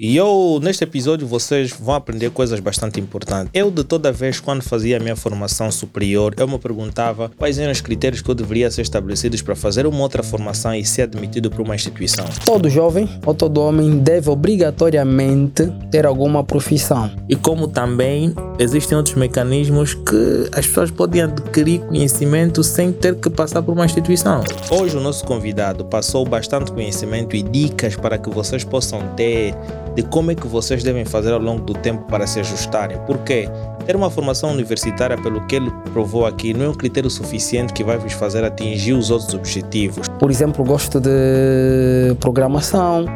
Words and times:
E 0.00 0.16
eu, 0.16 0.60
neste 0.62 0.84
episódio, 0.84 1.26
vocês 1.26 1.72
vão 1.72 1.92
aprender 1.92 2.30
coisas 2.30 2.60
bastante 2.60 3.00
importantes. 3.00 3.50
Eu, 3.52 3.68
de 3.68 3.82
toda 3.82 4.12
vez, 4.12 4.38
quando 4.38 4.62
fazia 4.62 4.96
a 4.96 5.00
minha 5.00 5.16
formação 5.16 5.72
superior, 5.72 6.36
eu 6.36 6.46
me 6.46 6.56
perguntava 6.56 7.32
quais 7.36 7.58
eram 7.58 7.72
os 7.72 7.80
critérios 7.80 8.22
que 8.22 8.30
eu 8.30 8.34
deveria 8.36 8.70
ser 8.70 8.82
estabelecidos 8.82 9.42
para 9.42 9.56
fazer 9.56 9.88
uma 9.88 9.98
outra 9.98 10.22
formação 10.22 10.72
e 10.72 10.84
ser 10.84 11.02
admitido 11.02 11.50
para 11.50 11.60
uma 11.64 11.74
instituição. 11.74 12.24
Todo 12.44 12.70
jovem 12.70 13.08
ou 13.26 13.34
todo 13.34 13.60
homem 13.60 13.98
deve 13.98 14.30
obrigatoriamente 14.30 15.64
ter 15.90 16.06
alguma 16.06 16.44
profissão. 16.44 17.10
E 17.28 17.34
como 17.34 17.66
também 17.66 18.32
existem 18.60 18.96
outros 18.96 19.16
mecanismos 19.16 19.94
que 19.94 20.48
as 20.52 20.64
pessoas 20.64 20.92
podem 20.92 21.22
adquirir 21.22 21.80
conhecimento 21.80 22.62
sem 22.62 22.92
ter 22.92 23.16
que 23.16 23.28
passar 23.28 23.62
por 23.62 23.72
uma 23.72 23.84
instituição. 23.84 24.44
Hoje, 24.70 24.96
o 24.96 25.00
nosso 25.00 25.24
convidado 25.24 25.84
passou 25.84 26.24
bastante 26.24 26.70
conhecimento 26.70 27.34
e 27.34 27.42
dicas 27.42 27.96
para 27.96 28.16
que 28.16 28.30
vocês 28.30 28.62
possam 28.62 29.02
ter 29.16 29.56
de 29.98 30.04
como 30.04 30.30
é 30.30 30.34
que 30.36 30.46
vocês 30.46 30.84
devem 30.84 31.04
fazer 31.04 31.32
ao 31.32 31.40
longo 31.40 31.64
do 31.64 31.74
tempo 31.74 32.04
para 32.04 32.24
se 32.24 32.38
ajustarem. 32.38 32.96
Porque 33.04 33.48
ter 33.84 33.96
uma 33.96 34.08
formação 34.08 34.52
universitária, 34.52 35.20
pelo 35.20 35.44
que 35.48 35.56
ele 35.56 35.72
provou 35.92 36.24
aqui, 36.24 36.54
não 36.54 36.66
é 36.66 36.68
um 36.68 36.74
critério 36.74 37.10
suficiente 37.10 37.72
que 37.72 37.82
vai 37.82 37.98
vos 37.98 38.12
fazer 38.12 38.44
atingir 38.44 38.92
os 38.92 39.10
outros 39.10 39.34
objetivos. 39.34 40.06
Por 40.20 40.30
exemplo, 40.30 40.64
gosto 40.64 41.00
de 41.00 42.14
programação. 42.20 43.06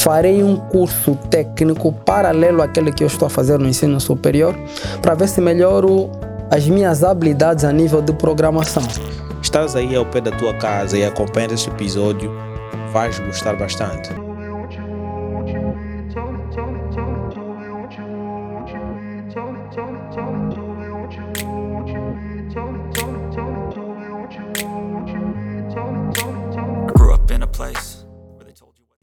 Farei 0.00 0.42
um 0.42 0.56
curso 0.56 1.16
técnico 1.30 1.90
paralelo 1.92 2.60
àquele 2.60 2.92
que 2.92 3.02
eu 3.02 3.06
estou 3.06 3.24
a 3.24 3.30
fazer 3.30 3.58
no 3.58 3.66
ensino 3.66 3.98
superior 3.98 4.54
para 5.00 5.14
ver 5.14 5.28
se 5.28 5.40
melhoro 5.40 6.10
as 6.50 6.68
minhas 6.68 7.02
habilidades 7.02 7.64
a 7.64 7.72
nível 7.72 8.02
de 8.02 8.12
programação. 8.12 8.82
Estás 9.42 9.74
aí 9.74 9.96
ao 9.96 10.04
pé 10.04 10.20
da 10.20 10.30
tua 10.32 10.52
casa 10.52 10.98
e 10.98 11.06
acompanhas 11.06 11.52
este 11.52 11.70
episódio, 11.70 12.30
vais 12.92 13.18
gostar 13.18 13.56
bastante. 13.56 14.27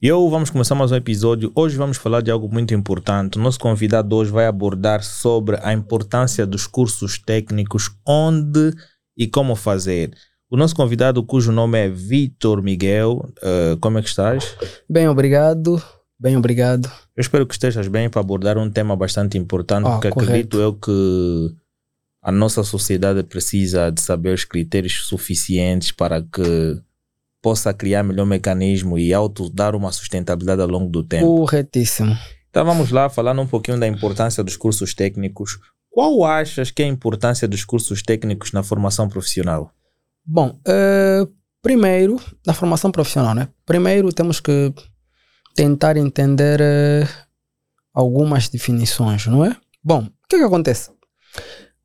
E 0.01 0.07
eu 0.07 0.29
vamos 0.29 0.49
começar 0.49 0.75
mais 0.75 0.89
um 0.89 0.95
episódio. 0.95 1.51
Hoje 1.53 1.75
vamos 1.75 1.97
falar 1.97 2.21
de 2.21 2.31
algo 2.31 2.47
muito 2.47 2.73
importante. 2.73 3.37
O 3.37 3.41
nosso 3.41 3.59
convidado 3.59 4.15
hoje 4.15 4.31
vai 4.31 4.45
abordar 4.45 5.03
sobre 5.03 5.57
a 5.61 5.73
importância 5.73 6.45
dos 6.45 6.65
cursos 6.65 7.17
técnicos, 7.19 7.89
onde 8.07 8.71
e 9.17 9.27
como 9.27 9.57
fazer. 9.57 10.13
O 10.49 10.55
nosso 10.55 10.73
convidado, 10.73 11.21
cujo 11.21 11.51
nome 11.51 11.79
é 11.79 11.89
Vitor 11.89 12.61
Miguel, 12.61 13.27
uh, 13.39 13.77
como 13.81 13.97
é 13.97 14.01
que 14.01 14.07
estás? 14.07 14.55
Bem, 14.89 15.09
obrigado. 15.09 15.83
Bem, 16.17 16.37
obrigado. 16.37 16.89
Eu 17.13 17.21
espero 17.21 17.45
que 17.45 17.55
estejas 17.55 17.89
bem 17.89 18.09
para 18.09 18.21
abordar 18.21 18.57
um 18.57 18.69
tema 18.69 18.95
bastante 18.95 19.37
importante, 19.37 19.85
oh, 19.85 19.91
porque 19.93 20.11
correto. 20.11 20.29
acredito 20.29 20.57
eu 20.59 20.73
que 20.73 21.55
a 22.23 22.31
nossa 22.31 22.63
sociedade 22.63 23.21
precisa 23.23 23.91
de 23.91 23.99
saber 23.99 24.33
os 24.33 24.45
critérios 24.45 25.07
suficientes 25.07 25.91
para 25.91 26.21
que 26.21 26.81
possa 27.45 27.71
criar 27.75 28.01
melhor 28.01 28.25
mecanismo 28.25 28.97
e 28.97 29.13
auto 29.13 29.51
dar 29.51 29.75
uma 29.75 29.91
sustentabilidade 29.91 30.63
ao 30.63 30.67
longo 30.67 30.89
do 30.89 31.03
tempo. 31.03 31.27
Corretíssimo. 31.27 32.17
Então 32.49 32.65
vamos 32.65 32.89
lá 32.89 33.07
falar 33.07 33.37
um 33.39 33.45
pouquinho 33.45 33.79
da 33.79 33.87
importância 33.87 34.43
dos 34.43 34.57
cursos 34.57 34.95
técnicos. 34.95 35.59
Qual 35.91 36.23
achas 36.23 36.71
que 36.71 36.81
é 36.81 36.85
a 36.85 36.89
importância 36.89 37.47
dos 37.47 37.63
cursos 37.63 38.01
técnicos 38.01 38.51
na 38.51 38.63
formação 38.63 39.07
profissional? 39.07 39.71
Bom, 40.25 40.59
uh, 40.67 41.31
primeiro, 41.61 42.19
na 42.47 42.55
formação 42.55 42.91
profissional, 42.91 43.35
né? 43.35 43.47
Primeiro 43.63 44.11
temos 44.11 44.39
que 44.39 44.73
tentar 45.53 45.97
entender 45.97 46.59
uh, 46.59 47.07
algumas 47.93 48.49
definições, 48.49 49.27
não 49.27 49.45
é? 49.45 49.55
Bom, 49.83 49.99
o 49.99 50.27
que, 50.27 50.39
que 50.39 50.43
acontece? 50.43 50.89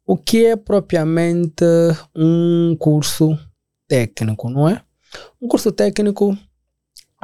O 0.07 0.17
que 0.17 0.47
é 0.47 0.57
propriamente 0.57 1.67
um 2.17 2.75
curso 2.81 3.39
técnico, 3.87 4.49
não 4.49 4.67
é? 4.67 4.81
Um 5.41 5.49
curso 5.49 5.73
técnico 5.73 6.37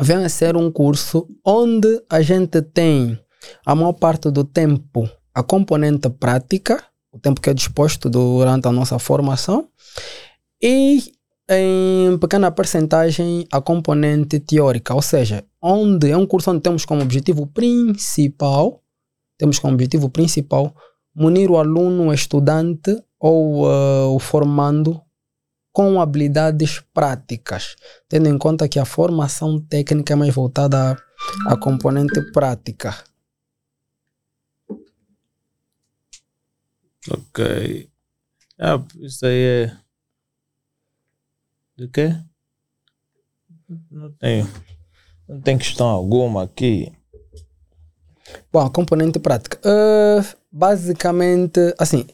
vem 0.01 0.25
a 0.25 0.29
ser 0.29 0.57
um 0.57 0.71
curso 0.71 1.29
onde 1.45 2.03
a 2.09 2.21
gente 2.23 2.61
tem 2.63 3.19
a 3.65 3.75
maior 3.75 3.93
parte 3.93 4.31
do 4.31 4.45
tempo 4.45 5.09
a 5.35 5.43
componente 5.43 6.09
prática, 6.09 6.83
o 7.13 7.19
tempo 7.19 7.43
que 7.43 7.51
é 7.51 7.55
disposto 7.55 8.09
durante 8.09 8.67
a 8.67 8.73
nossa 8.73 8.99
formação, 8.99 9.69
e 10.63 11.13
em 11.49 12.17
pequena 12.19 12.51
percentagem 12.51 13.47
a 13.53 13.61
componente 13.61 14.41
teórica, 14.41 14.95
ou 14.95 15.03
seja, 15.03 15.45
onde 15.61 16.11
é 16.11 16.17
um 16.17 16.27
curso 16.27 16.51
onde 16.51 16.63
temos 16.63 16.87
como 16.87 17.03
objetivo 17.03 17.47
principal, 17.47 18.83
temos 19.37 19.59
como 19.59 19.75
objetivo 19.75 20.09
principal 20.09 20.75
munir 21.15 21.51
o 21.51 21.59
aluno, 21.59 22.09
o 22.09 22.15
estudante 22.15 22.99
ou 23.21 23.67
uh, 23.67 24.15
o 24.15 24.19
formando 24.19 25.01
com 25.77 26.01
habilidades 26.01 26.81
práticas, 26.95 27.77
tendo 28.09 28.31
em 28.31 28.39
conta 28.39 28.67
que 28.67 28.79
a 28.79 28.87
formação 28.87 29.61
técnica 29.61 30.15
é 30.15 30.17
mais 30.17 30.35
voltada 30.35 30.93
à, 31.47 31.53
à 31.53 31.57
componente 31.59 32.19
prática. 32.33 32.97
Ok. 37.11 37.91
Ah, 38.59 38.83
isso 39.01 39.27
aí 39.27 39.67
é. 39.67 39.77
De 41.77 41.89
quê? 41.89 42.17
Não 43.91 44.11
tem, 44.13 44.49
não 45.29 45.43
tem 45.43 45.59
questão 45.59 45.89
alguma 45.89 46.45
aqui. 46.45 46.91
Bom, 48.51 48.61
a 48.61 48.71
componente 48.71 49.19
prática. 49.19 49.59
Uh, 49.59 50.25
basicamente, 50.51 51.61
assim, 51.79 52.07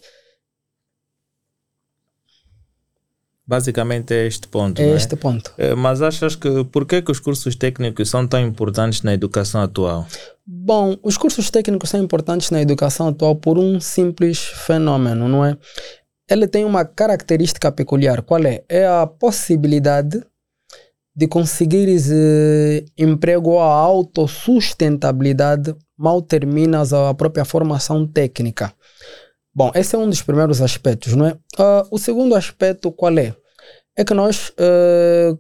Basicamente 3.53 4.15
é 4.15 4.27
este 4.27 4.49
ponto. 4.49 4.81
É, 4.81 4.87
é? 4.87 4.97
este 4.97 5.15
ponto. 5.15 5.53
É, 5.59 5.75
mas 5.75 6.01
achas 6.01 6.35
que 6.35 6.65
por 6.65 6.87
que, 6.87 7.03
que 7.03 7.11
os 7.11 7.21
cursos 7.21 7.55
técnicos 7.55 8.09
são 8.09 8.27
tão 8.27 8.41
importantes 8.41 9.03
na 9.03 9.13
educação 9.13 9.61
atual? 9.61 10.07
Bom, 10.47 10.97
os 11.03 11.19
cursos 11.19 11.51
técnicos 11.51 11.91
são 11.91 12.03
importantes 12.03 12.51
na 12.51 12.63
educação 12.63 13.09
atual 13.09 13.37
por 13.37 13.59
um 13.59 13.79
simples 13.79 14.39
fenômeno, 14.39 15.29
não 15.29 15.45
é? 15.45 15.59
Ele 16.31 16.49
tem 16.49 16.65
uma 16.65 16.87
característica 16.87 17.71
peculiar. 17.71 18.23
Qual 18.23 18.43
é? 18.43 18.65
É 18.71 18.87
a 18.87 19.07
possibilidade 19.07 20.25
de 21.15 21.29
conseguires 21.29 22.11
eh, 22.11 22.87
emprego 22.97 23.51
ou 23.51 23.61
a 23.61 23.67
autossustentabilidade 23.67 25.77
mal 25.99 26.23
terminas 26.23 26.95
a 26.95 27.13
própria 27.13 27.45
formação 27.45 28.07
técnica. 28.07 28.73
Bom, 29.55 29.71
esse 29.75 29.95
é 29.95 29.99
um 29.99 30.09
dos 30.09 30.23
primeiros 30.23 30.63
aspectos, 30.63 31.15
não 31.15 31.27
é? 31.27 31.33
Uh, 31.33 31.87
o 31.91 31.99
segundo 31.99 32.35
aspecto 32.35 32.91
qual 32.91 33.19
é? 33.19 33.37
É 33.97 34.05
que 34.05 34.15
nós 34.15 34.51
uh, 34.51 35.39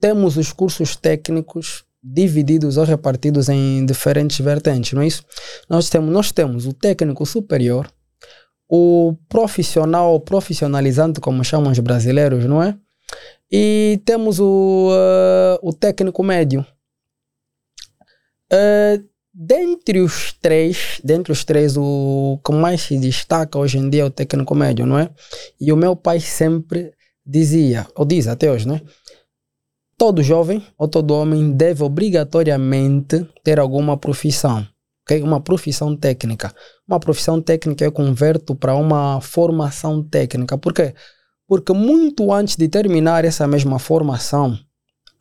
temos 0.00 0.36
os 0.36 0.52
cursos 0.52 0.96
técnicos 0.96 1.84
divididos 2.02 2.76
ou 2.76 2.84
repartidos 2.84 3.48
em 3.48 3.84
diferentes 3.84 4.38
vertentes, 4.38 4.92
não 4.92 5.02
é 5.02 5.06
isso? 5.06 5.24
Nós 5.68 5.90
temos, 5.90 6.12
nós 6.12 6.32
temos 6.32 6.66
o 6.66 6.72
técnico 6.72 7.26
superior, 7.26 7.90
o 8.68 9.16
profissional 9.28 10.20
profissionalizante, 10.20 11.20
como 11.20 11.44
chamam 11.44 11.72
os 11.72 11.78
brasileiros, 11.80 12.44
não 12.44 12.62
é? 12.62 12.76
E 13.50 14.00
temos 14.04 14.38
o, 14.38 14.90
uh, 14.90 15.68
o 15.68 15.72
técnico 15.72 16.22
médio. 16.22 16.64
Uh, 18.52 19.08
Dentre 19.40 20.00
os 20.00 20.32
três, 20.32 21.00
dentre 21.04 21.30
os 21.30 21.44
três, 21.44 21.76
o 21.76 22.40
que 22.44 22.50
mais 22.50 22.80
se 22.80 22.98
destaca 22.98 23.56
hoje 23.56 23.78
em 23.78 23.88
dia 23.88 24.02
é 24.02 24.04
o 24.04 24.10
técnico 24.10 24.52
médio, 24.52 24.84
não 24.84 24.98
é? 24.98 25.08
E 25.60 25.72
o 25.72 25.76
meu 25.76 25.94
pai 25.94 26.18
sempre 26.18 26.92
dizia, 27.28 27.86
ou 27.94 28.06
diz 28.06 28.26
até 28.26 28.50
hoje, 28.50 28.66
não 28.66 28.76
é? 28.76 28.82
Todo 29.98 30.22
jovem 30.22 30.64
ou 30.78 30.88
todo 30.88 31.14
homem 31.14 31.52
deve 31.52 31.82
obrigatoriamente 31.82 33.28
ter 33.44 33.58
alguma 33.60 33.98
profissão, 33.98 34.66
ok? 35.02 35.22
Uma 35.22 35.40
profissão 35.40 35.94
técnica. 35.94 36.54
Uma 36.86 36.98
profissão 36.98 37.42
técnica 37.42 37.84
eu 37.84 37.92
converto 37.92 38.54
para 38.54 38.74
uma 38.74 39.20
formação 39.20 40.02
técnica. 40.02 40.56
Por 40.56 40.72
quê? 40.72 40.94
Porque 41.46 41.72
muito 41.72 42.32
antes 42.32 42.56
de 42.56 42.68
terminar 42.68 43.24
essa 43.24 43.46
mesma 43.46 43.78
formação, 43.78 44.58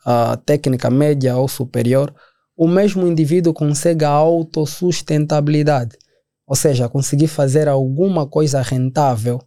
a 0.06 0.38
técnica 0.38 0.90
média 0.90 1.36
ou 1.36 1.48
superior, 1.48 2.14
o 2.56 2.68
mesmo 2.68 3.06
indivíduo 3.06 3.54
consegue 3.54 4.06
a 4.06 4.10
autossustentabilidade, 4.10 5.98
ou 6.46 6.56
seja, 6.56 6.88
conseguir 6.88 7.28
fazer 7.28 7.68
alguma 7.68 8.26
coisa 8.26 8.62
rentável 8.62 9.42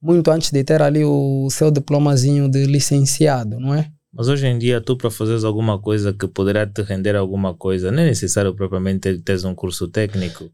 muito 0.00 0.30
antes 0.30 0.50
de 0.50 0.62
ter 0.64 0.80
ali 0.80 1.04
o 1.04 1.48
seu 1.50 1.70
diplomazinho 1.70 2.48
de 2.48 2.64
licenciado, 2.66 3.58
não 3.58 3.74
é? 3.74 3.90
Mas 4.12 4.28
hoje 4.28 4.46
em 4.46 4.58
dia, 4.58 4.80
tu 4.80 4.96
para 4.96 5.10
fazeres 5.10 5.44
alguma 5.44 5.78
coisa 5.78 6.12
que 6.12 6.26
poderá 6.26 6.66
te 6.66 6.82
render 6.82 7.14
alguma 7.14 7.54
coisa, 7.54 7.92
não 7.92 8.02
é 8.02 8.06
necessário 8.06 8.54
propriamente 8.54 9.18
teres 9.18 9.44
um 9.44 9.54
curso 9.54 9.86
técnico. 9.88 10.50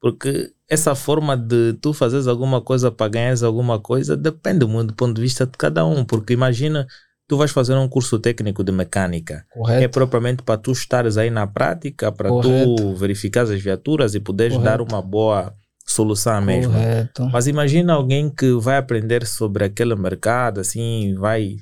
Porque 0.00 0.52
essa 0.68 0.94
forma 0.94 1.36
de 1.36 1.74
tu 1.80 1.92
fazeres 1.92 2.26
alguma 2.26 2.60
coisa 2.60 2.90
para 2.90 3.08
ganhares 3.08 3.42
alguma 3.42 3.80
coisa 3.80 4.16
depende 4.16 4.64
muito 4.64 4.88
do 4.88 4.94
ponto 4.94 5.14
de 5.14 5.22
vista 5.22 5.46
de 5.46 5.52
cada 5.56 5.84
um. 5.84 6.04
Porque 6.04 6.32
imagina, 6.32 6.86
tu 7.26 7.36
vais 7.36 7.50
fazer 7.50 7.74
um 7.74 7.88
curso 7.88 8.18
técnico 8.18 8.62
de 8.62 8.72
mecânica. 8.72 9.44
Correto. 9.52 9.82
É 9.82 9.88
propriamente 9.88 10.42
para 10.42 10.58
tu 10.58 10.72
estares 10.72 11.16
aí 11.16 11.30
na 11.30 11.46
prática, 11.46 12.12
para 12.12 12.28
tu 12.28 12.94
verificar 12.94 13.42
as 13.42 13.60
viaturas 13.60 14.14
e 14.14 14.20
poderes 14.20 14.56
Correto. 14.56 14.70
dar 14.70 14.80
uma 14.80 15.02
boa 15.02 15.52
solução 15.90 16.40
mesmo. 16.40 16.72
Correto. 16.72 17.28
Mas 17.32 17.46
imagina 17.46 17.94
alguém 17.94 18.30
que 18.30 18.52
vai 18.60 18.76
aprender 18.76 19.26
sobre 19.26 19.64
aquele 19.64 19.94
mercado, 19.94 20.60
assim, 20.60 21.14
vai. 21.16 21.56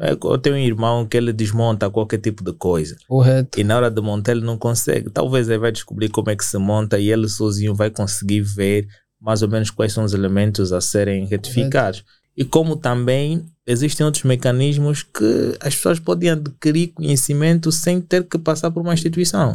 é, 0.00 0.12
Eu 0.12 0.38
tenho 0.38 0.56
um 0.56 0.58
irmão 0.58 1.06
que 1.06 1.16
ele 1.16 1.32
desmonta 1.32 1.90
qualquer 1.90 2.18
tipo 2.18 2.42
de 2.42 2.52
coisa. 2.52 2.96
Correto. 3.06 3.60
E 3.60 3.64
na 3.64 3.76
hora 3.76 3.90
de 3.90 4.00
montar 4.00 4.32
ele 4.32 4.44
não 4.44 4.56
consegue. 4.58 5.10
Talvez 5.10 5.48
ele 5.48 5.58
vai 5.58 5.70
descobrir 5.72 6.08
como 6.08 6.30
é 6.30 6.36
que 6.36 6.44
se 6.44 6.58
monta 6.58 6.98
e 6.98 7.10
ele 7.10 7.28
sozinho 7.28 7.74
vai 7.74 7.90
conseguir 7.90 8.40
ver 8.40 8.86
mais 9.20 9.42
ou 9.42 9.48
menos 9.48 9.70
quais 9.70 9.92
são 9.92 10.04
os 10.04 10.14
elementos 10.14 10.72
a 10.72 10.80
serem 10.80 11.26
retificados. 11.26 12.04
E 12.36 12.44
como 12.44 12.76
também 12.76 13.44
existem 13.66 14.06
outros 14.06 14.22
mecanismos 14.22 15.02
que 15.02 15.56
as 15.60 15.74
pessoas 15.74 15.98
podem 15.98 16.30
adquirir 16.30 16.92
conhecimento 16.94 17.72
sem 17.72 18.00
ter 18.00 18.22
que 18.24 18.38
passar 18.38 18.70
por 18.70 18.80
uma 18.80 18.94
instituição. 18.94 19.52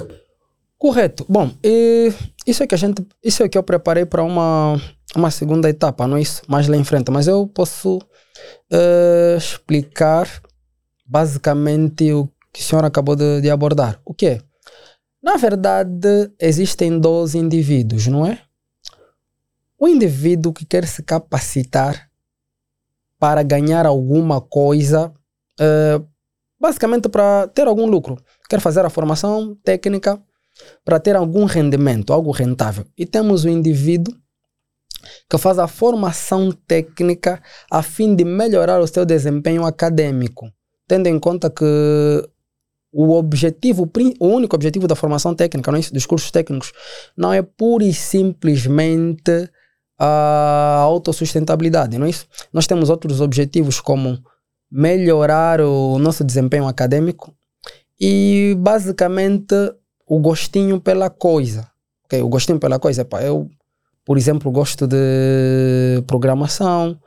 Correto. 0.77 1.25
Bom, 1.29 1.51
isso 2.45 2.63
é 2.63 2.67
que 2.67 2.75
a 2.75 2.77
gente, 2.77 3.05
isso 3.23 3.41
é 3.43 3.49
que 3.49 3.57
eu 3.57 3.63
preparei 3.63 4.05
para 4.05 4.23
uma 4.23 4.77
uma 5.15 5.31
segunda 5.31 5.69
etapa, 5.69 6.07
não 6.07 6.17
é 6.17 6.21
isso? 6.21 6.41
Mais 6.47 6.67
lá 6.67 6.75
em 6.75 6.83
frente, 6.83 7.11
mas 7.11 7.27
eu 7.27 7.47
posso 7.47 7.99
eh, 8.71 9.35
explicar 9.37 10.27
basicamente 11.05 12.11
o 12.11 12.27
que 12.51 12.61
o 12.61 12.63
senhor 12.63 12.85
acabou 12.85 13.15
de, 13.15 13.41
de 13.41 13.49
abordar. 13.49 13.99
O 14.05 14.13
que 14.13 14.25
é? 14.27 14.41
Na 15.21 15.37
verdade, 15.37 16.31
existem 16.39 16.99
dois 16.99 17.35
indivíduos, 17.35 18.07
não 18.07 18.25
é? 18.25 18.39
O 19.79 19.87
indivíduo 19.87 20.53
que 20.53 20.65
quer 20.65 20.85
se 20.87 21.03
capacitar 21.03 22.09
para 23.19 23.43
ganhar 23.43 23.85
alguma 23.85 24.41
coisa, 24.41 25.13
eh, 25.59 26.01
basicamente 26.59 27.07
para 27.09 27.47
ter 27.47 27.67
algum 27.67 27.85
lucro. 27.85 28.17
Quer 28.49 28.59
fazer 28.59 28.85
a 28.85 28.89
formação 28.89 29.55
técnica 29.63 30.21
para 30.83 30.99
ter 30.99 31.15
algum 31.15 31.45
rendimento, 31.45 32.13
algo 32.13 32.31
rentável. 32.31 32.85
E 32.97 33.05
temos 33.05 33.43
o 33.43 33.49
indivíduo 33.49 34.13
que 35.29 35.37
faz 35.37 35.59
a 35.59 35.67
formação 35.67 36.51
técnica 36.51 37.41
a 37.69 37.81
fim 37.81 38.15
de 38.15 38.23
melhorar 38.23 38.79
o 38.79 38.87
seu 38.87 39.05
desempenho 39.05 39.65
acadêmico, 39.65 40.49
tendo 40.87 41.07
em 41.07 41.19
conta 41.19 41.49
que 41.49 41.63
o 42.91 43.11
objetivo, 43.13 43.89
o 44.19 44.27
único 44.27 44.55
objetivo 44.55 44.87
da 44.87 44.95
formação 44.95 45.33
técnica, 45.33 45.71
não 45.71 45.79
é 45.79 45.81
dos 45.81 46.05
cursos 46.05 46.29
técnicos, 46.29 46.71
não 47.17 47.33
é 47.33 47.41
pura 47.41 47.83
e 47.83 47.93
simplesmente 47.93 49.49
a 49.97 50.79
autossustentabilidade, 50.83 51.97
não 51.97 52.05
é 52.05 52.09
isso? 52.09 52.27
Nós 52.51 52.67
temos 52.67 52.89
outros 52.89 53.19
objetivos 53.19 53.79
como 53.79 54.23
melhorar 54.71 55.61
o 55.61 55.97
nosso 55.97 56.23
desempenho 56.23 56.67
acadêmico 56.67 57.33
e 57.99 58.55
basicamente 58.59 59.55
o 60.07 60.19
gostinho 60.19 60.79
pela 60.79 61.09
coisa. 61.09 61.67
ok? 62.05 62.21
O 62.21 62.27
gostinho 62.27 62.59
pela 62.59 62.79
coisa, 62.79 63.05
pá, 63.05 63.21
eu, 63.21 63.49
por 64.05 64.17
exemplo, 64.17 64.51
gosto 64.51 64.87
de 64.87 66.03
programação, 66.07 66.99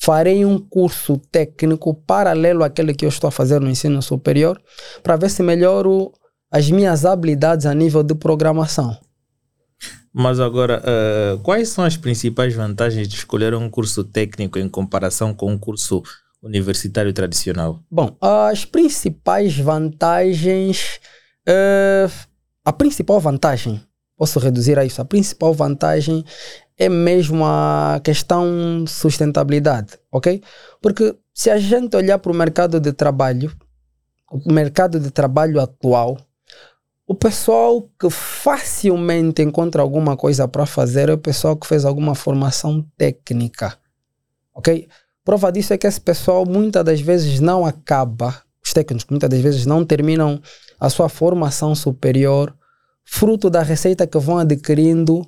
farei 0.00 0.44
um 0.44 0.58
curso 0.58 1.18
técnico 1.30 1.92
paralelo 1.94 2.64
àquele 2.64 2.94
que 2.94 3.04
eu 3.04 3.08
estou 3.08 3.28
a 3.28 3.32
fazer 3.32 3.60
no 3.60 3.68
ensino 3.68 4.00
superior 4.00 4.60
para 5.02 5.16
ver 5.16 5.30
se 5.30 5.42
melhoro 5.42 6.12
as 6.50 6.70
minhas 6.70 7.04
habilidades 7.04 7.66
a 7.66 7.74
nível 7.74 8.02
de 8.02 8.14
programação. 8.14 8.96
Mas 10.12 10.40
agora, 10.40 10.82
eh, 10.84 11.38
quais 11.42 11.68
são 11.68 11.84
as 11.84 11.96
principais 11.96 12.54
vantagens 12.54 13.06
de 13.06 13.14
escolher 13.14 13.54
um 13.54 13.68
curso 13.68 14.02
técnico 14.02 14.58
em 14.58 14.68
comparação 14.68 15.34
com 15.34 15.52
um 15.52 15.58
curso 15.58 16.02
universitário 16.42 17.12
tradicional? 17.12 17.82
Bom, 17.90 18.16
as 18.20 18.64
principais 18.64 19.56
vantagens. 19.58 20.98
eh, 21.46 22.08
a 22.68 22.72
principal 22.74 23.18
vantagem, 23.18 23.80
posso 24.14 24.38
reduzir 24.38 24.78
a 24.78 24.84
isso, 24.84 25.00
a 25.00 25.04
principal 25.06 25.54
vantagem 25.54 26.22
é 26.76 26.86
mesmo 26.86 27.42
a 27.42 27.98
questão 28.04 28.84
sustentabilidade, 28.86 29.98
ok? 30.12 30.42
Porque 30.82 31.16
se 31.32 31.48
a 31.48 31.56
gente 31.56 31.96
olhar 31.96 32.18
para 32.18 32.30
o 32.30 32.34
mercado 32.34 32.78
de 32.78 32.92
trabalho, 32.92 33.50
o 34.30 34.52
mercado 34.52 35.00
de 35.00 35.10
trabalho 35.10 35.58
atual, 35.58 36.18
o 37.06 37.14
pessoal 37.14 37.88
que 37.98 38.10
facilmente 38.10 39.40
encontra 39.40 39.80
alguma 39.80 40.14
coisa 40.14 40.46
para 40.46 40.66
fazer 40.66 41.08
é 41.08 41.14
o 41.14 41.18
pessoal 41.18 41.56
que 41.56 41.66
fez 41.66 41.86
alguma 41.86 42.14
formação 42.14 42.86
técnica, 42.98 43.78
ok? 44.54 44.86
Prova 45.24 45.50
disso 45.50 45.72
é 45.72 45.78
que 45.78 45.86
esse 45.86 46.02
pessoal 46.02 46.44
muitas 46.44 46.84
das 46.84 47.00
vezes 47.00 47.40
não 47.40 47.64
acaba, 47.64 48.42
os 48.62 48.74
técnicos 48.74 49.06
muitas 49.08 49.30
das 49.30 49.40
vezes 49.40 49.64
não 49.64 49.86
terminam 49.86 50.38
a 50.78 50.90
sua 50.90 51.08
formação 51.08 51.74
superior, 51.74 52.54
fruto 53.10 53.48
da 53.48 53.62
receita 53.62 54.06
que 54.06 54.18
vão 54.18 54.38
adquirindo 54.38 55.26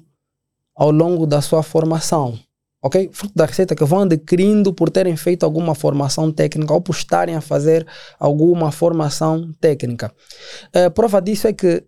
ao 0.76 0.90
longo 0.90 1.26
da 1.26 1.40
sua 1.40 1.62
formação. 1.62 2.38
Ok? 2.82 3.10
Fruto 3.12 3.34
da 3.34 3.46
receita 3.46 3.74
que 3.74 3.84
vão 3.84 4.02
adquirindo 4.02 4.72
por 4.72 4.90
terem 4.90 5.16
feito 5.16 5.44
alguma 5.44 5.74
formação 5.74 6.30
técnica 6.30 6.72
ou 6.72 6.80
por 6.80 6.94
estarem 6.94 7.34
a 7.34 7.40
fazer 7.40 7.86
alguma 8.18 8.70
formação 8.70 9.50
técnica. 9.60 10.12
Eh, 10.72 10.90
prova 10.90 11.20
disso 11.20 11.48
é 11.48 11.52
que 11.52 11.82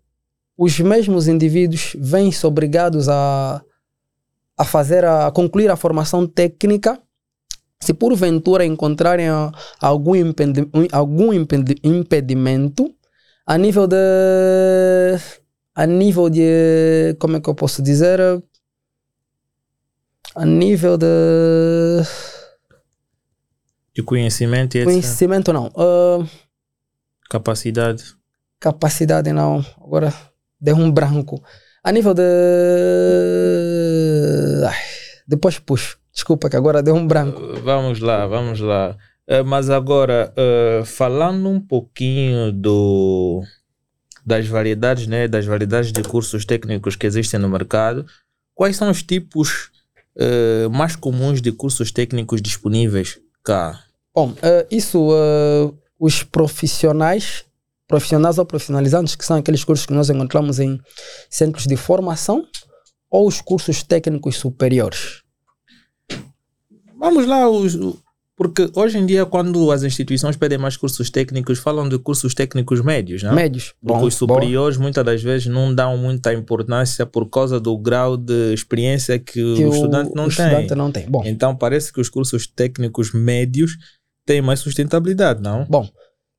os 0.57 0.79
mesmos 0.81 1.29
indivíduos 1.29 1.95
vêm-se 1.99 2.47
obrigados 2.47 3.09
a, 3.09 3.63
a 4.59 4.65
fazer, 4.65 5.05
a 5.05 5.31
concluir 5.31 5.71
a 5.71 5.77
formação 5.77 6.27
técnica 6.27 6.99
se 7.81 7.93
porventura 7.93 8.65
encontrarem 8.65 9.29
ah, 9.29 9.51
algum, 9.81 10.15
impedi- 10.15 10.69
algum 10.91 11.33
impedi- 11.33 11.81
impedimento 11.83 12.95
a 13.47 13.59
nível 13.59 13.87
de 13.87 13.97
a 15.75 15.87
nível 15.87 16.29
de 16.29 17.17
como 17.19 17.37
é 17.37 17.41
que 17.41 17.49
eu 17.49 17.55
posso 17.55 17.83
dizer 17.83 18.21
a 20.35 20.45
nível 20.45 20.97
de 20.99 21.07
De 23.95 24.03
conhecimento 24.03 24.77
e 24.77 24.81
etc. 24.81 24.87
conhecimento 24.91 25.53
não 25.53 25.71
ah, 25.77 26.25
Capacidade. 27.31 28.05
capacidade 28.61 29.33
não 29.33 29.65
agora 29.83 30.13
deu 30.61 30.77
um 30.77 30.91
branco 30.91 31.43
a 31.83 31.91
nível 31.91 32.15
de 32.15 32.23
Ai, 34.67 34.79
depois 35.27 35.59
puxo 35.59 35.99
desculpa 36.13 36.49
que 36.51 36.57
agora 36.57 36.83
deu 36.83 36.95
um 36.95 37.07
branco 37.07 37.41
Vamos 37.63 38.01
lá, 38.01 38.27
vamos 38.27 38.61
lá. 38.61 38.97
Eh, 39.27 39.43
mas 39.43 39.71
agora, 39.71 40.33
eh, 40.37 40.83
falando 40.85 41.49
um 41.49 41.61
pouquinho 41.61 42.53
do, 42.53 43.43
das 44.25 44.47
variedades, 44.47 45.07
né, 45.07 45.27
das 45.27 45.47
variedades 45.47 45.93
de 45.93 46.03
cursos 46.03 46.45
técnicos 46.45 46.97
que 46.97 47.07
existem 47.07 47.41
no 47.41 47.49
mercado, 47.49 48.07
quais 48.55 48.77
são 48.77 48.91
os 48.91 49.03
tipos 49.03 49.71
eh, 50.17 50.69
mais 50.71 50.95
comuns 50.95 51.41
de 51.41 51.51
cursos 51.53 51.91
técnicos 51.91 52.41
disponíveis 52.41 53.19
cá? 53.43 53.83
Bom, 54.15 54.35
eh, 54.43 54.67
isso, 54.71 55.09
eh, 55.13 55.73
os 55.99 56.23
profissionais, 56.23 57.45
profissionais 57.89 58.39
ou 58.39 58.45
profissionalizantes, 58.45 59.17
que 59.17 59.25
são 59.25 59.37
aqueles 59.39 59.65
cursos 59.65 59.87
que 59.87 59.95
nós 59.95 60.11
encontramos 60.11 60.59
em 60.59 60.81
centros 61.31 61.67
de 61.67 61.77
formação, 61.77 62.47
ou 63.11 63.27
os 63.27 63.41
cursos 63.41 63.83
técnicos 63.83 64.37
superiores. 64.37 65.23
Vamos 66.99 67.27
lá, 67.27 67.49
os, 67.49 67.77
porque 68.43 68.69
hoje 68.75 68.99
em 68.99 69.07
dia, 69.07 69.25
quando 69.25 69.71
as 69.71 69.85
instituições 69.85 70.37
pedem 70.37 70.59
mais 70.59 70.77
cursos 70.77 71.09
técnicos, 71.11 71.61
falam 71.61 71.89
de 71.89 71.97
cursos 71.97 72.35
técnicos 72.35 72.81
médios, 72.81 73.23
não? 73.23 73.33
Médios. 73.37 73.73
Porque 73.81 74.01
Bom, 74.01 74.05
os 74.05 74.15
superiores 74.15 74.77
muitas 74.77 75.05
das 75.05 75.23
vezes 75.23 75.47
não 75.47 75.73
dão 75.73 75.97
muita 75.97 76.35
importância 76.35 77.07
por 77.07 77.31
causa 77.31 77.61
do 77.61 77.79
grau 77.79 78.17
de 78.17 78.53
experiência 78.53 79.17
que, 79.17 79.35
que 79.35 79.65
o 79.65 79.73
estudante 79.73 80.11
não 80.13 80.25
o 80.25 80.29
tem. 80.29 80.45
estudante 80.45 80.75
não 80.75 80.91
tem. 80.91 81.09
Bom, 81.09 81.23
Então 81.25 81.55
parece 81.55 81.93
que 81.93 82.01
os 82.01 82.09
cursos 82.09 82.49
técnicos 82.49 83.13
médios 83.13 83.79
têm 84.27 84.43
mais 84.43 84.59
sustentabilidade, 84.59 85.41
não? 85.41 85.65
bom 85.67 85.89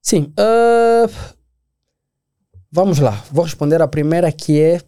sim. 0.02 0.34
eh, 0.38 1.10
vamos 2.70 3.00
lá. 3.00 3.24
Vou 3.32 3.46
responder 3.46 3.82
a 3.82 3.88
primeira 3.88 4.30
que 4.30 4.60
é 4.60 4.82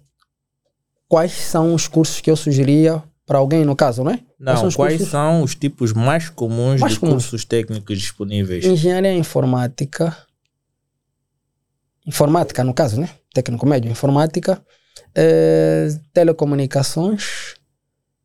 quais 1.08 1.32
são 1.32 1.74
os 1.74 1.88
cursos 1.88 2.20
que 2.20 2.30
eu 2.30 2.36
sugeria 2.36 3.02
para 3.26 3.38
alguém 3.38 3.64
no 3.64 3.74
caso, 3.76 4.04
não 4.04 4.12
é? 4.12 4.20
Não, 4.46 4.72
quais 4.72 4.94
cursos? 4.98 5.10
são 5.10 5.42
os 5.42 5.56
tipos 5.56 5.92
mais 5.94 6.30
comuns 6.30 6.80
Mais 6.80 6.94
de 6.94 7.00
comuns. 7.00 7.24
cursos 7.24 7.44
técnicos 7.46 7.98
disponíveis? 8.00 8.64
Engenharia 8.66 9.14
informática. 9.14 10.16
Informática, 12.06 12.64
no 12.64 12.74
caso, 12.74 13.00
né? 13.02 13.10
Técnico 13.34 13.66
médio, 13.66 13.90
informática. 13.92 14.62
eh, 15.16 15.88
telecomunicações. 16.14 17.56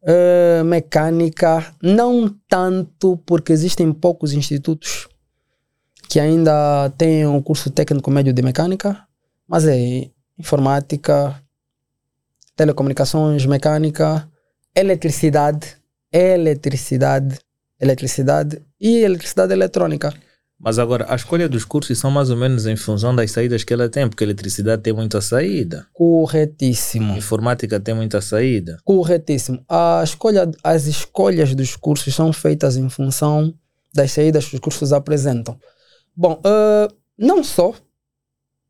eh, 0.03 0.63
mecânica. 0.65 1.75
Não 1.83 2.29
tanto, 2.49 3.17
porque 3.27 3.53
existem 3.53 3.93
poucos 3.93 4.33
institutos 4.33 5.09
que 6.09 6.19
ainda 6.19 6.91
têm 6.97 7.27
o 7.27 7.43
curso 7.43 7.71
técnico 7.71 8.11
médio 8.11 8.33
de 8.33 8.41
mecânica. 8.43 9.07
Mas 9.47 9.67
é 9.67 10.09
informática, 10.39 11.41
telecomunicações, 12.57 13.45
mecânica, 13.47 14.29
eletricidade, 14.75 15.77
eletricidade, 16.13 17.39
eletricidade 17.81 18.61
e 18.81 18.99
eletricidade 18.99 19.53
eletrônica. 19.53 20.13
Mas 20.63 20.79
agora, 20.79 21.07
a 21.09 21.17
escolha 21.17 21.49
dos 21.49 21.65
cursos 21.65 21.99
são 21.99 22.11
mais 22.11 22.29
ou 22.29 22.37
menos 22.37 22.67
em 22.67 22.77
função 22.77 23.17
das 23.17 23.31
saídas 23.31 23.65
que 23.65 23.73
ela 23.73 23.89
tem, 23.89 24.07
porque 24.07 24.25
a 24.25 24.27
eletricidade 24.27 24.83
tem 24.83 24.93
muita 24.93 25.19
saída. 25.23 25.87
Corretíssimo. 25.95 27.17
Informática 27.17 27.81
tem 27.81 27.95
muita 27.95 28.21
saída. 28.21 28.79
Corretíssimo. 28.85 29.65
A 29.67 30.03
escolha, 30.05 30.51
as 30.63 30.85
escolhas 30.85 31.55
dos 31.55 31.77
cursos 31.77 32.15
são 32.15 32.31
feitas 32.31 32.77
em 32.77 32.91
função 32.91 33.55
das 33.95 34.13
saídas 34.13 34.47
que 34.47 34.57
os 34.57 34.61
cursos 34.61 34.93
apresentam. 34.93 35.59
Bom, 36.15 36.35
uh, 36.45 36.95
não 37.19 37.43
só 37.43 37.73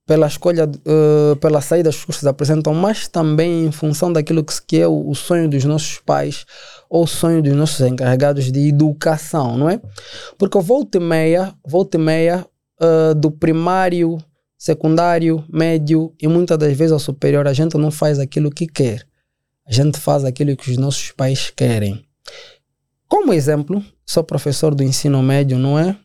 pela 0.06 0.28
escolha, 0.28 0.66
uh, 0.66 1.36
pela 1.36 1.60
saída 1.60 1.90
que 1.90 1.96
os 1.96 2.04
cursos 2.04 2.26
apresentam, 2.26 2.72
mas 2.72 3.08
também 3.08 3.66
em 3.66 3.72
função 3.72 4.12
daquilo 4.12 4.44
que, 4.44 4.54
que 4.64 4.80
é 4.80 4.86
o, 4.86 5.08
o 5.08 5.14
sonho 5.14 5.48
dos 5.48 5.64
nossos 5.64 5.98
pais 5.98 6.46
ou 6.90 7.06
sonho 7.06 7.40
dos 7.40 7.52
nossos 7.52 7.86
encarregados 7.86 8.50
de 8.50 8.68
educação, 8.68 9.56
não 9.56 9.70
é? 9.70 9.80
Porque 10.36 10.58
volta 10.58 10.98
e 10.98 11.00
meia, 11.00 11.54
volta 11.64 11.96
e 11.96 12.00
meia 12.00 12.44
uh, 12.82 13.14
do 13.14 13.30
primário, 13.30 14.18
secundário, 14.58 15.44
médio 15.48 16.12
e 16.20 16.26
muitas 16.26 16.58
das 16.58 16.76
vezes 16.76 16.90
ao 16.90 16.98
superior, 16.98 17.46
a 17.46 17.52
gente 17.52 17.78
não 17.78 17.92
faz 17.92 18.18
aquilo 18.18 18.50
que 18.50 18.66
quer. 18.66 19.06
A 19.64 19.72
gente 19.72 20.00
faz 20.00 20.24
aquilo 20.24 20.56
que 20.56 20.68
os 20.68 20.76
nossos 20.76 21.12
pais 21.12 21.48
querem. 21.54 22.04
Como 23.06 23.32
exemplo, 23.32 23.82
sou 24.04 24.24
professor 24.24 24.74
do 24.74 24.82
ensino 24.82 25.22
médio, 25.22 25.58
não 25.58 25.78
é? 25.78 25.96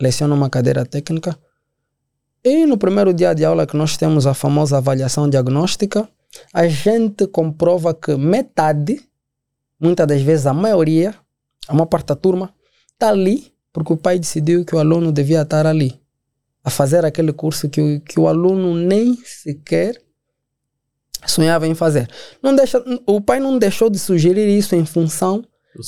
Leciono 0.00 0.34
uma 0.34 0.48
cadeira 0.48 0.86
técnica. 0.86 1.38
E 2.42 2.64
no 2.64 2.78
primeiro 2.78 3.12
dia 3.12 3.34
de 3.34 3.44
aula 3.44 3.66
que 3.66 3.76
nós 3.76 3.98
temos 3.98 4.26
a 4.26 4.32
famosa 4.32 4.78
avaliação 4.78 5.28
diagnóstica, 5.28 6.08
a 6.52 6.66
gente 6.66 7.26
comprova 7.26 7.94
que 7.94 8.16
metade 8.16 9.02
muitas 9.80 10.06
das 10.06 10.22
vezes 10.22 10.46
a 10.46 10.52
maioria, 10.52 11.14
a 11.68 11.72
maior 11.72 11.86
parte 11.86 12.06
da 12.06 12.16
turma, 12.16 12.52
está 12.92 13.08
ali 13.08 13.54
porque 13.74 13.92
o 13.92 13.96
pai 13.96 14.20
decidiu 14.20 14.64
que 14.64 14.76
o 14.76 14.78
aluno 14.78 15.10
devia 15.10 15.42
estar 15.42 15.66
ali, 15.66 16.00
a 16.62 16.70
fazer 16.70 17.04
aquele 17.04 17.32
curso 17.32 17.68
que 17.68 17.80
o, 17.80 18.00
que 18.00 18.20
o 18.20 18.28
aluno 18.28 18.72
nem 18.72 19.16
sequer 19.24 20.00
sonhava 21.26 21.66
em 21.66 21.74
fazer. 21.74 22.08
Não 22.40 22.54
deixa, 22.54 22.82
o 23.04 23.20
pai 23.20 23.40
não 23.40 23.58
deixou 23.58 23.90
de 23.90 23.98
sugerir 23.98 24.46
isso 24.46 24.76
em 24.76 24.86
função 24.86 25.44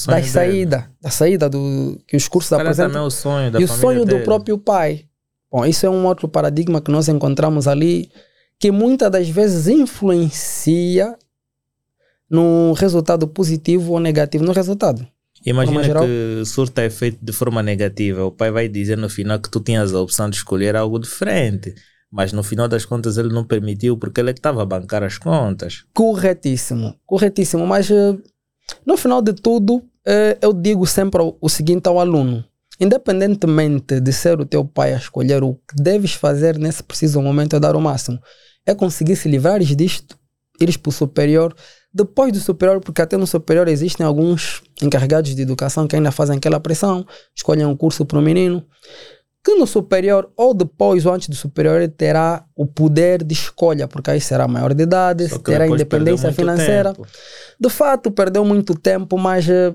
da 0.06 0.20
saída, 0.20 0.90
da 1.00 1.10
saída 1.10 1.48
do 1.48 1.96
que 2.08 2.16
os 2.16 2.26
cursos 2.26 2.52
apresentam. 2.52 3.06
o 3.06 3.10
sonho 3.10 3.52
da 3.52 3.60
e 3.60 3.64
o 3.64 3.68
sonho 3.68 4.04
dele. 4.04 4.18
do 4.18 4.24
próprio 4.24 4.58
pai. 4.58 5.06
Bom, 5.48 5.64
isso 5.64 5.86
é 5.86 5.90
um 5.90 6.04
outro 6.06 6.28
paradigma 6.28 6.80
que 6.80 6.90
nós 6.90 7.08
encontramos 7.08 7.68
ali 7.68 8.10
que 8.58 8.72
muitas 8.72 9.10
das 9.12 9.28
vezes 9.28 9.68
influencia 9.68 11.16
no 12.30 12.72
resultado 12.74 13.26
positivo 13.28 13.92
ou 13.92 14.00
negativo 14.00 14.44
no 14.44 14.52
resultado. 14.52 15.06
Imagina 15.44 15.82
que 16.00 16.42
surta 16.44 16.82
é 16.82 16.90
feito 16.90 17.18
de 17.24 17.32
forma 17.32 17.62
negativa. 17.62 18.24
O 18.24 18.32
pai 18.32 18.50
vai 18.50 18.68
dizer 18.68 18.98
no 18.98 19.08
final 19.08 19.38
que 19.38 19.48
tu 19.48 19.60
tinhas 19.60 19.94
a 19.94 20.00
opção 20.00 20.28
de 20.28 20.36
escolher 20.36 20.74
algo 20.74 20.98
diferente. 20.98 21.74
Mas 22.10 22.32
no 22.32 22.42
final 22.42 22.66
das 22.68 22.84
contas 22.84 23.16
ele 23.18 23.28
não 23.28 23.44
permitiu 23.44 23.96
porque 23.96 24.20
ele 24.20 24.30
é 24.30 24.32
estava 24.32 24.62
a 24.62 24.66
bancar 24.66 25.02
as 25.02 25.18
contas. 25.18 25.84
Corretíssimo, 25.92 26.94
corretíssimo. 27.04 27.66
Mas 27.66 27.90
eh, 27.90 28.16
no 28.84 28.96
final 28.96 29.20
de 29.20 29.32
tudo, 29.32 29.84
eh, 30.04 30.38
eu 30.40 30.52
digo 30.52 30.86
sempre 30.86 31.20
o 31.40 31.48
seguinte 31.48 31.88
ao 31.88 32.00
aluno: 32.00 32.44
independentemente 32.80 34.00
de 34.00 34.12
ser 34.12 34.40
o 34.40 34.46
teu 34.46 34.64
pai 34.64 34.94
a 34.94 34.98
escolher, 34.98 35.42
o 35.42 35.54
que 35.54 35.76
deves 35.80 36.12
fazer 36.12 36.58
nesse 36.58 36.82
preciso 36.82 37.20
momento 37.20 37.56
é 37.56 37.60
dar 37.60 37.76
o 37.76 37.80
máximo. 37.80 38.18
É 38.64 38.74
conseguir 38.74 39.16
se 39.16 39.28
livrar 39.28 39.60
disto, 39.60 40.18
ires 40.60 40.76
para 40.76 40.90
o 40.90 40.92
superior, 40.92 41.54
depois 41.96 42.30
do 42.30 42.38
superior, 42.38 42.78
porque 42.80 43.00
até 43.00 43.16
no 43.16 43.26
superior 43.26 43.66
existem 43.68 44.04
alguns 44.04 44.62
encarregados 44.82 45.34
de 45.34 45.40
educação 45.40 45.88
que 45.88 45.96
ainda 45.96 46.12
fazem 46.12 46.36
aquela 46.36 46.60
pressão, 46.60 47.06
escolhem 47.34 47.64
um 47.64 47.74
curso 47.74 48.04
para 48.04 48.18
o 48.18 48.22
menino, 48.22 48.62
que 49.42 49.54
no 49.54 49.66
superior, 49.66 50.30
ou 50.36 50.52
depois 50.52 51.06
ou 51.06 51.14
antes 51.14 51.28
do 51.28 51.34
superior, 51.34 51.80
ele 51.80 51.88
terá 51.88 52.44
o 52.54 52.66
poder 52.66 53.24
de 53.24 53.32
escolha, 53.32 53.88
porque 53.88 54.10
aí 54.10 54.20
será 54.20 54.46
maior 54.46 54.74
de 54.74 54.82
idade, 54.82 55.26
terá 55.40 55.66
independência 55.66 56.30
financeira. 56.32 56.92
Tempo. 56.92 57.08
De 57.58 57.70
fato, 57.70 58.10
perdeu 58.10 58.44
muito 58.44 58.74
tempo, 58.74 59.16
mas. 59.16 59.48
Eh, 59.48 59.72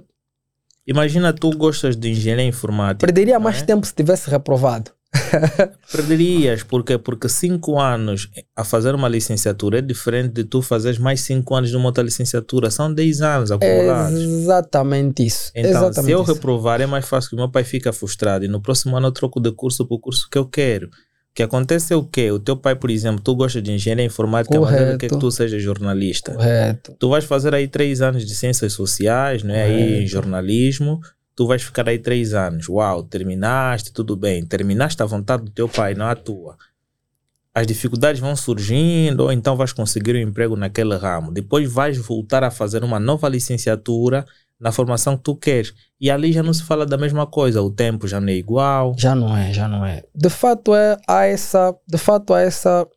Imagina 0.85 1.33
tu 1.33 1.49
gostas 1.57 1.95
de 1.95 2.09
engenharia 2.09 2.45
informática. 2.45 3.07
Perderia 3.07 3.39
mais 3.39 3.61
é? 3.61 3.65
tempo 3.65 3.85
se 3.85 3.93
tivesse 3.95 4.29
reprovado. 4.29 4.91
Perderias, 5.91 6.63
porque 6.63 6.97
porque 6.97 7.27
cinco 7.27 7.79
anos 7.79 8.29
a 8.55 8.63
fazer 8.63 8.95
uma 8.95 9.09
licenciatura 9.09 9.79
é 9.79 9.81
diferente 9.81 10.33
de 10.33 10.43
tu 10.43 10.61
fazeres 10.61 10.97
mais 10.97 11.21
cinco 11.21 11.53
anos 11.53 11.69
de 11.69 11.75
uma 11.75 11.87
outra 11.87 12.03
licenciatura. 12.03 12.71
São 12.71 12.93
10 12.93 13.21
anos 13.21 13.51
acumulados. 13.51 14.19
Exatamente 14.19 15.25
isso. 15.25 15.51
Então, 15.53 15.69
Exatamente 15.69 16.05
se 16.05 16.11
eu 16.11 16.23
isso. 16.23 16.33
reprovar, 16.33 16.79
é 16.81 16.85
mais 16.85 17.05
fácil 17.05 17.29
que 17.31 17.35
o 17.35 17.39
meu 17.39 17.49
pai 17.49 17.63
fica 17.63 17.91
frustrado 17.91 18.45
e 18.45 18.47
no 18.47 18.61
próximo 18.61 18.95
ano 18.95 19.07
eu 19.07 19.11
troco 19.11 19.39
de 19.39 19.51
curso 19.51 19.85
para 19.85 19.95
o 19.95 19.99
curso 19.99 20.29
que 20.29 20.37
eu 20.37 20.45
quero. 20.45 20.87
O 20.87 21.33
que 21.33 21.43
acontece 21.43 21.93
é 21.93 21.95
o 21.95 22.03
quê? 22.03 22.29
O 22.29 22.39
teu 22.39 22.57
pai, 22.57 22.75
por 22.75 22.89
exemplo, 22.91 23.21
tu 23.21 23.33
gosta 23.33 23.61
de 23.61 23.71
engenharia 23.71 24.03
informática, 24.03 24.57
Correto. 24.57 24.81
mas 24.81 24.89
ele 24.89 24.97
quer 24.97 25.09
que 25.09 25.17
tu 25.17 25.31
seja 25.31 25.57
jornalista. 25.59 26.33
Correto. 26.33 26.93
Tu 26.99 27.09
vais 27.09 27.23
fazer 27.23 27.53
aí 27.55 27.69
três 27.69 28.01
anos 28.01 28.25
de 28.25 28.35
ciências 28.35 28.73
sociais, 28.73 29.41
não 29.41 29.55
é? 29.55 29.63
Aí 29.63 30.03
em 30.03 30.07
jornalismo 30.07 30.99
tu 31.35 31.47
vais 31.47 31.61
ficar 31.61 31.87
aí 31.87 31.99
três 31.99 32.33
anos. 32.33 32.67
Uau, 32.67 33.03
terminaste, 33.03 33.91
tudo 33.91 34.15
bem. 34.15 34.45
Terminaste 34.45 35.01
a 35.01 35.05
vontade 35.05 35.43
do 35.43 35.51
teu 35.51 35.67
pai, 35.67 35.93
não 35.93 36.07
a 36.07 36.15
tua. 36.15 36.57
As 37.53 37.67
dificuldades 37.67 38.21
vão 38.21 38.35
surgindo, 38.35 39.21
ou 39.23 39.31
então 39.31 39.57
vais 39.57 39.73
conseguir 39.73 40.15
um 40.15 40.19
emprego 40.19 40.55
naquele 40.55 40.95
ramo. 40.95 41.31
Depois 41.31 41.71
vais 41.71 41.97
voltar 41.97 42.43
a 42.43 42.51
fazer 42.51 42.83
uma 42.83 42.99
nova 42.99 43.27
licenciatura 43.27 44.25
na 44.61 44.71
formação 44.71 45.17
que 45.17 45.23
tu 45.23 45.35
queres. 45.35 45.73
E 45.99 46.09
ali 46.09 46.31
já 46.31 46.43
não 46.43 46.53
se 46.53 46.63
fala 46.63 46.85
da 46.85 46.97
mesma 46.97 47.25
coisa, 47.25 47.61
o 47.61 47.71
tempo 47.71 48.07
já 48.07 48.21
não 48.21 48.29
é 48.29 48.35
igual. 48.35 48.95
Já 48.97 49.15
não 49.15 49.35
é, 49.35 49.51
já 49.51 49.67
não 49.67 49.85
é. 49.85 50.03
De 50.15 50.29
fato 50.29 50.75
é 50.75 50.97
há 51.07 51.25
essa, 51.25 51.75
de 51.87 51.97
fato 51.97 52.33
há 52.33 52.41
essa 52.41 52.87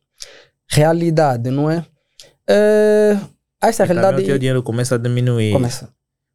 realidade, 0.68 1.50
não 1.50 1.70
é? 1.70 1.84
é 2.48 3.18
essa 3.60 3.84
e 3.84 3.86
realidade. 3.86 4.22
O 4.22 4.26
teu 4.26 4.38
dinheiro 4.38 4.62
começa 4.62 4.94
a 4.94 4.98
diminuir. 4.98 5.52
Começa. 5.52 5.88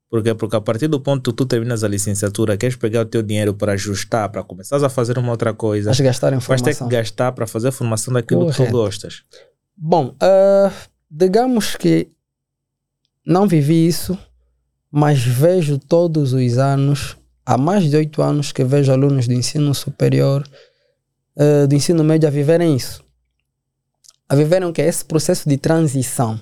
Porque, 0.09 0.33
porque 0.33 0.55
a 0.55 0.61
partir 0.61 0.87
do 0.87 0.99
ponto 0.99 1.29
que 1.29 1.37
tu 1.37 1.45
terminas 1.45 1.83
a 1.83 1.87
licenciatura, 1.87 2.57
queres 2.57 2.75
pegar 2.75 3.01
o 3.01 3.05
teu 3.05 3.21
dinheiro 3.21 3.53
para 3.53 3.73
ajustar, 3.73 4.27
para 4.29 4.43
começar 4.43 4.83
a 4.83 4.89
fazer 4.89 5.19
uma 5.19 5.31
outra 5.31 5.53
coisa. 5.53 5.91
Vais 5.91 5.99
gastar 5.99 6.33
em 6.33 6.39
formação. 6.39 6.65
Vais 6.65 6.77
ter 6.77 6.83
que 6.83 6.89
gastar 6.89 7.31
para 7.31 7.45
fazer 7.45 7.67
a 7.67 7.71
formação 7.71 8.13
daquilo 8.13 8.41
Correto. 8.41 8.63
que 8.63 8.69
tu 8.69 8.71
gostas. 8.71 9.23
Bom, 9.77 10.15
uh, 10.15 10.73
digamos 11.11 11.75
que 11.75 12.09
não 13.23 13.47
vivi 13.47 13.85
isso, 13.85 14.17
mas 14.91 15.19
vejo 15.19 15.77
todos 15.77 16.33
os 16.33 16.57
anos, 16.57 17.15
há 17.45 17.55
mais 17.55 17.87
de 17.87 17.95
oito 17.95 18.23
anos 18.23 18.51
que 18.51 18.63
vejo 18.63 18.91
alunos 18.91 19.27
do 19.27 19.33
ensino 19.33 19.75
superior, 19.75 20.43
uh, 21.37 21.67
do 21.67 21.75
ensino 21.75 22.03
médio 22.03 22.27
a 22.27 22.31
viverem 22.31 22.75
isso. 22.75 23.03
A 24.27 24.35
viverem 24.35 24.67
o 24.67 24.73
que 24.73 24.81
é 24.81 24.87
esse 24.87 25.05
processo 25.05 25.47
de 25.47 25.57
transição 25.57 26.41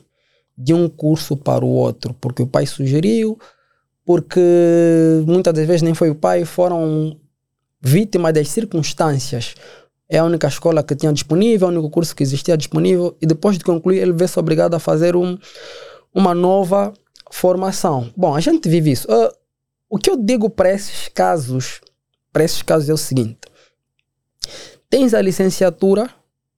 de 0.58 0.74
um 0.74 0.88
curso 0.88 1.36
para 1.36 1.64
o 1.64 1.70
outro, 1.70 2.16
porque 2.20 2.42
o 2.42 2.48
pai 2.48 2.66
sugeriu, 2.66 3.38
porque 4.08 4.40
muitas 5.26 5.54
das 5.54 5.68
vezes 5.68 5.82
nem 5.82 5.94
foi 5.94 6.10
o 6.10 6.16
pai, 6.16 6.46
foram 6.46 7.20
vítimas 7.82 8.34
das 8.34 8.48
circunstâncias. 8.48 9.54
É 10.08 10.20
a 10.20 10.24
única 10.24 10.48
escola 10.48 10.82
que 10.82 10.96
tinha 10.96 11.12
disponível, 11.12 11.68
é 11.68 11.72
o 11.72 11.74
único 11.74 11.90
curso 11.90 12.16
que 12.16 12.24
existia 12.24 12.56
disponível, 12.56 13.18
e 13.22 13.26
depois 13.26 13.58
de 13.58 13.66
concluir, 13.66 13.98
ele 13.98 14.14
vê-se 14.14 14.40
obrigado 14.40 14.76
a 14.76 14.80
fazer 14.80 15.14
um, 15.18 15.38
uma 16.16 16.34
nova 16.34 16.94
formação. 17.30 18.10
Bom, 18.16 18.34
a 18.34 18.40
gente 18.40 18.70
vive 18.70 18.92
isso. 18.92 19.10
Uh, 19.12 19.30
o 19.90 19.98
que 19.98 20.10
eu 20.10 20.16
digo 20.16 20.50
para 20.50 20.72
esses 20.72 21.10
casos, 21.10 21.82
para 22.32 22.46
esses 22.46 22.62
casos 22.62 22.88
é 22.88 22.94
o 22.94 22.98
seguinte: 22.98 23.40
tens 24.90 25.14
a 25.14 25.22
licenciatura? 25.22 26.10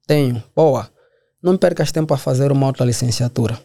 Tenho. 0.06 0.40
Boa. 0.54 0.88
Não 1.42 1.56
percas 1.56 1.90
tempo 1.90 2.14
a 2.14 2.16
fazer 2.16 2.52
uma 2.52 2.68
outra 2.68 2.86
licenciatura 2.86 3.58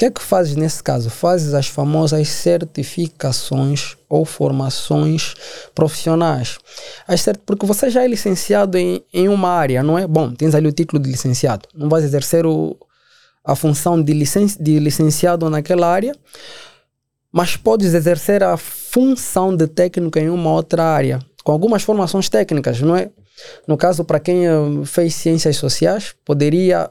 que 0.00 0.06
é 0.06 0.10
que 0.10 0.22
fazes 0.22 0.56
nesse 0.56 0.82
caso? 0.82 1.10
Fazes 1.10 1.52
as 1.52 1.66
famosas 1.66 2.26
certificações 2.26 3.98
ou 4.08 4.24
formações 4.24 5.34
profissionais. 5.74 6.56
As 7.06 7.20
cert... 7.20 7.38
Porque 7.44 7.66
você 7.66 7.90
já 7.90 8.02
é 8.02 8.08
licenciado 8.08 8.78
em, 8.78 9.04
em 9.12 9.28
uma 9.28 9.50
área, 9.50 9.82
não 9.82 9.98
é? 9.98 10.06
Bom, 10.06 10.32
tens 10.32 10.54
ali 10.54 10.66
o 10.66 10.72
título 10.72 11.02
de 11.02 11.10
licenciado. 11.10 11.68
Não 11.74 11.86
vais 11.90 12.02
exercer 12.02 12.46
o, 12.46 12.78
a 13.44 13.54
função 13.54 14.02
de, 14.02 14.14
licen... 14.14 14.46
de 14.58 14.78
licenciado 14.78 15.50
naquela 15.50 15.86
área, 15.86 16.16
mas 17.30 17.58
podes 17.58 17.92
exercer 17.92 18.42
a 18.42 18.56
função 18.56 19.54
de 19.54 19.66
técnico 19.66 20.18
em 20.18 20.30
uma 20.30 20.50
outra 20.50 20.82
área, 20.82 21.18
com 21.44 21.52
algumas 21.52 21.82
formações 21.82 22.30
técnicas, 22.30 22.80
não 22.80 22.96
é? 22.96 23.10
No 23.68 23.76
caso, 23.76 24.02
para 24.02 24.18
quem 24.18 24.46
eh, 24.46 24.52
fez 24.86 25.14
ciências 25.14 25.58
sociais, 25.58 26.14
poderia, 26.24 26.90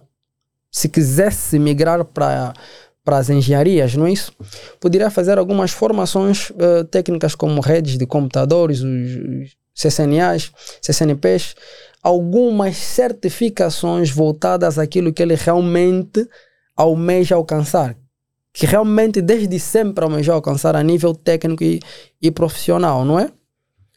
se 0.72 0.88
quisesse 0.88 1.58
migrar 1.58 2.06
para 2.06 2.54
para 3.10 3.18
as 3.18 3.28
engenharias, 3.32 3.96
não 3.96 4.06
é 4.06 4.12
isso? 4.12 4.32
Poderia 4.80 5.10
fazer 5.10 5.40
algumas 5.40 5.72
formações 5.72 6.52
uh, 6.52 6.84
técnicas 6.92 7.34
como 7.34 7.60
redes 7.60 7.98
de 7.98 8.06
computadores, 8.06 8.82
os, 8.82 9.58
CCNAs, 9.74 10.52
CCNPs, 10.80 11.56
algumas 12.04 12.78
certificações 12.78 14.12
voltadas 14.12 14.78
àquilo 14.78 15.12
que 15.12 15.24
ele 15.24 15.34
realmente 15.34 16.24
almeja 16.78 17.34
alcançar, 17.34 17.98
que 18.54 18.68
realmente 18.68 19.24
desde 19.24 19.60
sempre 19.60 20.04
almeja 20.04 20.34
alcançar 20.34 20.76
a 20.76 20.84
nível 20.84 21.16
técnico 21.16 21.64
e, 21.64 21.80
e 22.22 22.30
profissional, 22.30 23.04
não 23.04 23.18
é? 23.18 23.32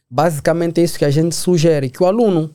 Basicamente 0.09 0.81
é 0.81 0.83
isso 0.83 0.97
que 0.97 1.05
a 1.05 1.11
gente 1.11 1.35
sugere, 1.35 1.87
que 1.87 2.01
o 2.01 2.07
aluno 2.07 2.51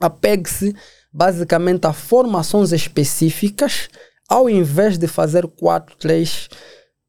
apegue-se 0.00 0.74
basicamente 1.12 1.86
a 1.86 1.92
formações 1.92 2.72
específicas, 2.72 3.90
ao 4.28 4.48
invés 4.48 4.98
de 4.98 5.06
fazer 5.06 5.46
quatro, 5.46 5.96
três 5.96 6.48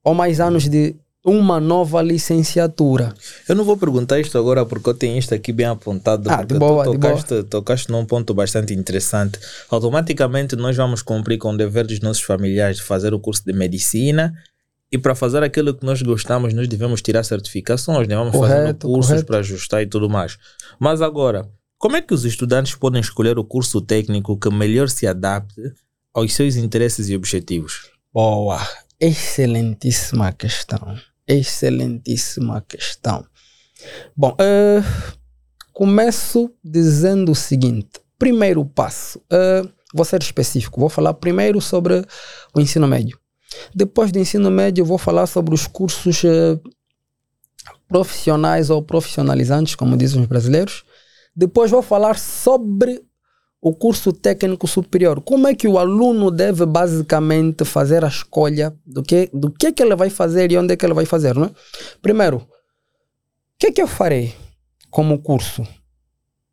ou 0.03 0.13
mais 0.13 0.39
anos 0.39 0.67
de 0.67 0.95
uma 1.25 1.59
nova 1.59 2.01
licenciatura. 2.01 3.13
Eu 3.49 3.55
não 3.55 3.65
vou 3.65 3.75
perguntar 3.75 4.17
isto 4.19 4.37
agora 4.37 4.65
porque 4.65 4.89
eu 4.89 4.93
tenho 4.93 5.17
isto 5.17 5.35
aqui 5.35 5.51
bem 5.51 5.65
apontado. 5.65 6.29
Ah, 6.29 6.41
de 6.41 6.57
boa, 6.57 6.85
tu 6.85 6.91
de 6.91 6.99
tocaste, 6.99 7.43
tocaste 7.43 7.91
num 7.91 8.05
ponto 8.05 8.33
bastante 8.33 8.73
interessante. 8.73 9.37
Automaticamente 9.69 10.55
nós 10.55 10.77
vamos 10.77 11.01
cumprir 11.01 11.37
com 11.37 11.51
o 11.51 11.57
dever 11.57 11.85
dos 11.85 11.99
nossos 11.99 12.23
familiares 12.23 12.77
de 12.77 12.83
fazer 12.83 13.13
o 13.13 13.19
curso 13.19 13.43
de 13.45 13.51
medicina 13.51 14.33
e 14.89 14.97
para 14.97 15.13
fazer 15.13 15.43
aquilo 15.43 15.73
que 15.73 15.85
nós 15.85 16.01
gostamos, 16.01 16.53
nós 16.53 16.65
devemos 16.67 17.01
tirar 17.01 17.23
certificações, 17.23 18.07
devemos 18.07 18.33
fazer 18.33 18.61
Correto, 18.61 18.87
cursos 18.87 19.11
correto. 19.11 19.27
para 19.27 19.39
ajustar 19.39 19.81
e 19.81 19.85
tudo 19.85 20.09
mais. 20.09 20.37
Mas 20.79 21.01
agora, 21.01 21.49
como 21.77 21.97
é 21.97 22.01
que 22.01 22.13
os 22.13 22.23
estudantes 22.23 22.73
podem 22.73 23.01
escolher 23.01 23.37
o 23.37 23.43
curso 23.43 23.81
técnico 23.81 24.39
que 24.39 24.49
melhor 24.49 24.87
se 24.87 25.05
adapte 25.05 25.73
aos 26.17 26.33
seus 26.33 26.55
interesses 26.55 27.09
e 27.09 27.15
objetivos? 27.15 27.91
Boa, 28.11 28.59
excelentíssima 28.99 30.33
questão. 30.33 30.97
Excelentíssima 31.27 32.59
questão. 32.67 33.23
Bom, 34.15 34.35
eh, 34.39 34.81
começo 35.71 36.51
dizendo 36.63 37.33
o 37.33 37.35
seguinte: 37.35 38.01
primeiro 38.17 38.65
passo, 38.65 39.21
eh, 39.31 39.61
vou 39.93 40.03
ser 40.03 40.19
específico, 40.19 40.79
vou 40.79 40.89
falar 40.89 41.13
primeiro 41.13 41.61
sobre 41.61 42.03
o 42.51 42.59
ensino 42.59 42.87
médio. 42.87 43.19
Depois 43.75 44.11
do 44.11 44.17
ensino 44.17 44.49
médio, 44.49 44.83
vou 44.83 44.97
falar 44.97 45.27
sobre 45.27 45.53
os 45.53 45.67
cursos 45.67 46.23
eh, 46.25 46.59
profissionais 47.87 48.71
ou 48.71 48.81
profissionalizantes, 48.81 49.75
como 49.75 49.95
dizem 49.95 50.21
os 50.21 50.27
brasileiros. 50.27 50.83
Depois 51.35 51.69
vou 51.69 51.83
falar 51.83 52.17
sobre 52.17 53.06
o 53.61 53.73
curso 53.73 54.13
técnico 54.13 54.67
superior. 54.67 55.21
Como 55.21 55.47
é 55.47 55.55
que 55.55 55.67
o 55.67 55.77
aluno 55.77 56.29
deve 56.29 56.65
basicamente 56.65 57.65
fazer 57.65 58.05
a 58.05 58.07
escolha 58.07 58.75
do 58.85 59.01
que, 59.03 59.29
do 59.33 59.51
que, 59.51 59.71
que 59.71 59.81
ele 59.81 59.95
vai 59.95 60.09
fazer 60.09 60.51
e 60.51 60.57
onde 60.57 60.73
é 60.73 60.77
que 60.77 60.85
ele 60.85 60.93
vai 60.93 61.05
fazer, 61.05 61.35
não 61.35 61.45
é? 61.45 61.51
Primeiro, 62.01 62.37
o 62.37 62.47
que 63.59 63.67
é 63.67 63.71
que 63.71 63.81
eu 63.81 63.87
farei 63.87 64.35
como 64.89 65.19
curso? 65.19 65.67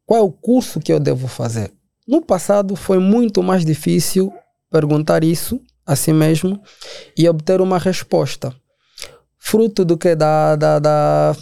Qual 0.07 0.21
é 0.21 0.23
o 0.23 0.33
curso 0.33 0.81
que 0.81 0.93
eu 0.93 1.01
devo 1.01 1.29
fazer? 1.29 1.73
No 2.07 2.23
passado 2.23 2.77
foi 2.77 2.99
muito 2.99 3.43
mais 3.43 3.65
difícil 3.65 4.33
perguntar 4.71 5.25
isso 5.25 5.61
a 5.87 5.95
si 5.95 6.13
mesmo 6.13 6.61
e 7.17 7.29
obter 7.29 7.61
uma 7.61 7.79
resposta. 7.79 8.55
Fruto 9.39 9.85
do 9.85 9.97
que? 9.97 10.15
Da, 10.15 10.57
da, 10.57 10.79
da, 10.79 11.37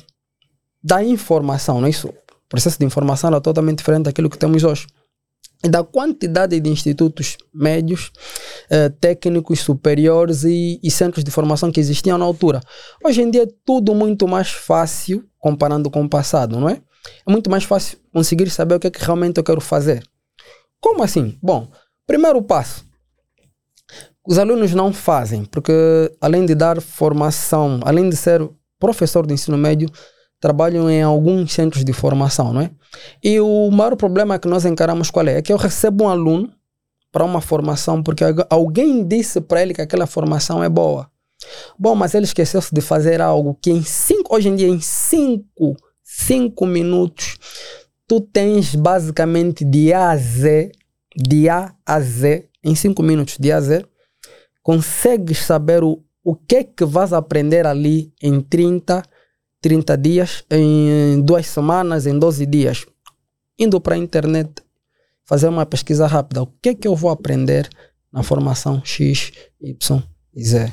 da 0.83 1.04
informação, 1.04 1.81
não 1.81 1.87
é 1.87 1.90
isso? 1.90 2.09
O 2.09 2.49
processo 2.49 2.78
de 2.78 2.85
informação 2.85 3.28
era 3.28 3.40
totalmente 3.40 3.78
diferente 3.78 4.04
daquilo 4.04 4.28
que 4.28 4.38
temos 4.38 4.62
hoje 4.64 4.87
da 5.69 5.85
quantidade 5.85 6.59
de 6.59 6.71
institutos 6.71 7.37
médios, 7.54 8.11
eh, 8.69 8.88
técnicos 8.88 9.61
superiores 9.61 10.42
e, 10.45 10.81
e 10.83 10.90
centros 10.90 11.23
de 11.23 11.31
formação 11.31 11.71
que 11.71 11.78
existiam 11.78 12.19
na 12.19 12.25
altura. 12.25 12.61
Hoje 13.04 13.23
em 13.23 13.31
dia 13.31 13.45
é 13.45 13.49
tudo 13.64 13.95
muito 13.95 14.26
mais 14.26 14.50
fácil 14.50 15.25
comparando 15.38 15.90
com 15.90 16.02
o 16.02 16.09
passado, 16.09 16.59
não 16.59 16.69
é? 16.69 16.81
É 17.26 17.31
muito 17.31 17.50
mais 17.50 17.64
fácil 17.64 17.99
conseguir 18.12 18.50
saber 18.50 18.76
o 18.76 18.81
que 18.81 18.87
é 18.87 18.90
que 18.90 19.04
realmente 19.04 19.38
eu 19.38 19.45
quero 19.45 19.61
fazer. 19.61 20.02
Como 20.81 21.02
assim? 21.02 21.38
Bom, 21.42 21.69
primeiro 22.07 22.42
passo. 22.42 22.85
Os 24.26 24.38
alunos 24.38 24.73
não 24.73 24.92
fazem, 24.92 25.45
porque 25.45 25.73
além 26.21 26.47
de 26.47 26.54
dar 26.54 26.81
formação, 26.81 27.81
além 27.85 28.09
de 28.09 28.16
ser 28.16 28.49
professor 28.78 29.26
de 29.26 29.35
ensino 29.35 29.59
médio, 29.59 29.88
trabalham 30.43 30.91
em 30.91 31.01
alguns 31.01 31.53
centros 31.53 31.85
de 31.85 31.93
formação, 31.93 32.53
não 32.53 32.61
é? 32.63 32.71
E 33.23 33.39
o 33.39 33.71
maior 33.71 33.95
problema 33.95 34.41
que 34.41 34.49
nós 34.49 34.65
encaramos 34.65 35.09
qual 35.09 35.29
é? 35.29 35.39
É 35.39 35.43
que 35.43 35.53
eu 35.53 35.57
recebo 35.57 36.05
um 36.05 36.09
aluno 36.09 36.53
para 37.13 37.25
uma 37.25 37.41
formação 37.41 38.03
porque 38.03 38.25
algu- 38.25 38.45
alguém 38.51 39.07
disse 39.07 39.41
para 39.41 39.63
ele 39.63 39.73
que 39.73 39.81
aquela 39.81 40.05
formação 40.05 40.63
é 40.63 40.69
boa. 40.69 41.09
Bom, 41.79 41.95
mas 41.95 42.13
ele 42.15 42.25
esqueceu-se 42.25 42.75
de 42.75 42.81
fazer 42.81 43.21
algo 43.21 43.57
que 43.63 43.71
em 43.71 43.85
cinco, 43.85 44.35
hoje 44.35 44.49
em 44.49 44.57
dia, 44.57 44.66
em 44.69 44.81
cinco, 44.81 45.77
cinco 46.03 46.66
minutos, 46.66 47.37
tu 48.09 48.21
tens 48.21 48.75
basicamente 48.75 49.64
de 49.64 49.93
A 49.93 50.11
a 50.11 50.16
Z, 50.16 50.73
de 51.16 51.49
A 51.49 51.73
a 51.87 52.01
Z, 52.01 52.49
em 52.64 52.75
cinco 52.75 53.01
minutos, 53.03 53.37
de 53.38 53.53
A 53.53 53.59
a 53.59 53.61
Z, 53.61 53.85
consegues 54.61 55.38
saber 55.38 55.85
o, 55.85 56.03
o 56.25 56.35
que 56.35 56.57
é 56.57 56.64
que 56.64 56.85
vais 56.85 57.12
aprender 57.12 57.64
ali 57.64 58.12
em 58.21 58.40
30, 58.40 59.03
30 59.62 59.96
dias, 59.96 60.44
em 60.51 61.22
duas 61.22 61.46
semanas, 61.46 62.07
em 62.07 62.18
12 62.18 62.44
dias. 62.44 62.85
Indo 63.59 63.81
para 63.81 63.94
a 63.94 63.98
internet, 63.98 64.51
fazer 65.25 65.46
uma 65.46 65.64
pesquisa 65.64 66.07
rápida. 66.07 66.42
O 66.42 66.46
que 66.61 66.70
é 66.70 66.75
que 66.75 66.87
eu 66.87 66.96
vou 66.96 67.11
aprender 67.11 67.70
na 68.12 68.22
formação 68.22 68.83
X, 68.85 69.33
Y 69.61 70.03
e 70.35 70.44
Z? 70.44 70.72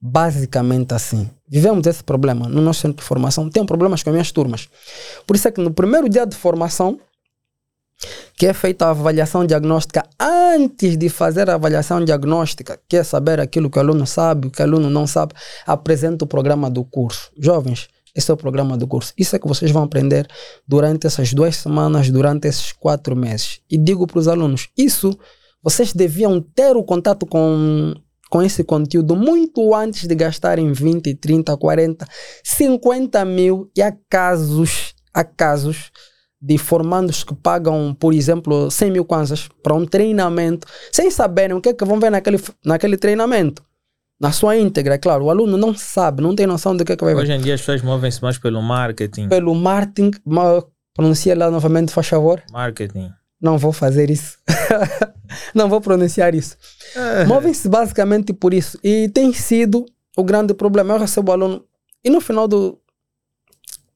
Basicamente 0.00 0.94
assim. 0.94 1.28
Vivemos 1.48 1.86
esse 1.86 2.04
problema 2.04 2.48
no 2.48 2.62
nosso 2.62 2.82
centro 2.82 2.98
de 2.98 3.02
formação. 3.02 3.50
Tenho 3.50 3.66
problemas 3.66 4.02
com 4.02 4.10
as 4.10 4.14
minhas 4.14 4.30
turmas. 4.30 4.68
Por 5.26 5.34
isso 5.34 5.48
é 5.48 5.50
que 5.50 5.60
no 5.60 5.72
primeiro 5.72 6.08
dia 6.08 6.24
de 6.24 6.36
formação, 6.36 7.00
que 8.36 8.46
é 8.46 8.54
feita 8.54 8.86
a 8.86 8.90
avaliação 8.90 9.44
diagnóstica 9.44 10.06
antes 10.20 10.96
de 10.96 11.08
fazer 11.08 11.50
a 11.50 11.54
avaliação 11.54 12.04
diagnóstica, 12.04 12.78
que 12.88 12.96
é 12.96 13.02
saber 13.02 13.40
aquilo 13.40 13.68
que 13.68 13.78
o 13.78 13.80
aluno 13.80 14.06
sabe, 14.06 14.48
o 14.48 14.50
que 14.50 14.60
o 14.60 14.64
aluno 14.64 14.88
não 14.88 15.06
sabe, 15.06 15.34
apresenta 15.66 16.24
o 16.24 16.28
programa 16.28 16.70
do 16.70 16.84
curso. 16.84 17.30
Jovens, 17.38 17.88
esse 18.14 18.30
é 18.30 18.34
o 18.34 18.36
programa 18.36 18.76
do 18.76 18.86
curso. 18.86 19.12
Isso 19.18 19.34
é 19.34 19.38
que 19.38 19.48
vocês 19.48 19.70
vão 19.70 19.82
aprender 19.82 20.26
durante 20.66 21.06
essas 21.06 21.32
duas 21.32 21.56
semanas, 21.56 22.10
durante 22.10 22.46
esses 22.46 22.72
quatro 22.72 23.16
meses. 23.16 23.60
E 23.68 23.76
digo 23.76 24.06
para 24.06 24.18
os 24.18 24.28
alunos, 24.28 24.68
isso 24.76 25.18
vocês 25.62 25.92
deviam 25.92 26.40
ter 26.40 26.76
o 26.76 26.84
contato 26.84 27.26
com, 27.26 27.94
com 28.30 28.42
esse 28.42 28.62
conteúdo 28.62 29.16
muito 29.16 29.74
antes 29.74 30.06
de 30.06 30.14
gastarem 30.14 30.72
20, 30.72 31.14
30, 31.14 31.56
40, 31.56 32.06
50 32.44 33.24
mil. 33.24 33.70
E 33.76 33.82
há 33.82 33.92
casos, 34.08 34.94
há 35.12 35.24
casos 35.24 35.90
de 36.40 36.58
formandos 36.58 37.24
que 37.24 37.34
pagam, 37.34 37.96
por 37.98 38.12
exemplo, 38.12 38.70
100 38.70 38.90
mil 38.90 39.04
kwanzas 39.04 39.48
para 39.62 39.74
um 39.74 39.86
treinamento, 39.86 40.66
sem 40.92 41.10
saberem 41.10 41.56
o 41.56 41.60
que 41.60 41.70
é 41.70 41.74
que 41.74 41.84
vão 41.84 41.98
ver 41.98 42.10
naquele, 42.10 42.38
naquele 42.64 42.98
treinamento. 42.98 43.62
Na 44.20 44.30
sua 44.32 44.56
íntegra, 44.56 44.94
é 44.94 44.98
claro, 44.98 45.24
o 45.24 45.30
aluno 45.30 45.56
não 45.56 45.74
sabe, 45.74 46.22
não 46.22 46.34
tem 46.34 46.46
noção 46.46 46.76
do 46.76 46.84
que 46.84 46.92
é 46.92 46.96
que 46.96 47.04
vai 47.04 47.14
ver. 47.14 47.22
Hoje 47.22 47.32
em 47.32 47.40
dia 47.40 47.54
as 47.54 47.60
pessoas 47.60 47.82
movem-se 47.82 48.22
mais 48.22 48.38
pelo 48.38 48.62
marketing. 48.62 49.28
Pelo 49.28 49.54
marketing, 49.54 50.12
ma- 50.24 50.62
pronuncia 50.94 51.36
lá 51.36 51.50
novamente, 51.50 51.92
faz 51.92 52.06
favor. 52.06 52.42
Marketing. 52.52 53.10
Não 53.40 53.58
vou 53.58 53.72
fazer 53.72 54.10
isso. 54.10 54.38
não 55.54 55.68
vou 55.68 55.80
pronunciar 55.80 56.34
isso. 56.34 56.56
Movem-se 57.26 57.68
basicamente 57.68 58.32
por 58.32 58.54
isso. 58.54 58.78
E 58.82 59.08
tem 59.08 59.32
sido 59.32 59.84
o 60.16 60.22
grande 60.24 60.54
problema. 60.54 60.94
Eu 60.94 60.98
recebo 61.00 61.32
aluno. 61.32 61.64
E 62.02 62.08
no 62.08 62.20
final 62.20 62.46
do, 62.48 62.78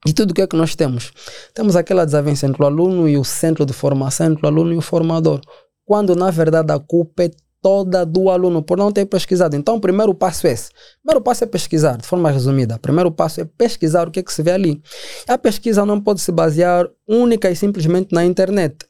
de 0.05 0.13
tudo 0.13 0.33
o 0.33 0.35
que 0.35 0.43
é 0.43 0.47
que 0.47 0.57
nós 0.57 0.75
temos? 0.75 1.13
Temos 1.55 1.77
aquela 1.77 2.05
desavença 2.05 2.47
entre 2.47 2.63
o 2.63 2.67
aluno 2.67 3.09
e 3.09 3.17
o 3.17 3.25
centro 3.25 3.65
de 3.65 3.73
formação, 3.73 4.27
entre 4.33 4.45
o 4.45 4.49
aluno 4.49 4.73
e 4.73 4.77
o 4.77 4.83
formador. 4.83 5.41
Quando, 5.85 6.15
na 6.15 6.31
verdade, 6.31 6.73
a 6.73 6.79
culpa 6.79 7.23
é 7.25 7.31
toda 7.61 8.05
do 8.05 8.31
aluno 8.31 8.63
por 8.63 8.79
não 8.79 8.93
ter 8.93 9.07
pesquisado. 9.07 9.57
Então, 9.57 9.77
o 9.77 9.81
primeiro 9.81 10.15
passo 10.15 10.47
é 10.47 10.53
esse. 10.53 10.71
O 10.71 11.03
primeiro 11.03 11.23
passo 11.23 11.45
é 11.45 11.47
pesquisar, 11.47 11.97
de 11.97 12.07
forma 12.07 12.31
resumida. 12.31 12.77
O 12.77 12.79
primeiro 12.79 13.11
passo 13.11 13.41
é 13.41 13.45
pesquisar 13.45 14.09
o 14.09 14.11
que 14.11 14.21
é 14.21 14.23
que 14.23 14.33
se 14.33 14.43
vê 14.43 14.53
ali. 14.53 14.83
A 15.27 15.37
pesquisa 15.37 15.85
não 15.85 16.01
pode 16.01 16.21
se 16.21 16.31
basear 16.33 16.89
única 17.07 17.51
e 17.51 17.57
simplesmente 17.57 18.15
na 18.15 18.25
internet. 18.25 18.87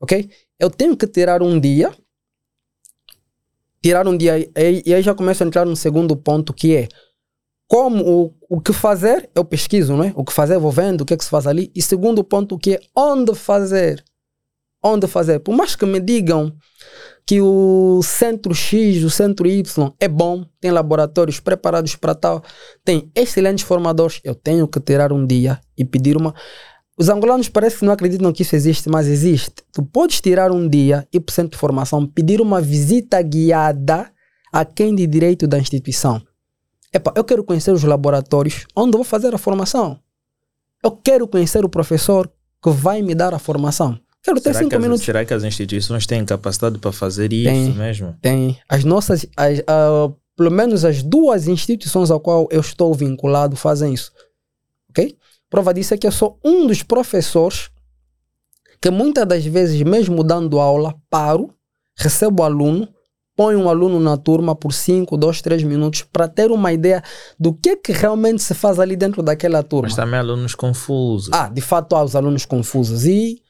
Ok? 0.00 0.28
Eu 0.58 0.70
tenho 0.70 0.96
que 0.96 1.06
tirar 1.06 1.42
um 1.42 1.58
dia. 1.58 1.92
Tirar 3.82 4.06
um 4.06 4.16
dia 4.16 4.38
e, 4.38 4.82
e 4.84 4.94
aí 4.94 5.02
já 5.02 5.14
começo 5.14 5.42
a 5.42 5.46
entrar 5.46 5.64
no 5.64 5.74
segundo 5.74 6.14
ponto 6.14 6.52
que 6.52 6.76
é 6.76 6.88
como 7.66 8.04
o, 8.04 8.56
o 8.56 8.60
que 8.60 8.72
fazer, 8.72 9.30
eu 9.32 9.44
pesquiso, 9.44 9.96
não 9.96 10.02
é? 10.02 10.12
O 10.16 10.24
que 10.24 10.32
fazer, 10.32 10.58
vou 10.58 10.72
vendo 10.72 11.02
o 11.02 11.04
que 11.06 11.14
é 11.14 11.16
que 11.16 11.22
se 11.22 11.30
faz 11.30 11.46
ali. 11.46 11.70
E 11.72 11.80
segundo 11.80 12.24
ponto 12.24 12.58
que 12.58 12.74
é 12.74 12.80
onde 12.96 13.32
fazer. 13.32 14.04
Onde 14.82 15.06
fazer. 15.06 15.38
Por 15.38 15.54
mais 15.54 15.76
que 15.76 15.86
me 15.86 16.00
digam 16.00 16.52
que 17.30 17.40
o 17.40 18.00
centro 18.02 18.52
X, 18.52 19.04
o 19.04 19.08
centro 19.08 19.46
Y 19.46 19.92
é 20.00 20.08
bom, 20.08 20.44
tem 20.60 20.72
laboratórios 20.72 21.38
preparados 21.38 21.94
para 21.94 22.12
tal, 22.12 22.42
tem 22.84 23.08
excelentes 23.14 23.64
formadores, 23.64 24.20
eu 24.24 24.34
tenho 24.34 24.66
que 24.66 24.80
tirar 24.80 25.12
um 25.12 25.24
dia 25.24 25.60
e 25.78 25.84
pedir 25.84 26.16
uma. 26.16 26.34
Os 26.98 27.08
angolanos 27.08 27.48
parece 27.48 27.78
que 27.78 27.84
não 27.84 27.92
acreditam 27.92 28.32
que 28.32 28.42
isso 28.42 28.56
existe, 28.56 28.88
mas 28.88 29.06
existe. 29.06 29.62
Tu 29.72 29.80
podes 29.80 30.20
tirar 30.20 30.50
um 30.50 30.68
dia 30.68 31.06
e 31.12 31.18
o 31.18 31.24
centro 31.30 31.52
de 31.52 31.56
formação 31.56 32.04
pedir 32.04 32.40
uma 32.40 32.60
visita 32.60 33.22
guiada 33.22 34.10
a 34.52 34.64
quem 34.64 34.92
de 34.92 35.06
direito 35.06 35.46
da 35.46 35.56
instituição. 35.56 36.20
Epa, 36.92 37.12
eu 37.14 37.22
quero 37.22 37.44
conhecer 37.44 37.70
os 37.70 37.84
laboratórios 37.84 38.66
onde 38.74 38.96
vou 38.96 39.04
fazer 39.04 39.32
a 39.32 39.38
formação. 39.38 40.00
Eu 40.82 40.90
quero 40.90 41.28
conhecer 41.28 41.64
o 41.64 41.68
professor 41.68 42.28
que 42.60 42.70
vai 42.70 43.02
me 43.02 43.14
dar 43.14 43.32
a 43.32 43.38
formação. 43.38 44.00
Quero 44.22 44.36
ter 44.40 44.50
Será 44.50 44.58
cinco 44.58 44.70
que, 44.70 44.76
as, 44.76 44.82
minutos. 44.82 45.04
será 45.04 45.24
que 45.24 45.32
as 45.34 45.44
instituições 45.44 46.06
têm 46.06 46.24
capacidade 46.24 46.78
para 46.78 46.92
fazer 46.92 47.32
isso 47.32 47.50
Tem. 47.50 47.72
mesmo? 47.72 48.16
Tem. 48.20 48.58
As 48.68 48.84
nossas, 48.84 49.26
as, 49.36 49.62
ah, 49.66 50.10
pelo 50.36 50.50
menos 50.50 50.84
as 50.84 51.02
duas 51.02 51.48
instituições 51.48 52.10
ao 52.10 52.20
qual 52.20 52.46
eu 52.50 52.60
estou 52.60 52.92
vinculado 52.94 53.56
fazem 53.56 53.94
isso. 53.94 54.12
Ok? 54.90 55.16
Prova 55.48 55.72
disso 55.72 55.94
é 55.94 55.98
que 55.98 56.06
eu 56.06 56.12
sou 56.12 56.38
um 56.44 56.66
dos 56.66 56.82
professores 56.82 57.70
que 58.80 58.90
muitas 58.90 59.26
das 59.26 59.44
vezes, 59.44 59.80
mesmo 59.82 60.22
dando 60.22 60.58
aula, 60.58 60.94
paro, 61.10 61.50
recebo 61.96 62.42
o 62.42 62.46
aluno, 62.46 62.88
põe 63.36 63.56
um 63.56 63.68
aluno 63.68 63.98
na 64.00 64.16
turma 64.16 64.54
por 64.54 64.72
5, 64.72 65.16
2, 65.16 65.42
3 65.42 65.62
minutos 65.62 66.02
para 66.02 66.28
ter 66.28 66.50
uma 66.50 66.72
ideia 66.72 67.02
do 67.38 67.52
que 67.52 67.76
que 67.76 67.92
realmente 67.92 68.42
se 68.42 68.54
faz 68.54 68.78
ali 68.78 68.96
dentro 68.96 69.22
daquela 69.22 69.62
turma. 69.62 69.88
Mas 69.88 69.96
também 69.96 70.18
alunos 70.18 70.54
confusos. 70.54 71.30
Ah, 71.32 71.48
de 71.48 71.60
fato 71.60 71.94
há 71.96 72.04
os 72.04 72.14
alunos 72.14 72.44
confusos. 72.46 73.04
E 73.04 73.42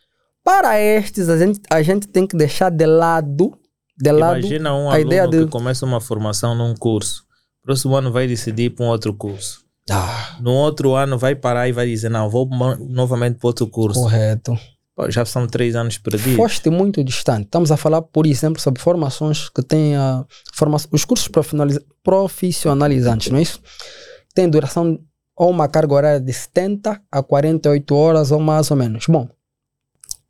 para 0.45 0.79
estes, 0.81 1.29
a 1.29 1.37
gente, 1.39 1.61
a 1.71 1.83
gente 1.83 2.09
tem 2.09 2.27
que 2.27 2.37
deixar 2.37 2.71
de 2.71 2.87
lado, 2.87 3.59
de 3.97 4.11
lado 4.13 4.39
Imagina 4.41 4.75
um 4.75 4.89
a 4.91 4.95
aluno 4.95 5.07
ideia 5.07 5.29
de... 5.29 5.39
que 5.45 5.51
começa 5.51 5.85
uma 5.87 6.01
formação 6.01 6.55
num 6.55 6.75
curso. 6.75 7.25
Próximo 7.63 7.95
ano 7.97 8.11
vai 8.11 8.27
decidir 8.27 8.65
ir 8.65 8.71
para 8.71 8.85
um 8.87 8.89
outro 8.89 9.13
curso. 9.15 9.65
Ah, 9.91 10.37
No 10.41 10.53
outro 10.53 10.95
ano 10.95 11.19
vai 11.19 11.35
parar 11.35 11.69
e 11.69 11.73
vai 11.73 11.87
dizer, 11.87 12.09
não, 12.11 12.31
vou 12.31 12.49
novamente 12.79 13.39
para 13.39 13.49
outro 13.49 13.67
curso. 13.67 14.01
correto. 14.01 14.57
Pô, 14.95 15.11
já 15.11 15.25
são 15.25 15.47
três 15.47 15.75
anos 15.77 15.99
perdidos. 15.99 16.37
Foste 16.37 16.71
muito 16.71 17.03
distante. 17.05 17.45
Estamos 17.45 17.71
a 17.73 17.77
falar, 17.77 18.01
por 18.03 18.27
exemplo, 18.27 18.61
sobre 18.61 18.81
formações 18.83 19.49
que 19.49 19.63
têm 19.63 19.97
a 19.97 20.25
forma, 20.55 20.77
os 20.93 21.05
cursos 21.05 21.29
profissionaliza- 21.29 21.83
profissionalizantes, 22.03 23.31
não 23.31 23.39
é 23.39 23.43
isso? 23.43 23.61
Tem 24.35 24.49
duração 24.49 24.99
ou 25.37 25.51
uma 25.51 25.69
carga 25.69 25.95
horária 25.95 26.21
de 26.21 26.33
70 26.33 27.01
a 27.11 27.23
48 27.23 27.95
horas 27.95 28.31
ou 28.31 28.39
mais 28.41 28.71
ou 28.71 28.77
menos. 28.77 29.07
Bom, 29.09 29.29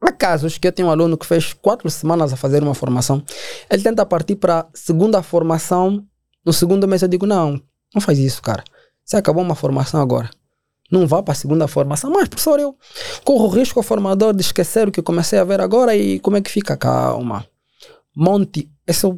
há 0.00 0.12
casos 0.12 0.58
que 0.58 0.66
eu 0.66 0.72
tenho 0.72 0.88
um 0.88 0.90
aluno 0.90 1.16
que 1.16 1.26
fez 1.26 1.52
quatro 1.52 1.88
semanas 1.90 2.32
a 2.32 2.36
fazer 2.36 2.62
uma 2.62 2.74
formação, 2.74 3.22
ele 3.70 3.82
tenta 3.82 4.04
partir 4.06 4.36
para 4.36 4.60
a 4.60 4.66
segunda 4.74 5.22
formação, 5.22 6.04
no 6.44 6.52
segundo 6.52 6.88
mês 6.88 7.02
eu 7.02 7.08
digo, 7.08 7.26
não, 7.26 7.60
não 7.94 8.00
faz 8.00 8.18
isso, 8.18 8.42
cara. 8.42 8.64
Você 9.04 9.16
acabou 9.16 9.42
uma 9.42 9.54
formação 9.54 10.00
agora. 10.00 10.30
Não 10.90 11.06
vá 11.06 11.22
para 11.22 11.32
a 11.32 11.36
segunda 11.36 11.68
formação. 11.68 12.10
Mas, 12.10 12.28
professor, 12.28 12.58
eu 12.58 12.76
corro 13.24 13.48
risco 13.48 13.78
ao 13.78 13.82
formador 13.82 14.34
de 14.34 14.40
esquecer 14.40 14.88
o 14.88 14.92
que 14.92 15.00
comecei 15.02 15.38
a 15.38 15.44
ver 15.44 15.60
agora 15.60 15.94
e 15.94 16.18
como 16.18 16.36
é 16.36 16.40
que 16.40 16.50
fica? 16.50 16.76
Calma. 16.76 17.46
Monte, 18.14 18.68
esse 18.86 19.06
é 19.06 19.08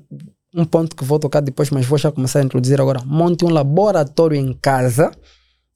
um 0.55 0.64
ponto 0.64 0.95
que 0.95 1.05
vou 1.05 1.18
tocar 1.18 1.40
depois, 1.40 1.71
mas 1.71 1.87
vou 1.87 1.97
já 1.97 2.12
começar 2.12 2.40
a 2.40 2.42
introduzir 2.42 2.81
agora. 2.81 3.03
Monte 3.07 3.45
um 3.45 3.49
laboratório 3.49 4.37
em 4.37 4.53
casa 4.53 5.11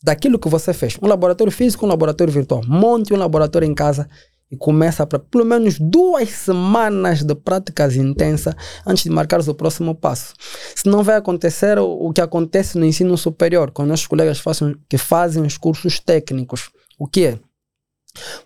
daquilo 0.03 0.39
que 0.39 0.49
você 0.49 0.75
fez. 0.75 0.99
Um 1.01 1.07
laboratório 1.07 1.53
físico, 1.53 1.87
um 1.87 1.89
laboratório 1.89 2.33
virtual. 2.33 2.63
Monte 2.67 3.15
um 3.15 3.17
laboratório 3.17 3.67
em 3.67 3.75
casa 3.75 4.09
e 4.51 4.57
começa 4.57 5.07
para 5.07 5.19
pelo 5.19 5.45
menos 5.45 5.79
duas 5.79 6.29
semanas 6.31 7.23
de 7.23 7.35
práticas 7.35 7.97
intensas 7.97 8.55
antes 8.87 9.05
de 9.05 9.11
marcar 9.11 9.41
o 9.41 9.55
próximo 9.55 9.95
passo. 9.95 10.35
Se 10.75 10.89
não 10.89 11.03
vai 11.03 11.17
acontecer 11.17 11.79
o, 11.79 12.13
que 12.13 12.21
acontece 12.21 12.79
no 12.79 12.85
ensino 12.85 13.17
superior, 13.19 13.71
com 13.71 13.85
nossos 13.85 14.07
colegas 14.07 14.41
que 14.89 14.99
fazem 14.99 15.43
os 15.43 15.59
cursos 15.59 15.99
técnicos. 15.99 16.71
O 16.99 17.07
que 17.07 17.27
é? 17.27 17.39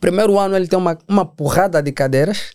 Primeiro 0.01 0.39
ano 0.39 0.57
ele 0.57 0.67
tem 0.67 0.79
uma, 0.79 0.99
uma 1.07 1.25
porrada 1.25 1.83
de 1.83 1.93
cadeiras. 1.93 2.53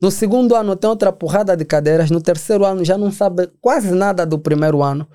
No 0.00 0.10
segundo 0.10 0.54
ano 0.54 0.74
tem 0.74 0.88
outra 0.88 1.12
porrada 1.12 1.56
de 1.56 1.64
cadeiras. 1.64 2.10
No 2.10 2.20
terceiro 2.20 2.64
ano 2.64 2.84
já 2.84 2.98
não 2.98 3.12
sabe 3.12 3.48
quase 3.60 3.90
nada 3.90 4.26
do 4.26 4.38
primeiro 4.38 4.82
ano. 4.82 5.06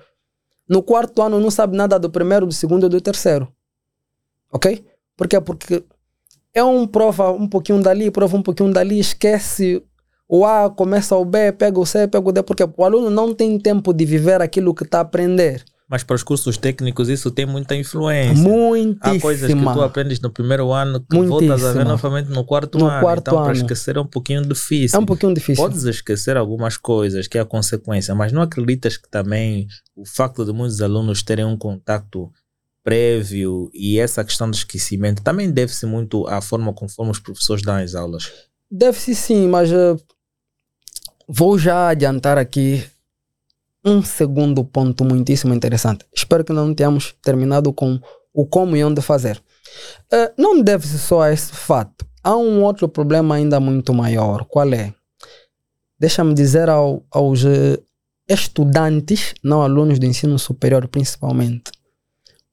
No 0.68 0.82
quarto 0.82 1.20
ano 1.20 1.40
não 1.40 1.50
sabe 1.50 1.76
nada 1.76 1.98
do 1.98 2.08
primeiro, 2.08 2.46
do 2.46 2.52
segundo 2.52 2.86
e 2.86 2.88
do 2.88 3.00
terceiro. 3.00 3.52
Ok? 4.50 4.84
Por 5.16 5.28
quê? 5.28 5.40
Porque 5.40 5.84
é 6.54 6.62
um 6.62 6.86
prova 6.86 7.30
um 7.32 7.48
pouquinho 7.48 7.82
dali, 7.82 8.10
prova 8.10 8.36
um 8.36 8.42
pouquinho 8.42 8.72
dali, 8.72 8.98
esquece 8.98 9.82
o 10.28 10.44
A, 10.46 10.70
começa 10.70 11.14
o 11.16 11.24
B, 11.24 11.52
pega 11.52 11.78
o 11.78 11.84
C, 11.84 12.08
pega 12.08 12.26
o 12.28 12.32
D, 12.32 12.42
porque 12.42 12.64
o 12.64 12.84
aluno 12.84 13.10
não 13.10 13.34
tem 13.34 13.58
tempo 13.58 13.92
de 13.92 14.04
viver 14.04 14.40
aquilo 14.40 14.74
que 14.74 14.84
está 14.84 14.98
a 14.98 15.02
aprender. 15.02 15.64
Mas 15.92 16.02
para 16.02 16.16
os 16.16 16.22
cursos 16.22 16.56
técnicos 16.56 17.10
isso 17.10 17.30
tem 17.30 17.44
muita 17.44 17.76
influência. 17.76 18.42
Muitíssima. 18.42 18.98
Há 19.14 19.20
coisas 19.20 19.52
que 19.52 19.60
tu 19.62 19.82
aprendes 19.82 20.20
no 20.20 20.30
primeiro 20.30 20.72
ano 20.72 21.00
que 21.00 21.18
voltas 21.18 21.50
a 21.50 21.56
ver 21.56 21.62
Muitíssima. 21.64 21.84
novamente 21.84 22.30
no 22.30 22.44
quarto 22.46 22.78
No 22.78 22.86
ano. 22.86 23.00
quarto 23.02 23.28
então, 23.28 23.34
para 23.42 23.52
ano. 23.52 23.60
esquecer 23.60 23.96
é 23.96 24.00
um 24.00 24.06
pouquinho 24.06 24.40
difícil. 24.40 24.96
É 24.98 25.02
um 25.02 25.04
pouquinho 25.04 25.34
difícil. 25.34 25.62
Podes 25.62 25.84
esquecer 25.84 26.38
algumas 26.38 26.78
coisas 26.78 27.28
que 27.28 27.36
é 27.36 27.42
a 27.42 27.44
consequência, 27.44 28.14
mas 28.14 28.32
não 28.32 28.40
acreditas 28.40 28.96
que 28.96 29.06
também 29.10 29.66
o 29.94 30.06
facto 30.06 30.46
de 30.46 30.52
muitos 30.54 30.80
alunos 30.80 31.22
terem 31.22 31.44
um 31.44 31.58
contato 31.58 32.32
prévio 32.84 33.70
e 33.72 33.98
essa 33.98 34.24
questão 34.24 34.50
do 34.50 34.54
esquecimento 34.56 35.22
também 35.22 35.50
deve-se 35.50 35.86
muito 35.86 36.26
à 36.26 36.40
forma 36.40 36.72
conforme 36.72 37.10
os 37.12 37.18
professores 37.18 37.62
dão 37.62 37.76
as 37.76 37.94
aulas. 37.94 38.30
Deve-se 38.70 39.14
sim, 39.14 39.46
mas 39.48 39.70
eh, 39.70 39.96
vou 41.28 41.58
já 41.58 41.88
adiantar 41.88 42.38
aqui 42.38 42.84
um 43.84 44.02
segundo 44.02 44.64
ponto 44.64 45.04
muitíssimo 45.04 45.52
interessante. 45.54 46.04
Espero 46.14 46.44
que 46.44 46.52
não 46.52 46.74
tenhamos 46.74 47.14
terminado 47.22 47.72
com 47.72 48.00
o 48.32 48.46
como 48.46 48.76
e 48.76 48.84
onde 48.84 49.00
fazer. 49.02 49.42
Eh, 50.12 50.32
não 50.38 50.60
deve-se 50.62 50.98
só 50.98 51.22
a 51.22 51.32
esse 51.32 51.52
fato. 51.52 52.06
Há 52.24 52.36
um 52.36 52.62
outro 52.62 52.88
problema 52.88 53.34
ainda 53.34 53.58
muito 53.58 53.92
maior. 53.92 54.44
Qual 54.44 54.72
é? 54.72 54.94
Deixa-me 55.98 56.34
dizer 56.34 56.68
ao- 56.68 57.04
aos 57.10 57.44
eh, 57.44 57.78
estudantes, 58.28 59.34
não 59.42 59.62
alunos 59.62 59.98
do 59.98 60.06
ensino 60.06 60.38
superior 60.38 60.86
principalmente, 60.88 61.70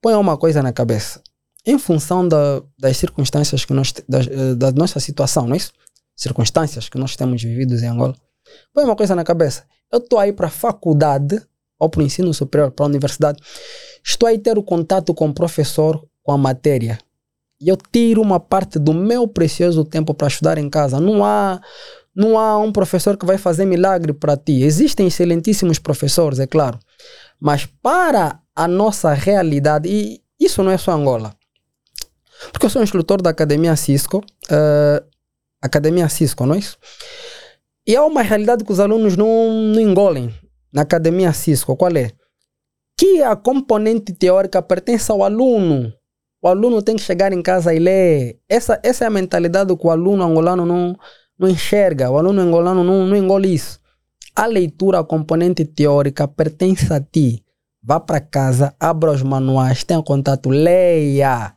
ponham 0.02 0.22
uma 0.22 0.38
coisa 0.38 0.62
na 0.62 0.72
cabeça. 0.72 1.22
Em 1.66 1.78
função 1.78 2.28
da- 2.28 2.62
das 2.78 2.98
circunstâncias 2.98 3.66
que 3.66 3.74
nós, 3.74 3.94
das, 4.08 4.28
eh, 4.28 4.56
da 4.56 4.72
nossa 4.72 5.00
situação, 5.00 5.46
não 5.46 5.54
é 5.54 5.58
isso? 5.58 5.72
circunstâncias 6.16 6.90
que 6.90 6.98
nós 6.98 7.16
temos 7.16 7.42
vividos 7.42 7.82
em 7.82 7.88
Angola, 7.88 8.14
põe 8.74 8.84
uma 8.84 8.96
coisa 8.96 9.16
na 9.16 9.24
cabeça. 9.24 9.64
Eu 9.90 10.00
estou 10.00 10.20
aí 10.20 10.34
para 10.34 10.48
a 10.48 10.50
faculdade 10.52 11.42
ou 11.80 11.88
para 11.90 12.02
o 12.02 12.04
ensino 12.04 12.34
superior, 12.34 12.72
para 12.72 12.86
a 12.86 12.90
universidade. 12.90 13.42
Estou 14.04 14.28
aí 14.28 14.38
ter 14.38 14.58
o 14.58 14.64
contato 14.64 15.14
com 15.14 15.30
o 15.30 15.34
professor, 15.34 16.06
com 16.22 16.34
a 16.34 16.38
matéria. 16.38 17.00
E 17.62 17.70
eu 17.70 17.78
tiro 17.78 18.22
uma 18.22 18.38
parte 18.40 18.78
do 18.78 18.94
meu 18.94 19.28
precioso 19.30 19.86
tempo 19.86 20.14
para 20.14 20.28
estudar 20.28 20.58
em 20.58 20.70
casa. 20.70 21.00
Não 21.00 21.24
há, 21.24 21.62
não 22.14 22.38
há 22.38 22.58
um 22.58 22.72
professor 22.74 23.16
que 23.16 23.26
vai 23.26 23.38
fazer 23.38 23.64
milagre 23.66 24.12
para 24.12 24.36
ti. 24.36 24.62
Existem 24.62 25.08
excelentíssimos 25.08 25.80
professores, 25.80 26.40
é 26.40 26.48
claro. 26.48 26.78
Mas 27.40 27.66
para 27.82 28.42
a 28.60 28.67
nossa 28.67 29.13
realidade, 29.13 29.88
e 29.88 30.22
isso 30.38 30.62
não 30.62 30.69
é 30.69 30.78
só 30.78 30.91
Angola. 30.91 31.34
Porque 32.52 32.65
eu 32.65 32.69
sou 32.69 32.84
instrutor 32.84 33.22
da 33.22 33.30
Academia 33.30 33.74
Cisco, 33.78 34.22
eh, 34.52 35.02
Academia 35.62 36.10
Cisco, 36.10 36.45
não 36.45 36.56
é 36.56 36.58
isso? 36.58 36.78
E 37.88 37.95
há 37.95 38.04
uma 38.04 38.22
realidade 38.22 38.65
que 38.65 38.72
os 38.74 38.82
alunos 38.82 39.15
não, 39.15 39.50
não 39.50 39.80
engolem 39.80 40.34
na 40.74 40.82
Academia 40.82 41.32
Cisco. 41.32 41.74
Qual 41.78 41.95
é? 41.95 42.12
Que 42.98 43.24
a 43.24 43.34
componente 43.34 44.12
teórica 44.12 44.62
pertence 44.62 45.10
ao 45.10 45.24
aluno. 45.24 45.93
O 46.41 46.50
aluno 46.50 46.82
tem 46.82 46.98
que 46.98 47.02
chegar 47.02 47.32
em 47.32 47.41
casa 47.41 47.74
e 47.74 47.80
ler. 47.80 48.39
Essa, 48.50 48.78
essa 48.84 49.06
é 49.06 49.08
a 49.08 49.10
mentalidade 49.10 49.74
que 49.74 49.88
o 49.88 49.89
aluno 49.89 50.22
angolano 50.22 50.65
não, 50.65 50.98
não 51.38 51.48
enxerga. 51.48 52.12
O 52.12 52.17
aluno 52.17 52.41
angolano 52.41 52.84
não, 52.84 53.06
não 53.06 53.15
engole 53.15 53.54
isso. 53.54 53.80
A 54.36 54.45
leitura, 54.45 55.00
a 55.00 55.04
componente 55.06 55.63
teórica, 55.63 56.28
pertence 56.28 56.91
a 56.93 57.00
ti. 57.00 57.41
Vá 57.89 57.99
para 57.99 58.19
casa, 58.21 58.75
abra 58.80 59.12
os 59.12 59.23
manuais, 59.23 59.84
tenha 59.84 60.04
contato, 60.04 60.47
leia. 60.47 61.56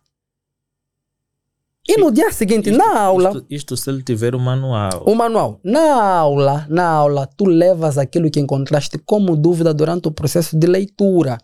E 1.87 1.99
no 1.99 2.11
dia 2.11 2.33
seguinte, 2.33 2.71
Isto- 2.71 2.79
na 2.79 2.99
aula, 2.99 3.29
Isto, 3.33 3.47
isto 3.51 3.77
se 3.77 3.91
ele 3.91 4.03
tiver 4.03 4.35
o 4.35 4.41
manual. 4.41 5.03
o 5.07 5.15
manual. 5.15 5.61
Na 5.63 6.03
aula, 6.21 6.67
na 6.71 6.89
aula, 6.89 7.27
tu 7.27 7.45
levas 7.45 7.99
aquilo 7.99 8.31
que 8.31 8.41
encontraste 8.41 8.97
como 9.05 9.37
dúvida 9.37 9.75
durante 9.75 10.09
o 10.09 10.11
processo 10.11 10.59
de 10.59 10.67
leitura. 10.67 11.37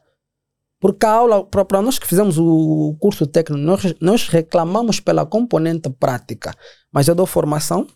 Porque 0.81 1.05
a 1.05 1.11
aula, 1.11 1.45
para 1.45 1.83
nós 1.83 1.99
que 1.99 2.07
fizemos 2.07 2.39
o 2.39 2.97
curso 2.99 3.27
técnico, 3.27 3.61
nós, 3.63 3.95
nós 4.01 4.29
reclamamos 4.29 5.01
pela 5.01 5.27
componente 5.27 5.91
prática. 5.91 6.55
Mas 6.91 7.09
eu 7.09 7.15
dou 7.15 7.27
formação 7.27 7.87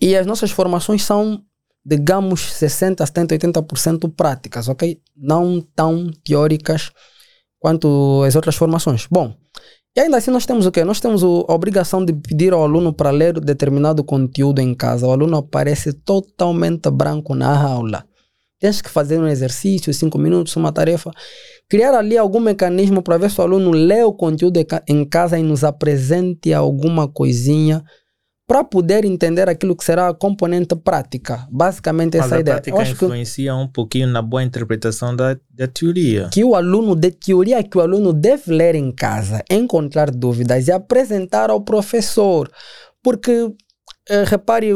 e 0.00 0.14
as 0.14 0.26
nossas 0.26 0.52
formações 0.52 1.02
são, 1.02 1.42
digamos, 1.86 2.52
60, 2.54 3.06
70, 3.06 3.38
80% 3.38 4.12
práticas, 4.12 4.68
ok? 4.68 5.00
Não 5.16 5.60
tão 5.60 6.10
teóricas 6.24 6.90
quanto 7.60 8.24
as 8.26 8.34
outras 8.34 8.56
formações. 8.56 9.06
Bom, 9.08 9.32
e 9.96 10.00
ainda 10.00 10.16
assim 10.16 10.32
nós 10.32 10.44
temos 10.44 10.66
o 10.66 10.72
quê? 10.72 10.84
Nós 10.84 10.98
temos 10.98 11.22
a 11.22 11.26
obrigação 11.54 12.04
de 12.04 12.12
pedir 12.12 12.52
ao 12.52 12.64
aluno 12.64 12.92
para 12.92 13.10
ler 13.10 13.38
determinado 13.38 14.02
conteúdo 14.02 14.60
em 14.60 14.74
casa. 14.74 15.06
O 15.06 15.12
aluno 15.12 15.36
aparece 15.36 15.92
totalmente 15.92 16.90
branco 16.90 17.36
na 17.36 17.56
aula. 17.56 18.04
Tens 18.58 18.82
que 18.82 18.90
fazer 18.90 19.18
um 19.20 19.28
exercício, 19.28 19.94
cinco 19.94 20.18
minutos, 20.18 20.56
uma 20.56 20.72
tarefa. 20.72 21.12
Criar 21.68 21.94
ali 21.94 22.18
algum 22.18 22.40
mecanismo 22.40 23.00
para 23.00 23.16
ver 23.16 23.30
se 23.30 23.40
o 23.40 23.44
aluno 23.44 23.70
lê 23.70 24.02
o 24.02 24.12
conteúdo 24.12 24.58
em 24.88 25.04
casa 25.04 25.38
e 25.38 25.42
nos 25.42 25.62
apresente 25.62 26.52
alguma 26.52 27.06
coisinha 27.06 27.84
para 28.48 28.62
poder 28.62 29.04
entender 29.04 29.48
aquilo 29.48 29.74
que 29.74 29.84
será 29.84 30.08
a 30.08 30.14
componente 30.14 30.76
prática. 30.76 31.46
Basicamente 31.50 32.16
Mas 32.16 32.26
essa 32.26 32.36
a 32.36 32.40
ideia. 32.40 32.54
prática 32.56 32.76
Eu 32.76 32.80
acho 32.80 32.94
que 32.96 33.04
influencia 33.04 33.54
um 33.56 33.66
pouquinho 33.66 34.06
na 34.06 34.22
boa 34.22 34.42
interpretação 34.42 35.16
da, 35.16 35.36
da 35.50 35.66
teoria. 35.66 36.30
que 36.32 36.44
o 36.44 36.54
aluno, 36.54 36.94
de 36.94 37.10
teoria 37.10 37.62
que 37.64 37.76
o 37.76 37.80
aluno 37.80 38.12
deve 38.12 38.52
ler 38.52 38.74
em 38.76 38.92
casa, 38.92 39.42
encontrar 39.50 40.10
dúvidas 40.12 40.68
e 40.68 40.72
apresentar 40.72 41.50
ao 41.50 41.60
professor. 41.60 42.48
Porque, 43.02 43.52
eh, 44.08 44.24
repare, 44.24 44.70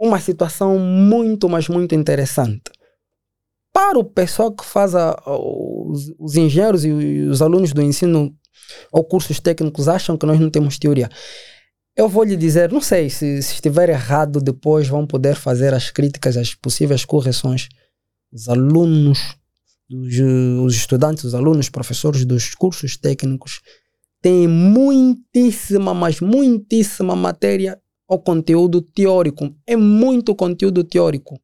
uma 0.00 0.18
situação 0.18 0.78
muito, 0.78 1.46
mas 1.48 1.68
muito 1.68 1.94
interessante. 1.94 2.62
Para 3.72 3.98
o 3.98 4.04
pessoal 4.04 4.50
que 4.52 4.64
faz 4.64 4.94
a- 4.94 5.14
os, 5.26 6.10
os 6.18 6.36
engenheiros 6.36 6.84
e 6.86 6.90
os 7.28 7.42
alunos 7.42 7.72
do 7.72 7.82
ensino 7.82 8.32
ou 8.90 9.04
cursos 9.04 9.40
técnicos 9.40 9.88
acham 9.88 10.16
que 10.16 10.24
nós 10.24 10.40
não 10.40 10.48
temos 10.48 10.78
teoria. 10.78 11.08
Eu 11.96 12.08
vou 12.08 12.24
lhe 12.24 12.36
dizer, 12.36 12.72
não 12.72 12.80
sei, 12.80 13.08
se, 13.08 13.40
se 13.40 13.54
estiver 13.54 13.88
errado, 13.88 14.40
depois 14.40 14.88
vão 14.88 15.06
poder 15.06 15.36
fazer 15.36 15.72
as 15.72 15.90
críticas, 15.90 16.36
as 16.36 16.52
possíveis 16.52 17.04
correções. 17.04 17.68
Os 18.32 18.48
alunos, 18.48 19.36
os, 19.88 20.18
os 20.64 20.74
estudantes, 20.74 21.22
os 21.22 21.34
alunos, 21.36 21.68
professores 21.68 22.24
dos 22.24 22.52
cursos 22.52 22.96
técnicos 22.96 23.60
têm 24.20 24.48
muitíssima, 24.48 25.94
mas 25.94 26.20
muitíssima 26.20 27.14
matéria 27.14 27.80
ou 28.08 28.18
conteúdo 28.18 28.82
teórico. 28.82 29.54
É 29.64 29.76
muito 29.76 30.34
conteúdo 30.34 30.82
teórico. 30.82 31.40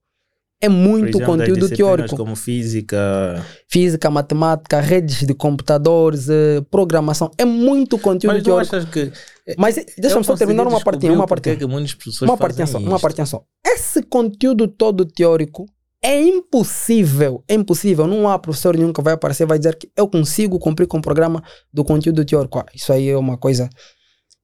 É 0.62 0.68
muito 0.68 1.16
exemplo, 1.16 1.26
conteúdo 1.26 1.68
teórico. 1.70 2.16
como 2.16 2.36
física. 2.36 3.42
Física, 3.66 4.10
matemática, 4.10 4.78
redes 4.78 5.26
de 5.26 5.32
computadores, 5.32 6.28
eh, 6.28 6.60
programação. 6.70 7.30
É 7.38 7.46
muito 7.46 7.98
conteúdo 7.98 8.34
Mas 8.34 8.44
teórico. 8.44 8.76
achas 8.76 8.88
que. 8.90 9.10
Mas 9.56 9.76
deixa-me 9.96 10.22
só 10.22 10.36
terminar 10.36 10.66
uma 10.66 10.80
partinha, 10.80 11.12
uma 11.14 11.26
partinha. 11.26 11.56
que 11.56 11.66
muitas 11.66 11.94
pessoas 11.94 12.28
Uma 12.30 12.36
partinha 12.36 12.66
só, 12.66 12.78
uma 12.78 13.00
partinha 13.00 13.24
só. 13.26 13.42
Esse 13.66 14.02
conteúdo 14.02 14.68
todo 14.68 15.06
teórico 15.06 15.64
é 16.04 16.20
impossível, 16.20 17.42
é 17.48 17.54
impossível. 17.54 18.06
Não 18.06 18.28
há 18.28 18.38
professor 18.38 18.76
nenhum 18.76 18.92
que 18.92 19.02
vai 19.02 19.14
aparecer 19.14 19.44
e 19.44 19.46
vai 19.46 19.58
dizer 19.58 19.76
que 19.76 19.90
eu 19.96 20.06
consigo 20.08 20.58
cumprir 20.58 20.86
com 20.86 20.98
o 20.98 21.02
programa 21.02 21.42
do 21.72 21.82
conteúdo 21.84 22.22
teórico. 22.24 22.58
Ah, 22.58 22.66
isso 22.74 22.92
aí 22.92 23.08
é 23.08 23.16
uma 23.16 23.38
coisa 23.38 23.68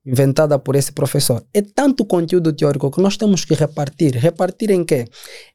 inventada 0.06 0.58
por 0.58 0.76
esse 0.76 0.92
professor. 0.92 1.44
É 1.52 1.60
tanto 1.60 2.04
conteúdo 2.04 2.52
teórico 2.52 2.90
que 2.90 3.02
nós 3.02 3.16
temos 3.16 3.44
que 3.44 3.54
repartir. 3.54 4.14
Repartir 4.16 4.70
em 4.70 4.84
quê? 4.84 5.06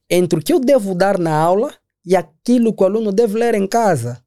Entre 0.10 0.38
o 0.38 0.42
que 0.42 0.52
eu 0.52 0.60
devo 0.60 0.94
dar 0.94 1.18
na 1.18 1.34
aula 1.34 1.74
e 2.06 2.16
aquilo 2.16 2.74
que 2.74 2.84
o 2.84 2.86
aluno 2.86 3.12
deve 3.14 3.40
ler 3.40 3.56
em 3.56 3.66
casa. 3.66 4.22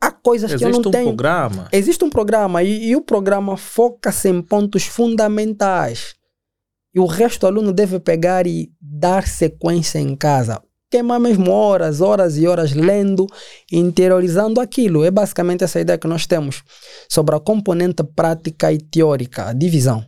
Há 0.00 0.10
coisas 0.10 0.52
que 0.52 0.64
eu 0.64 0.68
Existe 0.68 0.82
não 0.82 0.88
um 0.88 0.92
tenho. 0.92 1.06
programa. 1.08 1.68
Existe 1.70 2.04
um 2.04 2.10
programa 2.10 2.62
e, 2.62 2.88
e 2.88 2.96
o 2.96 3.02
programa 3.02 3.56
foca-se 3.56 4.28
em 4.28 4.40
pontos 4.40 4.84
fundamentais. 4.84 6.14
E 6.94 6.98
o 6.98 7.06
resto 7.06 7.40
do 7.42 7.46
aluno 7.46 7.72
deve 7.72 8.00
pegar 8.00 8.46
e 8.46 8.72
dar 8.80 9.26
sequência 9.28 9.98
em 9.98 10.16
casa. 10.16 10.60
Queimar 10.92 11.18
mesmo 11.18 11.50
horas, 11.50 12.02
horas 12.02 12.36
e 12.36 12.46
horas 12.46 12.74
lendo, 12.74 13.26
interiorizando 13.72 14.60
aquilo. 14.60 15.02
É 15.02 15.10
basicamente 15.10 15.64
essa 15.64 15.80
ideia 15.80 15.96
que 15.96 16.06
nós 16.06 16.26
temos 16.26 16.62
sobre 17.08 17.34
a 17.34 17.40
componente 17.40 18.04
prática 18.04 18.70
e 18.70 18.76
teórica, 18.76 19.48
a 19.48 19.54
divisão. 19.54 20.04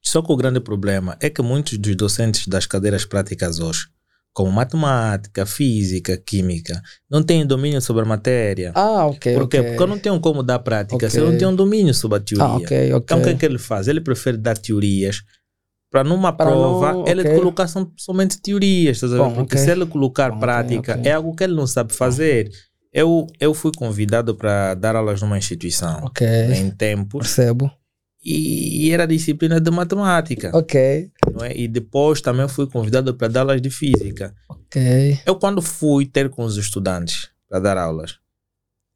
Só 0.00 0.22
que 0.22 0.30
o 0.30 0.36
grande 0.36 0.60
problema 0.60 1.16
é 1.20 1.28
que 1.28 1.42
muitos 1.42 1.76
dos 1.76 1.96
docentes 1.96 2.46
das 2.46 2.66
cadeiras 2.66 3.04
práticas 3.04 3.58
hoje, 3.58 3.88
como 4.32 4.52
matemática, 4.52 5.44
física, 5.44 6.16
química, 6.16 6.80
não 7.10 7.20
têm 7.20 7.44
domínio 7.44 7.80
sobre 7.80 8.02
a 8.02 8.06
matéria. 8.06 8.70
Ah, 8.76 9.06
ok. 9.06 9.34
Por 9.34 9.48
quê? 9.48 9.58
ok. 9.58 9.70
Porque 9.70 9.82
eu 9.82 9.86
não 9.88 9.98
tenho 9.98 10.20
como 10.20 10.44
dar 10.44 10.60
prática 10.60 11.10
se 11.10 11.18
eu 11.18 11.28
não 11.28 11.36
tenho 11.36 11.50
um 11.50 11.56
domínio 11.56 11.92
sobre 11.92 12.18
a 12.18 12.20
teoria. 12.20 12.46
Ah, 12.46 12.56
ok, 12.58 12.92
ok. 12.92 13.02
Então 13.02 13.18
o 13.18 13.24
que 13.24 13.30
é 13.30 13.34
que 13.34 13.44
ele 13.44 13.58
faz? 13.58 13.88
Ele 13.88 14.00
prefere 14.00 14.36
dar 14.36 14.56
teorias 14.56 15.20
para 15.90 16.04
numa 16.04 16.32
Para 16.32 16.50
prova 16.50 16.92
não- 16.92 17.06
ele 17.08 17.22
ok. 17.22 17.34
colocar 17.36 17.66
som- 17.68 17.90
somente 17.96 18.40
teorias, 18.40 18.96
estás 18.96 19.12
a 19.12 19.16
ver? 19.16 19.22
Bom, 19.22 19.34
Porque 19.34 19.54
ok. 19.56 19.58
se 19.64 19.70
ele 19.70 19.86
colocar 19.86 20.30
Bom, 20.30 20.38
prática 20.40 20.92
ok, 20.92 21.00
ok. 21.00 21.10
é 21.10 21.14
algo 21.14 21.34
que 21.34 21.44
ele 21.44 21.54
não 21.54 21.66
sabe 21.66 21.92
fazer. 21.94 22.50
Eu, 22.92 23.26
eu 23.38 23.52
fui 23.54 23.70
convidado 23.76 24.34
para 24.34 24.74
dar 24.74 24.96
aulas 24.96 25.20
numa 25.20 25.36
instituição 25.38 26.10
em 26.56 26.70
tempos 26.70 27.20
Percebo. 27.26 27.70
e 28.24 28.90
era 28.90 29.06
disciplina 29.06 29.60
de 29.60 29.70
matemática. 29.70 30.50
Ok. 30.54 31.10
não 31.32 31.44
é? 31.44 31.56
E 31.56 31.68
depois 31.68 32.20
também 32.20 32.48
fui 32.48 32.66
convidado 32.66 33.14
para 33.14 33.28
dar 33.28 33.40
aulas 33.40 33.60
de 33.62 33.70
física. 33.70 34.34
Ok. 34.48 35.18
Eu, 35.24 35.36
quando 35.36 35.62
fui 35.62 36.04
ter 36.06 36.28
com 36.30 36.44
os 36.44 36.56
estudantes 36.56 37.28
para 37.48 37.60
dar 37.60 37.76
aulas, 37.78 38.16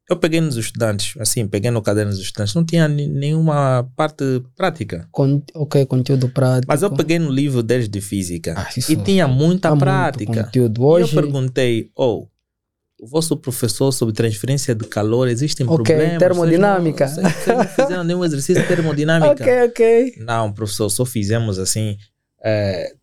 eu 0.09 0.17
peguei 0.17 0.41
nos 0.41 0.57
estudantes, 0.57 1.15
assim, 1.19 1.47
peguei 1.47 1.71
no 1.71 1.81
caderno 1.81 2.11
dos 2.11 2.19
estudantes, 2.19 2.53
não 2.53 2.65
tinha 2.65 2.87
nenhuma 2.87 3.89
parte 3.95 4.23
prática. 4.55 5.07
Con 5.11 5.41
ok, 5.53 5.85
conteúdo 5.85 6.27
prático. 6.29 6.67
Mas 6.71 6.81
eu 6.81 6.91
peguei 6.91 7.17
no 7.19 7.31
livro 7.31 7.63
deles 7.63 7.87
de 7.87 8.01
física 8.01 8.53
Ah, 8.57 8.69
e 8.89 8.95
tinha 8.97 9.27
muita 9.27 9.69
há 9.69 9.71
muito 9.71 9.79
prática. 9.85 10.43
conteúdo. 10.45 10.81
E 10.81 10.83
Hoje, 10.83 11.15
eu 11.15 11.21
perguntei, 11.21 11.89
oh, 11.95 12.27
o 12.99 13.07
vosso 13.07 13.35
professor 13.37 13.91
sobre 13.91 14.13
transferência 14.13 14.75
de 14.75 14.85
calor, 14.87 15.27
existem 15.27 15.65
Ok, 15.65 15.75
problemas? 15.75 16.19
termodinâmica. 16.19 17.07
Vocês 17.07 17.23
não, 17.23 17.31
vocês 17.31 17.57
não 17.57 17.67
fizeram 17.67 18.03
nenhum 18.05 18.23
exercício 18.25 18.61
de 18.61 18.67
termodinâmica? 18.67 19.31
ok, 19.43 19.63
ok. 19.67 20.13
Não, 20.19 20.51
professor, 20.53 20.89
só 20.89 21.05
fizemos 21.05 21.57
assim. 21.59 21.97
é, 22.43 22.93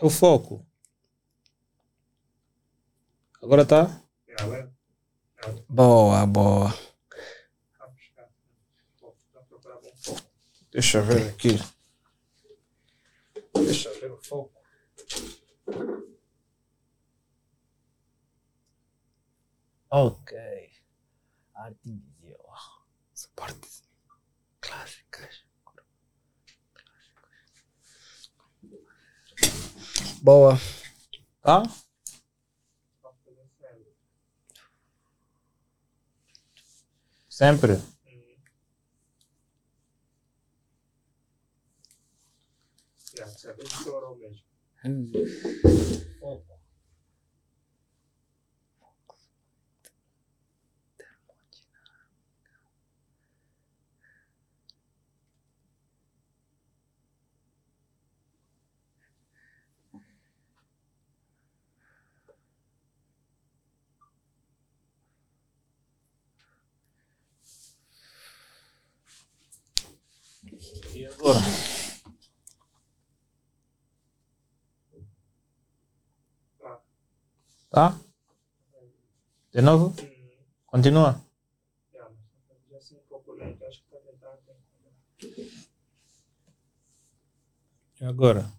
o 0.00 0.08
foco. 0.10 0.64
Agora 3.48 3.64
tá? 3.64 4.02
Boa, 5.70 6.26
boa. 6.26 6.68
Deixa 10.70 10.98
eu 10.98 11.02
ver 11.02 11.30
aqui. 11.30 11.58
Deixa 13.54 13.88
eu 13.88 14.00
ver 14.02 14.12
o 14.12 14.22
foco. 14.22 14.52
Ok. 19.88 20.38
Arte 21.54 22.02
visual. 22.20 22.86
Suportes 23.14 23.82
clássicas. 24.60 25.46
Boa. 30.20 30.58
Tá? 31.40 31.62
Sempre. 37.38 37.78
E 44.82 46.07
agora? 71.28 71.40
Tá? 77.70 78.00
De 79.52 79.60
novo? 79.60 79.94
Continua. 80.66 81.20
Agora? 88.00 88.50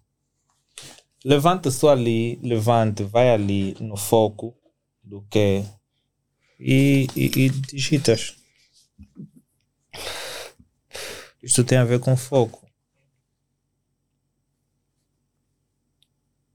Levanta 1.24 1.70
só 1.70 1.90
ali, 1.90 2.36
levante, 2.36 3.02
vai 3.02 3.30
ali 3.30 3.74
no 3.80 3.96
foco 3.96 4.56
do 5.02 5.22
que 5.22 5.64
e, 6.58 7.06
e, 7.16 7.44
e 7.44 7.48
digitas. 7.50 8.36
Isso 11.42 11.64
tem 11.64 11.78
a 11.78 11.84
ver 11.84 12.00
com 12.00 12.16
foco. 12.16 12.66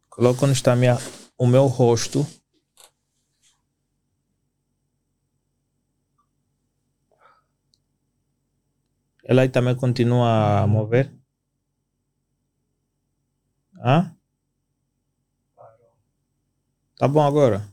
Coloca 0.10 0.46
onde 0.46 0.54
está 0.54 0.76
minha, 0.76 0.98
o 1.38 1.46
meu 1.46 1.66
rosto. 1.68 2.26
Ela 9.24 9.42
aí 9.42 9.50
também 9.50 9.76
continua 9.76 10.62
a 10.62 10.68
mover? 10.68 11.12
Hã? 13.84 14.16
Tá 16.98 17.08
bom 17.08 17.22
agora? 17.22 17.68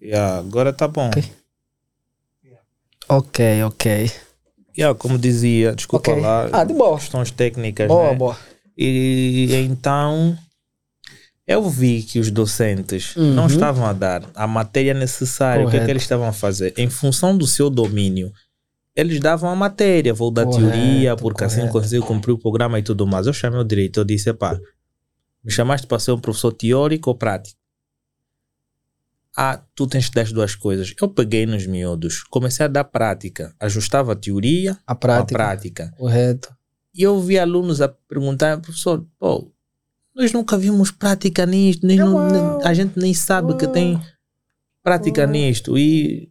Yeah, 0.00 0.38
agora 0.38 0.72
tá 0.72 0.88
bom. 0.88 1.08
Ok. 1.08 1.41
Ok, 3.16 3.62
ok. 3.64 4.10
Yeah, 4.76 4.98
como 4.98 5.18
dizia, 5.18 5.74
desculpa 5.74 6.12
Ok. 6.12 6.22
lá, 6.22 6.48
Ah, 6.52 6.64
de 6.64 6.72
boa. 6.72 6.98
questões 6.98 7.30
técnicas, 7.30 7.88
Boa, 7.88 8.10
né? 8.12 8.16
boa. 8.16 8.36
E 8.76 9.48
então 9.68 10.36
eu 11.46 11.68
vi 11.68 12.02
que 12.02 12.18
os 12.18 12.30
docentes 12.30 13.14
Uhum. 13.16 13.34
não 13.34 13.46
estavam 13.46 13.84
a 13.86 13.92
dar 13.92 14.22
a 14.34 14.46
matéria 14.46 14.94
necessária. 14.94 15.66
O 15.66 15.68
que 15.70 15.76
é 15.76 15.80
que 15.80 15.84
Correto. 15.84 15.90
eles 15.90 16.02
estavam 16.04 16.26
a 16.26 16.32
fazer? 16.32 16.72
Em 16.78 16.88
função 16.88 17.36
do 17.36 17.46
seu 17.46 17.68
domínio, 17.68 18.32
eles 18.96 19.20
davam 19.20 19.50
a 19.50 19.56
matéria. 19.56 20.14
Vou 20.14 20.30
dar 20.30 20.46
Correto, 20.46 20.70
teoria, 20.72 21.14
porque 21.16 21.44
assim 21.44 21.56
correto. 21.60 21.72
consigo 21.80 22.06
cumprir 22.06 22.32
o 22.32 22.38
programa 22.38 22.78
e 22.78 22.82
tudo 22.82 23.06
mais. 23.06 23.26
Eu 23.26 23.34
chamei 23.34 23.60
o 23.60 23.64
diretor 23.64 24.02
e 24.02 24.14
disse: 24.14 24.32
pá, 24.32 24.58
me 25.44 25.52
chamaste 25.52 25.86
para 25.86 25.98
ser 25.98 26.12
um 26.12 26.18
professor 26.18 26.52
teórico 26.52 27.10
ou 27.10 27.16
prático? 27.16 27.58
Ah, 29.36 29.60
tu 29.74 29.86
tens 29.86 30.08
que 30.08 30.14
dar 30.14 30.22
as 30.22 30.32
duas 30.32 30.54
coisas. 30.54 30.94
Eu 31.00 31.08
peguei 31.08 31.46
nos 31.46 31.66
miúdos, 31.66 32.22
comecei 32.24 32.66
a 32.66 32.68
dar 32.68 32.84
prática, 32.84 33.54
ajustava 33.58 34.12
a 34.12 34.16
teoria 34.16 34.72
A 34.86 34.92
à 34.92 34.94
prática. 34.94 35.34
prática. 35.38 35.94
Correto. 35.96 36.54
E 36.94 37.02
eu 37.02 37.18
vi 37.20 37.38
alunos 37.38 37.80
a 37.80 37.88
perguntar, 37.88 38.60
professor, 38.60 39.06
pô, 39.18 39.50
nós 40.14 40.30
nunca 40.32 40.58
vimos 40.58 40.90
prática 40.90 41.46
nisto, 41.46 41.86
nós 41.86 41.96
não- 41.96 42.60
a 42.62 42.74
gente 42.74 42.98
nem 42.98 43.14
sabe 43.14 43.56
que 43.56 43.64
Uau. 43.64 43.72
tem 43.72 44.00
prática 44.82 45.22
Uau. 45.22 45.30
nisto. 45.30 45.78
E 45.78 46.30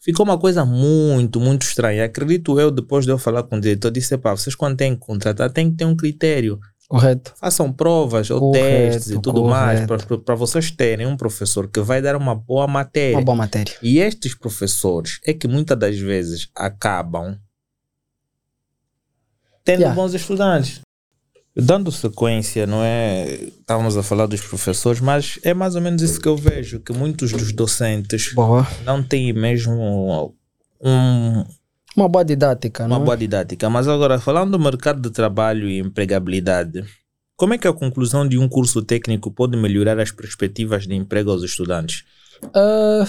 ficou 0.00 0.24
uma 0.26 0.36
coisa 0.38 0.64
muito, 0.64 1.38
muito 1.40 1.62
estranha. 1.62 2.04
Acredito 2.04 2.58
eu, 2.58 2.72
depois 2.72 3.04
de 3.04 3.12
eu 3.12 3.18
falar 3.18 3.44
com 3.44 3.56
o 3.56 3.60
diretor, 3.60 3.90
disse, 3.92 4.18
pá, 4.18 4.32
vocês 4.36 4.56
quando 4.56 4.76
têm 4.76 4.94
que 4.94 5.00
contratar, 5.00 5.50
tem 5.52 5.70
que 5.70 5.76
ter 5.76 5.84
um 5.84 5.94
critério. 5.94 6.58
Correto. 6.88 7.34
Façam 7.36 7.70
provas 7.70 8.30
ou 8.30 8.40
Correto, 8.40 8.64
testes 8.94 9.10
e 9.10 9.20
tudo 9.20 9.44
mais, 9.44 9.84
correto. 9.86 10.18
para 10.20 10.34
vocês 10.34 10.70
terem 10.70 11.06
um 11.06 11.18
professor 11.18 11.68
que 11.68 11.80
vai 11.80 12.00
dar 12.00 12.16
uma 12.16 12.34
boa 12.34 12.66
matéria. 12.66 13.16
Uma 13.18 13.24
boa 13.24 13.36
matéria. 13.36 13.74
E 13.82 13.98
estes 13.98 14.34
professores 14.34 15.20
é 15.26 15.34
que 15.34 15.46
muitas 15.46 15.78
das 15.78 15.98
vezes 15.98 16.48
acabam 16.54 17.36
tendo 19.64 19.80
Yeah. 19.80 19.94
bons 19.94 20.14
estudantes. 20.14 20.80
Dando 21.54 21.90
sequência, 21.92 22.66
não 22.66 22.82
é? 22.82 23.34
Estávamos 23.34 23.96
a 23.96 24.02
falar 24.02 24.26
dos 24.26 24.40
professores, 24.40 25.00
mas 25.00 25.38
é 25.42 25.52
mais 25.52 25.74
ou 25.74 25.82
menos 25.82 26.00
isso 26.02 26.20
que 26.20 26.28
eu 26.28 26.36
vejo, 26.36 26.80
que 26.80 26.92
muitos 26.92 27.32
dos 27.32 27.52
docentes 27.52 28.32
Boa. 28.32 28.66
não 28.84 29.02
têm 29.02 29.32
mesmo 29.32 30.34
um- 30.80 31.44
Uma 31.98 32.08
boa 32.08 32.24
didática, 32.24 32.84
uma 32.84 32.96
não 32.96 33.02
é? 33.02 33.04
boa 33.06 33.16
didática. 33.16 33.68
Mas 33.68 33.88
agora, 33.88 34.20
falando 34.20 34.52
do 34.52 34.58
mercado 34.58 35.00
de 35.00 35.10
trabalho 35.10 35.68
e 35.68 35.80
empregabilidade, 35.80 36.84
como 37.36 37.54
é 37.54 37.58
que 37.58 37.66
a 37.66 37.72
conclusão 37.72 38.26
de 38.26 38.38
um 38.38 38.48
curso 38.48 38.82
técnico 38.82 39.32
pode 39.32 39.56
melhorar 39.56 39.98
as 39.98 40.12
perspectivas 40.12 40.86
de 40.86 40.94
emprego 40.94 41.32
aos 41.32 41.42
estudantes? 41.42 42.04
Ah, 42.54 43.04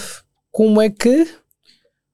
como 0.52 0.82
é 0.82 0.90
que 0.90 1.28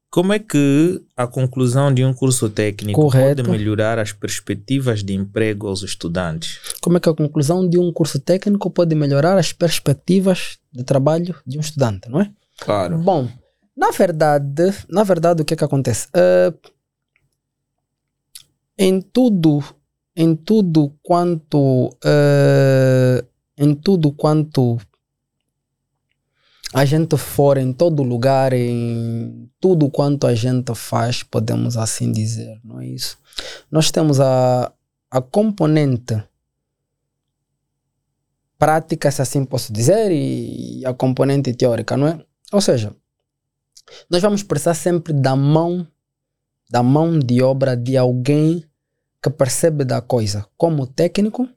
Como 0.10 0.34
é 0.34 0.40
que 0.40 1.02
a 1.16 1.26
conclusão 1.28 1.94
de 1.94 2.04
um 2.04 2.14
curso 2.14 2.50
técnico 2.50 3.00
Correto. 3.02 3.42
pode 3.44 3.50
melhorar 3.58 3.98
as 3.98 4.12
perspectivas 4.12 5.02
de 5.02 5.14
emprego 5.14 5.68
aos 5.68 5.82
estudantes? 5.82 6.60
como 6.82 6.98
é 6.98 7.00
que 7.00 7.10
a 7.10 7.14
conclusão 7.14 7.68
de 7.68 7.78
um 7.80 7.92
curso 7.92 8.20
técnico 8.20 8.70
pode 8.70 8.94
melhorar 8.96 9.38
as 9.38 9.54
perspectivas 9.54 10.58
de 10.74 10.84
trabalho 10.84 11.36
de 11.48 11.58
um 11.58 11.62
estudante, 11.62 12.10
não 12.10 12.20
é? 12.22 12.30
Claro. 12.60 12.98
Bom, 12.98 13.28
na 13.76 13.92
verdade, 13.92 14.74
na 14.90 15.04
verdade, 15.04 15.42
o 15.42 15.46
que 15.46 15.54
é 15.54 15.58
que 15.58 15.64
acontece? 15.64 16.08
Ah, 16.14 16.54
em 18.78 19.02
tudo, 19.02 19.64
em 20.16 20.36
tudo 20.36 20.94
quanto, 21.04 21.96
ah, 22.04 23.24
em 23.58 23.74
tudo 23.76 24.12
quanto 24.12 24.78
a 26.74 26.84
gente 26.84 27.18
for, 27.18 27.58
em 27.58 27.72
todo 27.72 28.04
lugar, 28.04 28.54
em 28.54 29.50
tudo 29.60 29.90
quanto 29.90 30.28
a 30.28 30.36
gente 30.36 30.76
faz, 30.76 31.24
podemos 31.24 31.78
assim 31.78 32.12
dizer, 32.12 32.60
não 32.64 32.82
é 32.82 32.88
isso? 32.88 33.18
Nós 33.72 33.92
temos 33.92 34.20
a, 34.20 34.72
a 35.10 35.22
componente 35.22 36.22
prática, 38.58 39.12
se 39.12 39.22
assim 39.22 39.46
posso 39.46 39.72
dizer, 39.72 40.12
e 40.12 40.86
a 40.86 40.94
componente 40.94 41.54
teórica, 41.54 41.96
não 41.96 42.08
é? 42.08 42.20
Ou 42.52 42.62
seja, 42.62 42.94
nós 44.10 44.22
vamos 44.22 44.44
precisar 44.44 44.74
sempre 44.74 45.14
da 45.14 45.36
mão, 45.36 45.88
da 46.70 46.82
mão 46.82 47.20
de 47.20 47.42
obra 47.42 47.76
de 47.76 47.98
alguém 47.98 48.64
que 49.22 49.30
percebe 49.30 49.84
da 49.84 50.02
coisa 50.02 50.46
como 50.58 50.86
técnico 50.86 51.48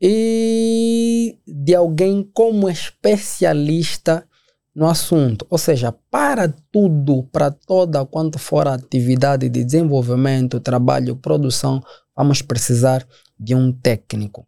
e 0.00 1.38
de 1.46 1.74
alguém 1.74 2.28
como 2.34 2.68
especialista 2.68 4.26
no 4.74 4.86
assunto. 4.86 5.46
Ou 5.48 5.56
seja, 5.56 5.92
para 6.10 6.52
tudo, 6.70 7.22
para 7.32 7.50
toda 7.50 8.04
quanto 8.04 8.38
for 8.38 8.68
a 8.68 8.74
atividade 8.74 9.48
de 9.48 9.64
desenvolvimento, 9.64 10.60
trabalho, 10.60 11.16
produção, 11.16 11.82
vamos 12.14 12.42
precisar 12.42 13.06
de 13.38 13.54
um 13.54 13.72
técnico, 13.72 14.46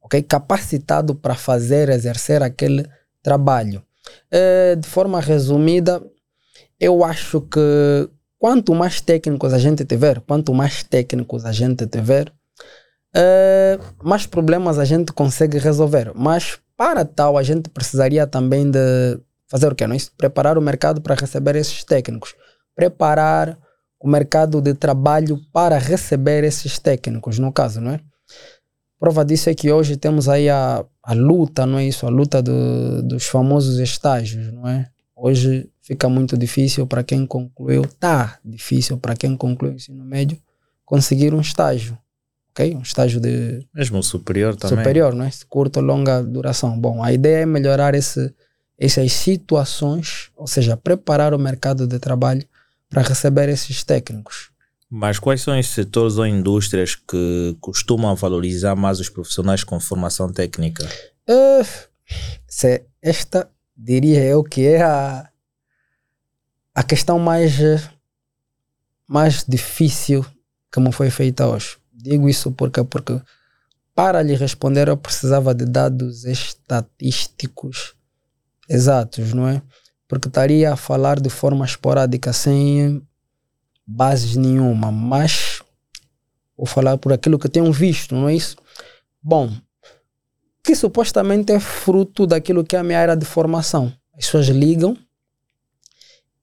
ok? 0.00 0.22
Capacitado 0.22 1.14
para 1.14 1.34
fazer, 1.34 1.88
exercer 1.88 2.42
aquele 2.42 2.88
trabalho. 3.22 3.82
Eh, 4.30 4.76
de 4.76 4.86
forma 4.86 5.20
resumida, 5.20 6.02
eu 6.84 7.02
acho 7.02 7.40
que 7.40 7.60
quanto 8.38 8.74
mais 8.74 9.00
técnicos 9.00 9.54
a 9.54 9.58
gente 9.58 9.84
tiver, 9.86 10.20
quanto 10.20 10.52
mais 10.52 10.82
técnicos 10.82 11.46
a 11.46 11.52
gente 11.52 11.86
tiver, 11.86 12.30
eh, 13.16 13.78
mais 14.02 14.26
problemas 14.26 14.78
a 14.78 14.84
gente 14.84 15.12
consegue 15.12 15.58
resolver. 15.58 16.12
Mas 16.14 16.58
para 16.76 17.04
tal, 17.04 17.38
a 17.38 17.42
gente 17.42 17.70
precisaria 17.70 18.26
também 18.26 18.70
de 18.70 19.18
fazer 19.48 19.72
o 19.72 19.74
quê? 19.74 19.86
Não 19.86 19.94
é 19.94 19.96
isso? 19.96 20.12
Preparar 20.16 20.58
o 20.58 20.60
mercado 20.60 21.00
para 21.00 21.14
receber 21.14 21.56
esses 21.56 21.84
técnicos. 21.84 22.34
Preparar 22.74 23.56
o 23.98 24.08
mercado 24.08 24.60
de 24.60 24.74
trabalho 24.74 25.40
para 25.50 25.78
receber 25.78 26.44
esses 26.44 26.78
técnicos, 26.78 27.38
no 27.38 27.50
caso, 27.50 27.80
não 27.80 27.92
é? 27.92 28.00
Prova 29.00 29.24
disso 29.24 29.48
é 29.48 29.54
que 29.54 29.72
hoje 29.72 29.96
temos 29.96 30.28
aí 30.28 30.50
a, 30.50 30.84
a 31.02 31.14
luta, 31.14 31.64
não 31.64 31.78
é 31.78 31.84
isso? 31.86 32.06
A 32.06 32.10
luta 32.10 32.42
do, 32.42 33.02
dos 33.02 33.24
famosos 33.24 33.78
estágios, 33.78 34.52
não 34.52 34.68
é? 34.68 34.90
Hoje 35.16 35.70
fica 35.84 36.08
muito 36.08 36.36
difícil 36.36 36.86
para 36.86 37.04
quem 37.04 37.26
concluiu, 37.26 37.86
tá 38.00 38.38
difícil 38.44 38.96
para 38.96 39.14
quem 39.14 39.36
concluiu 39.36 39.74
o 39.74 39.76
ensino 39.76 40.02
médio 40.02 40.38
conseguir 40.84 41.34
um 41.34 41.40
estágio, 41.40 41.96
ok? 42.50 42.74
Um 42.74 42.80
estágio 42.80 43.20
de 43.20 43.66
Mesmo 43.74 44.02
superior 44.02 44.56
também. 44.56 44.78
superior, 44.78 45.14
não 45.14 45.26
é? 45.26 45.30
Curta 45.48 45.80
ou 45.80 45.86
longa 45.86 46.22
duração. 46.22 46.78
Bom, 46.78 47.02
a 47.02 47.12
ideia 47.12 47.42
é 47.42 47.46
melhorar 47.46 47.94
esse, 47.94 48.34
essas 48.78 49.12
situações, 49.12 50.30
ou 50.34 50.46
seja, 50.46 50.76
preparar 50.76 51.34
o 51.34 51.38
mercado 51.38 51.86
de 51.86 51.98
trabalho 51.98 52.44
para 52.88 53.02
receber 53.02 53.48
esses 53.50 53.84
técnicos. 53.84 54.50
Mas 54.90 55.18
quais 55.18 55.42
são 55.42 55.58
os 55.58 55.66
setores 55.66 56.16
ou 56.16 56.26
indústrias 56.26 56.94
que 56.94 57.56
costumam 57.60 58.14
valorizar 58.14 58.74
mais 58.74 59.00
os 59.00 59.08
profissionais 59.08 59.64
com 59.64 59.78
formação 59.80 60.32
técnica? 60.32 60.88
Uh, 61.28 61.66
se 62.46 62.84
esta 63.02 63.50
diria 63.76 64.22
eu 64.22 64.44
que 64.44 64.66
é 64.66 64.82
a, 64.82 65.28
a 66.74 66.82
questão 66.82 67.18
mais, 67.18 67.60
eh, 67.60 67.80
mais 69.06 69.44
difícil 69.46 70.26
que 70.72 70.80
me 70.80 70.90
foi 70.90 71.10
feita 71.10 71.46
hoje. 71.46 71.76
Digo 71.92 72.28
isso 72.28 72.50
porque, 72.50 72.82
porque 72.82 73.20
para 73.94 74.20
lhe 74.22 74.34
responder 74.34 74.88
eu 74.88 74.96
precisava 74.96 75.54
de 75.54 75.64
dados 75.64 76.24
estatísticos 76.24 77.94
exatos, 78.68 79.32
não 79.32 79.46
é? 79.46 79.62
Porque 80.08 80.28
estaria 80.28 80.72
a 80.72 80.76
falar 80.76 81.20
de 81.20 81.30
forma 81.30 81.64
esporádica, 81.64 82.32
sem 82.32 83.00
bases 83.86 84.34
nenhuma, 84.34 84.90
mas 84.90 85.62
vou 86.56 86.66
falar 86.66 86.98
por 86.98 87.12
aquilo 87.12 87.38
que 87.38 87.48
tenho 87.48 87.72
visto, 87.72 88.14
não 88.14 88.28
é 88.28 88.34
isso? 88.34 88.56
Bom, 89.22 89.52
que 90.62 90.74
supostamente 90.74 91.52
é 91.52 91.60
fruto 91.60 92.26
daquilo 92.26 92.64
que 92.64 92.74
é 92.74 92.78
a 92.78 92.82
minha 92.82 92.98
área 92.98 93.16
de 93.16 93.24
formação. 93.24 93.92
As 94.16 94.26
pessoas 94.26 94.46
ligam, 94.48 94.96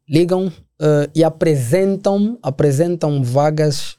ligam 0.09 0.51
eh, 0.79 1.09
e 1.15 1.23
apresentam, 1.23 2.37
apresentam 2.41 3.23
vagas 3.23 3.97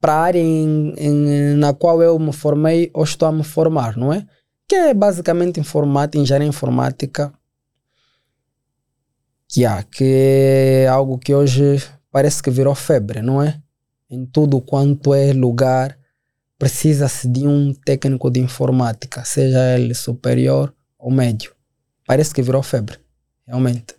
para 0.00 0.12
a 0.14 0.20
área 0.22 0.38
em- 0.40 0.94
em- 0.98 1.54
na 1.56 1.72
qual 1.72 2.02
eu 2.02 2.18
me 2.18 2.32
formei 2.32 2.90
ou 2.94 3.04
estou 3.04 3.26
a 3.28 3.32
me 3.32 3.42
formar, 3.44 3.96
não 3.96 4.12
é? 4.12 4.26
Que 4.68 4.74
é 4.76 4.94
basicamente 4.94 5.58
informática, 5.60 6.18
engenharia 6.18 6.46
informática, 6.48 7.32
que, 9.48 9.62
que 9.90 10.04
é 10.84 10.88
algo 10.88 11.18
que 11.18 11.34
hoje 11.34 11.82
parece 12.10 12.42
que 12.42 12.50
virou 12.50 12.74
febre, 12.74 13.22
não 13.22 13.42
é? 13.42 13.60
Em 14.10 14.24
tudo 14.26 14.60
quanto 14.60 15.12
é 15.14 15.32
lugar, 15.32 15.96
precisa-se 16.58 17.28
de 17.28 17.46
um 17.46 17.72
técnico 17.74 18.30
de 18.30 18.40
informática, 18.40 19.24
seja 19.24 19.76
ele 19.78 19.94
superior 19.94 20.72
ou 20.98 21.10
médio. 21.10 21.52
Parece 22.06 22.32
que 22.34 22.42
virou 22.42 22.62
febre, 22.62 22.98
realmente. 23.46 23.94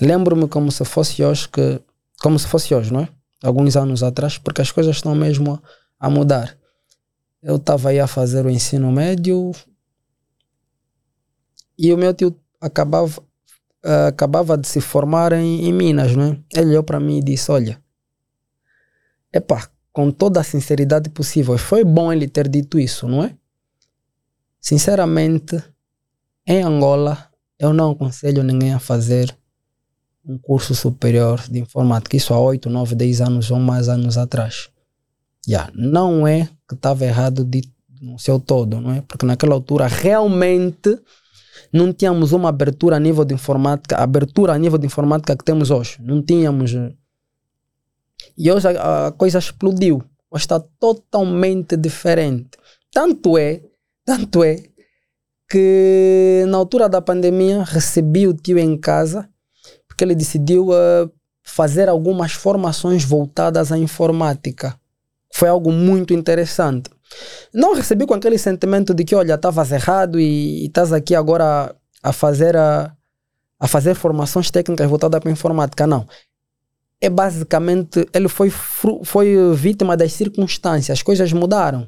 Lembro-me 0.00 0.48
como 0.48 0.70
se 0.72 0.84
fosse 0.84 1.22
hoje 1.22 1.48
que, 1.48 1.80
como 2.20 2.38
se 2.38 2.46
fosse 2.46 2.74
hoje, 2.74 2.92
não 2.92 3.00
é? 3.00 3.08
Alguns 3.42 3.76
anos 3.76 4.02
atrás, 4.02 4.38
porque 4.38 4.60
as 4.60 4.70
coisas 4.70 4.96
estão 4.96 5.14
mesmo 5.14 5.54
a, 5.98 6.06
a 6.06 6.10
mudar. 6.10 6.56
Eu 7.42 7.56
estava 7.56 7.90
aí 7.90 7.98
a 7.98 8.06
fazer 8.06 8.44
o 8.44 8.50
ensino 8.50 8.90
médio 8.92 9.52
e 11.78 11.92
o 11.92 11.96
meu 11.96 12.12
tio 12.12 12.36
acabava, 12.60 13.22
ah, 13.82 14.08
acabava 14.08 14.58
de 14.58 14.68
se 14.68 14.80
formar 14.80 15.32
em, 15.32 15.66
em 15.66 15.72
Minas, 15.72 16.14
não 16.14 16.24
é? 16.24 16.38
Ele 16.52 16.70
olhou 16.70 16.82
para 16.82 17.00
mim 17.00 17.18
e 17.18 17.22
disse: 17.22 17.50
Olha, 17.50 17.82
epá, 19.32 19.70
com 19.90 20.10
toda 20.10 20.40
a 20.40 20.44
sinceridade 20.44 21.08
possível, 21.08 21.56
foi 21.56 21.82
bom 21.82 22.12
ele 22.12 22.28
ter 22.28 22.48
dito 22.48 22.78
isso, 22.78 23.08
não 23.08 23.24
é? 23.24 23.34
Sinceramente, 24.60 25.62
em 26.46 26.62
Angola, 26.62 27.30
eu 27.58 27.72
não 27.72 27.92
aconselho 27.92 28.42
ninguém 28.42 28.74
a 28.74 28.78
fazer 28.78 29.34
um 30.24 30.38
curso 30.38 30.74
superior 30.74 31.42
de 31.48 31.60
informática, 31.60 32.16
isso 32.16 32.34
há 32.34 32.40
8, 32.40 32.68
9, 32.68 32.94
10 32.94 33.20
anos 33.20 33.50
ou 33.50 33.58
mais 33.58 33.88
anos 33.88 34.18
atrás. 34.18 34.68
Yeah, 35.48 35.72
não 35.74 36.26
é 36.26 36.48
que 36.68 36.74
estava 36.74 37.04
errado 37.04 37.44
de, 37.44 37.62
no 38.00 38.18
seu 38.18 38.38
todo, 38.38 38.80
não 38.80 38.92
é? 38.92 39.00
Porque 39.00 39.24
naquela 39.24 39.54
altura 39.54 39.86
realmente 39.86 40.98
não 41.72 41.92
tínhamos 41.92 42.32
uma 42.32 42.48
abertura 42.48 42.96
a 42.96 43.00
nível 43.00 43.24
de 43.24 43.34
informática, 43.34 43.96
abertura 43.96 44.52
a 44.52 44.58
nível 44.58 44.78
de 44.78 44.86
informática 44.86 45.36
que 45.36 45.44
temos 45.44 45.70
hoje. 45.70 45.96
Não 46.00 46.22
tínhamos. 46.22 46.72
E 48.36 48.50
hoje 48.50 48.68
a, 48.68 49.08
a 49.08 49.12
coisa 49.12 49.38
explodiu. 49.38 50.02
Hoje 50.30 50.44
está 50.44 50.60
totalmente 50.60 51.76
diferente. 51.76 52.50
Tanto 52.92 53.38
é, 53.38 53.62
tanto 54.04 54.44
é 54.44 54.62
que 55.48 56.44
na 56.48 56.58
altura 56.58 56.88
da 56.88 57.00
pandemia 57.00 57.64
recebi 57.64 58.28
o 58.28 58.34
tio 58.34 58.58
em 58.58 58.76
casa 58.76 59.28
porque 60.00 60.04
ele 60.04 60.14
decidiu 60.14 60.68
uh, 60.70 61.12
fazer 61.42 61.86
algumas 61.86 62.32
formações 62.32 63.04
voltadas 63.04 63.70
à 63.70 63.76
informática. 63.76 64.74
Foi 65.34 65.46
algo 65.46 65.70
muito 65.70 66.14
interessante. 66.14 66.88
Não 67.52 67.74
recebi 67.74 68.06
com 68.06 68.14
aquele 68.14 68.38
sentimento 68.38 68.94
de 68.94 69.04
que, 69.04 69.14
olha, 69.14 69.34
estavas 69.34 69.70
errado 69.72 70.18
e 70.18 70.64
estás 70.64 70.90
aqui 70.90 71.14
agora 71.14 71.76
a, 72.02 72.12
fazer 72.14 72.56
a, 72.56 72.96
a 73.58 73.68
fazer 73.68 73.94
formações 73.94 74.50
técnicas 74.50 74.88
voltadas 74.88 75.20
para 75.20 75.28
a 75.28 75.32
informática. 75.32 75.86
Não. 75.86 76.08
É 76.98 77.10
basicamente, 77.10 78.08
ele 78.14 78.28
foi, 78.28 78.48
foi 78.48 79.54
vítima 79.54 79.98
das 79.98 80.14
circunstâncias, 80.14 80.98
as 80.98 81.02
coisas 81.02 81.30
mudaram. 81.30 81.86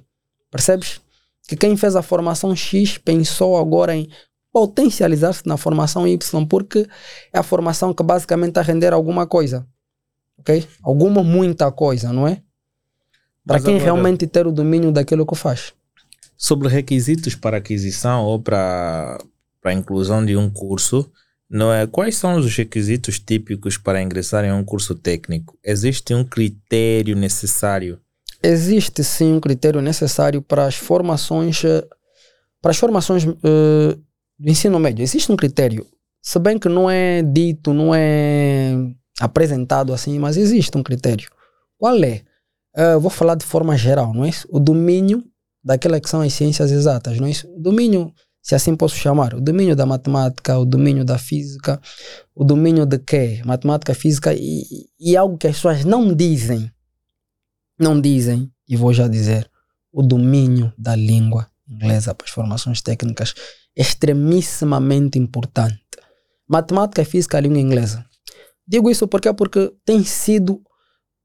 Percebes? 0.51 1.01
que 1.49 1.57
quem 1.57 1.77
fez 1.77 1.97
a 1.97 2.03
formação 2.03 2.55
X 2.55 2.99
pensou 2.99 3.59
agora 3.59 3.95
em 3.95 4.09
potencializar-se 4.53 5.46
na 5.46 5.57
formação 5.57 6.07
Y, 6.07 6.46
porque 6.46 6.86
é 7.32 7.38
a 7.38 7.42
formação 7.42 7.94
que 7.94 8.03
basicamente 8.03 8.50
está 8.50 8.61
a 8.61 8.64
render 8.64 8.92
alguma 8.92 9.26
coisa. 9.26 9.66
Ok? 10.38 10.66
Alguma, 10.82 11.22
muita 11.22 11.70
coisa, 11.72 12.12
não 12.12 12.26
é? 12.26 12.42
Para 13.46 13.61
quem 13.61 13.76
agora, 13.76 13.84
realmente 13.84 14.26
ter 14.26 14.46
o 14.46 14.53
domínio 14.53 14.92
daquilo 14.92 15.26
que 15.26 15.34
faz. 15.34 15.72
Sobre 16.36 16.68
requisitos 16.68 17.34
para 17.34 17.57
aquisição 17.57 18.24
ou 18.24 18.40
para, 18.40 19.18
para 19.61 19.70
a 19.70 19.74
inclusão 19.74 20.24
de 20.24 20.36
um 20.36 20.50
curso, 20.50 21.11
não 21.48 21.72
é? 21.72 21.86
Quais 21.86 22.16
são 22.16 22.36
os 22.36 22.57
requisitos 22.57 23.18
típicos 23.18 23.76
para 23.76 24.03
ingressar 24.03 24.44
em 24.44 24.53
um 24.53 24.64
curso 24.64 24.94
técnico? 24.94 25.59
Existe 25.64 26.14
um 26.14 26.24
critério 26.24 27.16
necessário 27.16 28.00
existe 28.42 29.05
sim 29.05 29.34
um 29.34 29.40
critério 29.40 29.80
necessário 29.80 30.42
para 30.42 30.66
as 30.66 30.74
formações 30.74 31.64
eh, 31.64 31.86
para 32.61 32.72
as 32.72 32.76
formações 32.76 33.24
uh, 33.24 34.03
do 34.43 34.51
ensino 34.51 34.78
médio. 34.80 35.03
Existe 35.03 35.30
um 35.30 35.36
critério, 35.36 35.86
se 36.20 36.38
bem 36.38 36.59
que 36.59 36.68
não 36.68 36.90
é 36.90 37.22
dito, 37.22 37.72
não 37.72 37.95
é 37.95 38.74
apresentado 39.20 39.93
assim, 39.93 40.18
mas 40.18 40.36
existe 40.36 40.76
um 40.76 40.82
critério. 40.82 41.30
Qual 41.78 41.97
é? 42.03 42.22
Uh, 42.76 42.99
vou 42.99 43.11
falar 43.11 43.36
de 43.36 43.45
forma 43.45 43.76
geral, 43.76 44.12
não 44.12 44.24
é 44.24 44.28
isso? 44.28 44.49
O 44.51 44.59
domínio 44.59 45.22
daquela 45.62 46.01
que 46.01 46.09
são 46.09 46.20
as 46.20 46.32
ciências 46.32 46.72
exatas, 46.72 47.20
não 47.20 47.26
é 47.26 47.30
isso? 47.30 47.49
O 47.55 47.61
domínio, 47.61 48.12
se 48.43 48.55
assim 48.55 48.74
posso 48.74 48.97
chamar, 48.97 49.34
o 49.34 49.40
domínio 49.40 49.76
da 49.76 49.86
matemática, 49.86 50.59
o 50.59 50.64
domínio 50.64 51.05
da 51.05 51.18
física, 51.18 51.80
o 52.34 52.43
domínio 52.43 52.84
de 52.84 52.99
quê? 52.99 53.40
Matemática, 53.45 53.95
física 53.95 54.34
e, 54.34 54.64
e 54.99 55.16
algo 55.16 55.38
que 55.38 55.47
as 55.47 55.57
pessoas 55.57 55.84
não 55.84 56.12
dizem 56.12 56.70
não 57.78 58.01
dizem, 58.01 58.51
e 58.68 58.76
vou 58.76 58.93
já 58.93 59.09
dizer, 59.09 59.51
o 59.93 60.03
domínio 60.03 60.72
da 60.78 60.95
língua 60.95 61.49
inglesa 61.68 62.14
para 62.14 62.26
as 62.26 62.30
formações 62.30 62.80
técnicas 62.80 63.34
extremissimamente 63.77 65.18
importante. 65.18 65.81
Matemática, 66.49 67.05
física, 67.05 67.41
língua 67.41 67.61
inglesa. 67.61 68.05
Digo 68.66 68.91
isso 68.91 69.09
porque 69.09 69.33
porque 69.33 69.73
tem 69.85 70.05
sido 70.05 70.61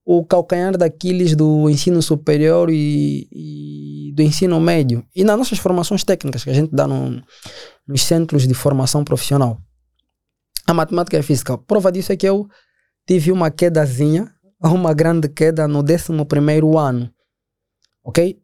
o 0.05 0.25
calcanhar 0.25 0.77
daqueles 0.77 1.35
do 1.35 1.69
ensino 1.69 2.01
superior 2.01 2.69
e, 2.69 3.27
e, 3.31 4.13
do 4.13 4.21
ensino 4.21 4.59
médio 4.59 5.05
e 5.13 5.23
nas 5.23 5.37
nossas 5.37 5.59
formações 5.59 6.03
técnicas 6.03 6.45
que 6.45 6.49
a 6.49 6.53
gente 6.53 6.73
dá 6.73 6.87
no, 6.87 7.21
nos 7.85 8.01
centros 8.03 8.47
de 8.47 8.53
formação 8.53 9.03
profissional. 9.03 9.57
A 10.65 10.73
matemática 10.73 11.17
e 11.17 11.19
a 11.19 11.23
física. 11.23 11.57
Prova 11.57 11.91
disso 11.91 12.13
é 12.13 12.17
que 12.17 12.27
eu 12.27 12.47
tive 13.05 13.31
uma 13.31 13.51
quedazinha 13.51 14.31
uma 14.61 14.93
grande 14.93 15.29
queda 15.29 15.67
no 15.67 15.79
11 15.79 16.77
ano, 16.77 17.11
ok? 18.03 18.39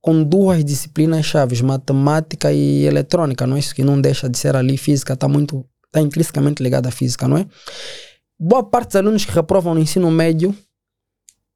Com 0.00 0.22
duas 0.22 0.64
disciplinas 0.64 1.26
chaves, 1.26 1.60
matemática 1.60 2.52
e 2.52 2.84
eletrônica, 2.84 3.46
não 3.46 3.56
é 3.56 3.60
isso 3.60 3.74
que 3.74 3.84
não 3.84 4.00
deixa 4.00 4.28
de 4.28 4.38
ser 4.38 4.56
ali 4.56 4.76
física, 4.76 5.12
está 5.12 5.28
muito, 5.28 5.64
está 5.86 6.00
intrinsecamente 6.00 6.62
ligada 6.62 6.88
à 6.88 6.92
física, 6.92 7.28
não 7.28 7.36
é? 7.36 7.46
Boa 8.38 8.62
parte 8.62 8.88
dos 8.88 8.96
alunos 8.96 9.24
que 9.24 9.32
reprovam 9.32 9.74
no 9.74 9.80
ensino 9.80 10.10
médio 10.10 10.56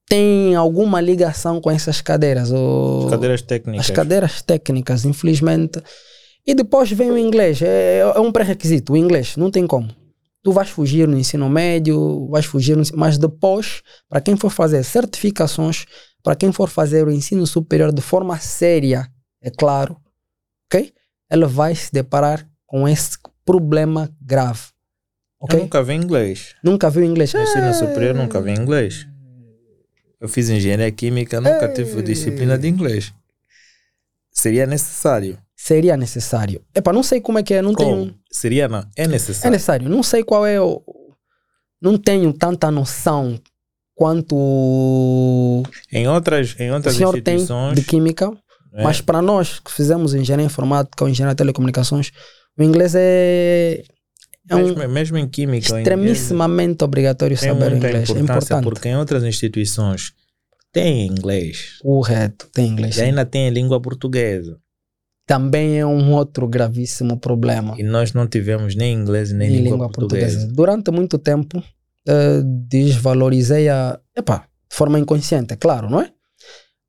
tem 0.07 0.55
alguma 0.55 1.01
ligação 1.01 1.61
com 1.61 1.71
essas 1.71 2.03
cadeiras. 2.03 2.53
Ou 2.53 3.09
cadeiras 3.09 3.41
técnicas. 3.41 3.87
As 3.87 3.97
cadeiras 3.97 4.43
técnicas, 4.43 5.05
infelizmente. 5.07 5.83
E 6.47 6.55
depois 6.55 6.93
vem 6.93 7.11
o 7.11 7.17
inglês, 7.17 7.63
é, 7.63 8.01
é 8.01 8.21
um 8.21 8.31
pré-requisito, 8.31 8.93
o 8.93 8.97
inglês, 8.99 9.35
não 9.37 9.51
tem 9.51 9.67
como 9.67 10.04
tu 10.45 10.53
vais 10.53 10.69
fugir 10.69 11.09
no 11.09 11.19
ensino 11.19 11.49
médio, 11.49 12.29
vais 12.29 12.45
fugir, 12.45 12.77
no, 12.77 12.85
mas 12.95 13.17
depois, 13.17 13.83
para 14.07 14.21
quem 14.21 14.37
for 14.37 14.51
fazer 14.51 14.85
certificações, 14.85 15.87
para 16.23 16.37
quem 16.37 16.53
for 16.53 16.69
fazer 16.69 17.09
o 17.09 17.11
ensino 17.11 17.47
superior 17.47 17.91
de 17.91 18.03
forma 18.03 18.39
séria, 18.39 19.11
é 19.41 19.51
claro, 19.51 19.97
ok? 20.67 20.93
Ele 21.31 21.47
vai 21.47 21.75
se 21.75 21.91
deparar 21.91 22.47
com 22.67 22.87
esse 22.87 23.17
problema 23.43 24.15
grave. 24.21 24.61
Okay? 25.41 25.61
Eu 25.61 25.63
nunca 25.63 25.83
vi 25.83 25.95
inglês. 25.95 26.55
Nunca 26.63 26.91
viu 26.91 27.05
inglês? 27.05 27.33
No 27.33 27.41
ensino 27.41 27.67
é... 27.67 27.73
superior 27.73 28.15
nunca 28.15 28.41
vi 28.41 28.53
inglês. 28.53 29.07
Eu 30.21 30.29
fiz 30.29 30.51
engenharia 30.51 30.91
química, 30.93 31.41
nunca 31.41 31.65
é... 31.65 31.69
tive 31.69 32.03
disciplina 32.03 32.59
de 32.59 32.69
inglês. 32.69 33.15
Seria 34.31 34.67
necessário 34.67 35.39
seria 35.65 35.97
necessário. 35.97 36.63
Epa, 36.75 36.93
não 36.93 37.03
sei 37.03 37.23
como 37.23 37.39
é 37.39 37.43
que 37.43 37.55
é, 37.55 37.63
não 37.63 37.73
como? 37.73 38.05
tenho... 38.05 38.15
Seria, 38.31 38.69
não, 38.69 38.85
é 38.95 39.09
necessário. 39.09 39.49
É 39.49 39.51
necessário, 39.51 39.89
não 39.89 40.03
sei 40.03 40.23
qual 40.23 40.45
é 40.45 40.61
o... 40.61 40.83
Não 41.81 41.97
tenho 41.97 42.35
tanta 42.35 42.71
noção 42.71 43.41
quanto... 43.95 45.63
Em 45.91 46.07
outras, 46.07 46.55
em 46.59 46.71
outras 46.71 46.95
o 46.95 46.99
senhor 46.99 47.17
instituições... 47.17 47.75
tem 47.75 47.83
de 47.83 47.89
química, 47.89 48.31
é. 48.75 48.83
mas 48.83 49.01
para 49.01 49.23
nós 49.23 49.59
que 49.59 49.73
fizemos 49.73 50.13
engenharia 50.13 50.45
informática 50.45 51.03
ou 51.03 51.09
engenharia 51.09 51.35
de 51.35 51.39
telecomunicações, 51.39 52.11
o 52.59 52.63
inglês 52.63 52.95
é... 52.95 53.83
É 54.51 54.57
mesmo, 54.57 54.83
um 54.83 54.89
mesmo 54.89 55.17
em 55.17 55.27
química, 55.27 55.79
extremissimamente 55.79 56.85
obrigatório 56.85 57.39
saber 57.39 57.73
inglês. 57.73 58.11
É 58.11 58.19
importante. 58.19 58.65
Porque 58.65 58.91
em 58.91 58.97
outras 58.99 59.25
instituições 59.25 60.13
tem 60.71 61.07
inglês. 61.07 61.79
Correto, 61.81 62.51
tem 62.53 62.67
inglês. 62.67 62.99
E 62.99 63.03
ainda 63.03 63.25
tem 63.25 63.49
língua 63.49 63.81
portuguesa 63.81 64.59
também 65.27 65.79
é 65.79 65.87
um 65.87 66.13
outro 66.13 66.47
gravíssimo 66.47 67.19
problema. 67.19 67.75
E 67.79 67.83
nós 67.83 68.13
não 68.13 68.27
tivemos 68.27 68.75
nem 68.75 68.95
inglês 68.95 69.33
nem 69.33 69.49
língua, 69.49 69.71
língua 69.71 69.91
portuguesa. 69.91 70.27
portuguesa. 70.27 70.53
Durante 70.55 70.91
muito 70.91 71.19
tempo, 71.19 71.59
uh, 71.59 72.43
desvalorizei 72.69 73.69
a. 73.69 73.99
Epa, 74.15 74.45
de 74.69 74.77
forma 74.77 74.99
inconsciente, 74.99 75.55
é 75.55 75.57
claro, 75.57 75.89
não 75.89 76.01
é? 76.01 76.11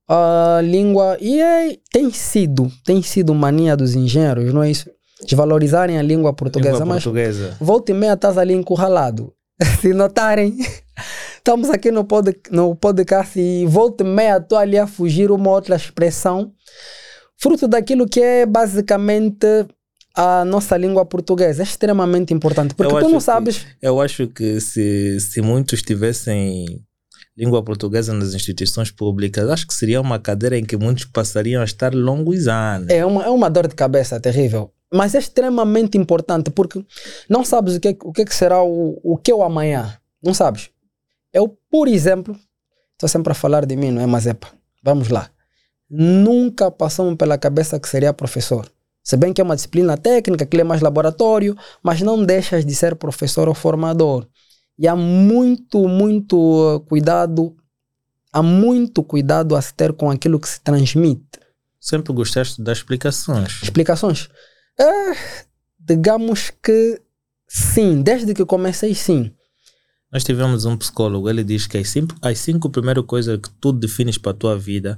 A 0.07 0.59
língua. 0.61 1.17
E 1.19 1.41
é, 1.41 1.77
tem 1.91 2.11
sido, 2.11 2.71
tem 2.83 3.01
sido 3.01 3.33
mania 3.33 3.75
dos 3.75 3.95
engenheiros, 3.95 4.53
não 4.53 4.61
é 4.61 4.69
isso? 4.69 4.89
Desvalorizarem 5.25 5.97
a 5.97 6.01
língua 6.01 6.33
portuguesa. 6.33 6.73
Língua 6.73 6.85
mas 6.85 7.03
portuguesa. 7.03 7.55
volta 7.59 7.91
e 7.91 7.95
meia 7.95 8.13
estás 8.13 8.37
ali 8.37 8.53
encurralado. 8.53 9.33
Se 9.79 9.93
notarem, 9.93 10.57
estamos 11.37 11.69
aqui 11.69 11.89
no, 11.89 12.03
pod, 12.03 12.37
no 12.51 12.75
podcast 12.75 13.39
e 13.39 13.65
volta 13.65 14.03
e 14.03 14.07
meia 14.07 14.37
estou 14.37 14.57
ali 14.57 14.77
a 14.77 14.85
fugir 14.85 15.31
uma 15.31 15.49
outra 15.49 15.77
expressão 15.77 16.51
fruto 17.37 17.67
daquilo 17.67 18.07
que 18.07 18.21
é 18.21 18.45
basicamente 18.45 19.45
a 20.15 20.45
nossa 20.45 20.77
língua 20.77 21.05
portuguesa. 21.05 21.61
É 21.61 21.65
extremamente 21.65 22.33
importante, 22.33 22.73
porque 22.73 22.93
eu 22.93 22.99
tu 22.99 23.09
não 23.09 23.19
sabes... 23.19 23.59
Que, 23.59 23.65
eu 23.81 23.99
acho 23.99 24.27
que 24.27 24.59
se, 24.61 25.19
se 25.19 25.41
muitos 25.41 25.81
tivessem 25.81 26.81
língua 27.37 27.61
portuguesa 27.61 28.13
nas 28.13 28.33
instituições 28.33 28.89
públicas, 28.89 29.49
acho 29.49 29.67
que 29.67 29.73
seria 29.73 29.99
uma 29.99 30.17
cadeira 30.17 30.57
em 30.57 30.63
que 30.63 30.77
muitos 30.77 31.03
passariam 31.03 31.61
a 31.61 31.65
estar 31.65 31.93
longos 31.93 32.47
anos. 32.47 32.89
É 32.89 33.05
uma, 33.05 33.25
é 33.25 33.29
uma 33.29 33.49
dor 33.49 33.67
de 33.67 33.75
cabeça 33.75 34.19
terrível. 34.19 34.71
Mas 34.93 35.13
é 35.13 35.17
extremamente 35.17 35.97
importante 35.97 36.49
porque 36.49 36.83
não 37.29 37.43
sabes 37.43 37.75
o 37.75 37.79
que, 37.81 37.97
o 38.01 38.13
que 38.13 38.33
será 38.33 38.63
o, 38.63 38.97
o 39.03 39.17
que 39.17 39.31
é 39.31 39.35
o 39.35 39.43
amanhã. 39.43 39.97
Não 40.23 40.33
sabes. 40.33 40.69
Eu, 41.33 41.57
por 41.69 41.89
exemplo, 41.89 42.37
estou 42.93 43.09
sempre 43.09 43.31
a 43.31 43.35
falar 43.35 43.65
de 43.65 43.75
mim, 43.75 43.91
não 43.91 44.01
é? 44.01 44.05
Mas 44.05 44.25
epa, 44.25 44.47
vamos 44.81 45.09
lá 45.09 45.29
nunca 45.89 46.71
passou 46.71 47.15
pela 47.15 47.37
cabeça 47.37 47.79
que 47.79 47.87
seria 47.87 48.13
professor. 48.13 48.69
Se 49.03 49.15
bem 49.15 49.31
que 49.31 49.39
é 49.39 49.43
uma 49.43 49.55
disciplina 49.55 49.95
técnica, 49.97 50.45
que 50.45 50.57
é 50.57 50.63
mais 50.63 50.81
laboratório, 50.81 51.55
mas 51.83 52.01
não 52.01 52.23
deixas 52.23 52.65
de 52.65 52.73
ser 52.73 52.95
professor 52.95 53.47
ou 53.47 53.53
formador. 53.53 54.27
E 54.79 54.87
há 54.87 54.95
muito, 54.95 55.87
muito 55.87 56.83
cuidado, 56.89 57.55
há 58.33 58.41
muito 58.41 59.03
cuidado 59.03 59.55
a 59.55 59.61
se 59.61 59.73
ter 59.73 59.93
com 59.93 60.09
aquilo 60.09 60.39
que 60.39 60.49
se 60.49 60.59
transmite. 60.59 61.39
Sempre 61.79 62.11
gostaste 62.13 62.61
das 62.61 62.79
explicações? 62.79 63.61
Explicações? 63.61 64.27
É, 64.77 65.15
digamos 65.79 66.51
que 66.61 66.99
sim, 67.47 68.01
desde 68.01 68.33
que 68.33 68.43
comecei 68.43 68.95
sim. 68.95 69.31
Nós 70.11 70.23
tivemos 70.23 70.65
um 70.65 70.75
psicólogo, 70.75 71.29
ele 71.29 71.43
diz 71.43 71.67
que 71.67 71.77
as 71.77 71.89
cinco, 71.89 72.15
as 72.21 72.39
cinco 72.39 72.69
primeiras 72.71 73.05
coisas 73.05 73.39
que 73.39 73.49
tu 73.61 73.71
defines 73.71 74.17
para 74.17 74.31
a 74.31 74.35
tua 74.35 74.57
vida 74.57 74.97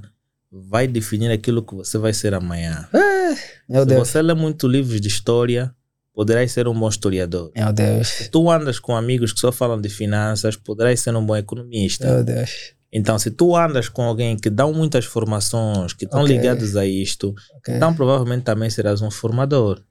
vai 0.50 0.86
definir 0.86 1.30
aquilo 1.30 1.62
que 1.62 1.74
você 1.74 1.98
vai 1.98 2.12
ser 2.12 2.34
amanhã. 2.34 2.88
É, 2.94 3.28
meu 3.68 3.82
Se 3.82 3.86
Deus. 3.88 4.08
você 4.08 4.22
lê 4.22 4.34
muito 4.34 4.66
livros 4.66 5.00
de 5.00 5.08
história, 5.08 5.74
poderás 6.14 6.52
ser 6.52 6.66
um 6.66 6.74
bom 6.78 6.88
historiador. 6.88 7.50
Meu 7.54 7.72
Deus. 7.72 8.08
Se 8.08 8.30
tu 8.30 8.50
andas 8.50 8.78
com 8.78 8.96
amigos 8.96 9.32
que 9.32 9.40
só 9.40 9.52
falam 9.52 9.80
de 9.80 9.88
finanças, 9.88 10.56
poderás 10.56 11.00
ser 11.00 11.14
um 11.14 11.24
bom 11.24 11.36
economista. 11.36 12.06
Meu 12.12 12.24
Deus. 12.24 12.74
Então, 12.90 13.18
se 13.18 13.30
tu 13.30 13.54
andas 13.54 13.88
com 13.90 14.02
alguém 14.02 14.34
que 14.36 14.48
dão 14.48 14.72
muitas 14.72 15.04
formações, 15.04 15.92
que 15.92 16.06
estão 16.06 16.22
Ok. 16.22 16.34
ligados 16.34 16.74
a 16.74 16.86
isto, 16.86 17.34
Ok. 17.58 17.74
então 17.76 17.94
provavelmente 17.94 18.44
também 18.44 18.70
serás 18.70 19.02
um 19.02 19.10
formador. 19.10 19.82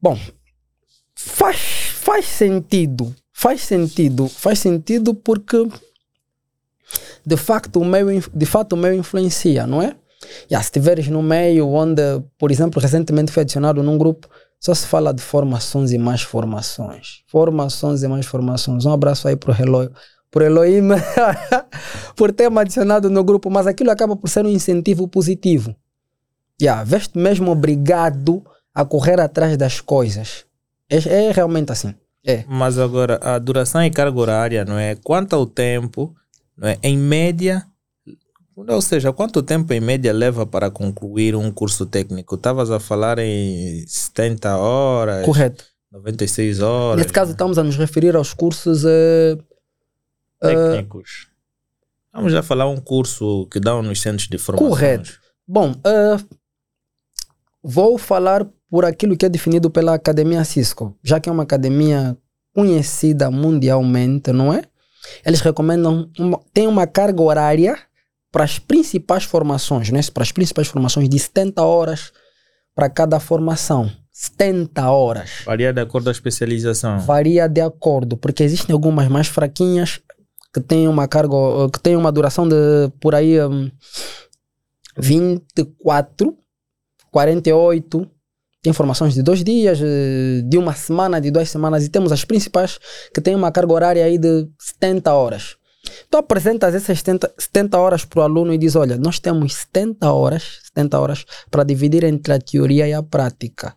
Bom, 0.00 0.18
faz, 1.14 1.56
faz 1.94 2.26
sentido. 2.26 3.14
Faz 3.32 3.60
sentido. 3.62 4.28
Faz 4.28 4.58
sentido 4.58 5.14
porque 5.14 5.56
de 7.24 7.36
facto 7.36 7.80
o 7.80 7.84
meio, 7.84 8.22
de 8.34 8.46
fato 8.46 8.74
o 8.74 8.76
meio 8.76 8.94
influencia, 8.94 9.66
não 9.66 9.80
é? 9.80 9.94
Já, 10.48 10.58
se 10.58 10.66
estiveres 10.66 11.08
no 11.08 11.22
meio 11.22 11.68
onde, 11.68 12.02
por 12.38 12.50
exemplo, 12.50 12.80
recentemente 12.80 13.32
foi 13.32 13.42
adicionado 13.42 13.82
num 13.82 13.98
grupo, 13.98 14.28
só 14.60 14.72
se 14.74 14.86
fala 14.86 15.12
de 15.12 15.20
formações 15.20 15.90
e 15.92 15.98
mais 15.98 16.22
formações. 16.22 17.22
Formações 17.26 18.02
e 18.02 18.08
mais 18.08 18.26
formações. 18.26 18.84
Um 18.84 18.92
abraço 18.92 19.26
aí 19.26 19.34
pro 19.34 19.52
Eloy. 19.60 19.90
Pro 20.30 20.44
Elohim 20.44 20.88
por 22.16 22.32
ter 22.32 22.50
me 22.50 22.60
adicionado 22.60 23.10
no 23.10 23.22
grupo, 23.22 23.50
mas 23.50 23.66
aquilo 23.66 23.90
acaba 23.90 24.16
por 24.16 24.30
ser 24.30 24.46
um 24.46 24.48
incentivo 24.48 25.06
positivo. 25.06 25.74
Já, 26.60 26.84
veste 26.84 27.18
mesmo 27.18 27.50
obrigado 27.50 28.42
a 28.74 28.84
correr 28.84 29.20
atrás 29.20 29.56
das 29.56 29.80
coisas. 29.80 30.44
É, 30.88 31.26
é 31.26 31.32
realmente 31.32 31.72
assim. 31.72 31.94
É. 32.24 32.44
Mas 32.48 32.78
agora, 32.78 33.18
a 33.20 33.38
duração 33.38 33.84
e 33.84 33.90
carga 33.90 34.18
horária, 34.18 34.64
não 34.64 34.78
é? 34.78 34.94
Quanto 34.94 35.34
ao 35.34 35.44
tempo, 35.44 36.14
não 36.56 36.68
é? 36.68 36.78
Em 36.82 36.96
média, 36.96 37.66
ou 38.56 38.82
seja, 38.82 39.12
quanto 39.12 39.42
tempo 39.42 39.72
em 39.72 39.80
média 39.80 40.12
leva 40.12 40.46
para 40.46 40.70
concluir 40.70 41.34
um 41.34 41.50
curso 41.50 41.86
técnico? 41.86 42.34
Estavas 42.34 42.70
a 42.70 42.78
falar 42.78 43.18
em 43.18 43.84
70 43.86 44.56
horas, 44.56 45.24
Correto. 45.24 45.64
96 45.90 46.60
horas. 46.60 47.00
Nesse 47.02 47.12
caso, 47.12 47.32
estamos 47.32 47.58
a 47.58 47.62
nos 47.62 47.76
referir 47.76 48.16
aos 48.16 48.32
cursos. 48.32 48.84
eh, 48.86 49.36
técnicos. 50.40 51.28
Vamos 52.12 52.32
já 52.32 52.42
falar 52.42 52.68
um 52.68 52.78
curso 52.80 53.46
que 53.50 53.58
dão 53.58 53.82
nos 53.82 54.00
centros 54.00 54.28
de 54.28 54.38
formação. 54.38 54.68
Correto. 54.68 55.18
Bom, 55.46 55.74
eh, 55.84 56.16
vou 57.62 57.96
falar 57.98 58.46
por 58.70 58.84
aquilo 58.84 59.16
que 59.16 59.26
é 59.26 59.28
definido 59.28 59.70
pela 59.70 59.94
Academia 59.94 60.44
Cisco, 60.44 60.96
já 61.02 61.20
que 61.20 61.28
é 61.28 61.32
uma 61.32 61.42
academia 61.42 62.16
conhecida 62.54 63.30
mundialmente, 63.30 64.32
não 64.32 64.52
é? 64.52 64.62
Eles 65.24 65.40
recomendam, 65.40 66.10
uma, 66.18 66.40
tem 66.52 66.66
uma 66.66 66.86
carga 66.86 67.22
horária 67.22 67.78
para 68.30 68.44
as 68.44 68.58
principais 68.58 69.24
formações, 69.24 69.90
né? 69.90 70.00
para 70.12 70.22
as 70.22 70.32
principais 70.32 70.68
formações 70.68 71.08
de 71.08 71.18
70 71.18 71.62
horas 71.62 72.12
para 72.74 72.88
cada 72.88 73.20
formação. 73.20 73.90
70 74.10 74.90
horas. 74.90 75.30
Varia 75.44 75.72
de 75.72 75.80
acordo 75.80 76.04
com 76.04 76.10
a 76.10 76.12
especialização. 76.12 77.00
Varia 77.00 77.48
de 77.48 77.60
acordo, 77.60 78.16
porque 78.16 78.42
existem 78.42 78.72
algumas 78.72 79.08
mais 79.08 79.26
fraquinhas 79.26 80.00
que 80.52 80.60
têm 80.60 80.86
uma 80.86 81.08
carga, 81.08 81.34
que 81.72 81.80
têm 81.80 81.96
uma 81.96 82.12
duração 82.12 82.46
de 82.46 82.54
por 83.00 83.14
aí 83.14 83.42
hum, 83.42 83.70
24, 84.98 86.36
48. 87.10 88.10
Tem 88.62 88.72
formações 88.72 89.14
de 89.14 89.22
dois 89.22 89.42
dias, 89.42 89.80
eh, 89.82 90.42
de 90.44 90.56
uma 90.56 90.72
semana, 90.72 91.20
de 91.20 91.30
duas 91.32 91.50
semanas, 91.50 91.84
e 91.84 91.88
temos 91.88 92.12
as 92.12 92.24
principais 92.24 92.78
que 93.12 93.20
têm 93.20 93.34
uma 93.34 93.50
carga 93.50 93.72
horária 93.72 94.04
aí 94.04 94.16
de 94.16 94.48
70 94.58 95.12
horas. 95.12 95.56
Tu 96.08 96.16
apresentas 96.16 96.74
essas 96.74 96.98
70, 96.98 97.34
70 97.36 97.76
horas 97.76 98.04
para 98.04 98.20
o 98.20 98.22
aluno 98.22 98.54
e 98.54 98.58
diz: 98.58 98.76
Olha, 98.76 98.96
nós 98.96 99.18
temos 99.18 99.54
70 99.54 100.12
horas, 100.12 100.60
70 100.66 101.00
horas 101.00 101.24
para 101.50 101.64
dividir 101.64 102.04
entre 102.04 102.34
a 102.34 102.38
teoria 102.38 102.86
e 102.86 102.92
a 102.92 103.02
prática. 103.02 103.74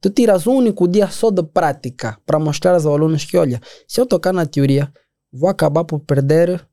Tu 0.00 0.10
tiras 0.10 0.46
um 0.46 0.54
único 0.54 0.86
dia 0.86 1.08
só 1.08 1.30
de 1.30 1.42
prática 1.42 2.16
para 2.24 2.38
mostrar 2.38 2.74
aos 2.74 2.86
alunos 2.86 3.24
que, 3.24 3.36
olha, 3.36 3.60
se 3.88 4.00
eu 4.00 4.06
tocar 4.06 4.32
na 4.32 4.46
teoria, 4.46 4.92
vou 5.32 5.48
acabar 5.48 5.84
por 5.84 6.00
perder 6.00 6.64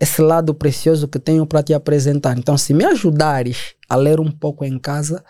esse 0.00 0.22
lado 0.22 0.54
precioso 0.54 1.08
que 1.08 1.18
tenho 1.18 1.46
para 1.46 1.62
te 1.62 1.74
apresentar. 1.74 2.38
Então, 2.38 2.56
se 2.56 2.72
me 2.72 2.84
ajudares 2.84 3.74
a 3.88 3.96
ler 3.96 4.20
um 4.20 4.30
pouco 4.30 4.64
em 4.64 4.78
casa, 4.78 5.24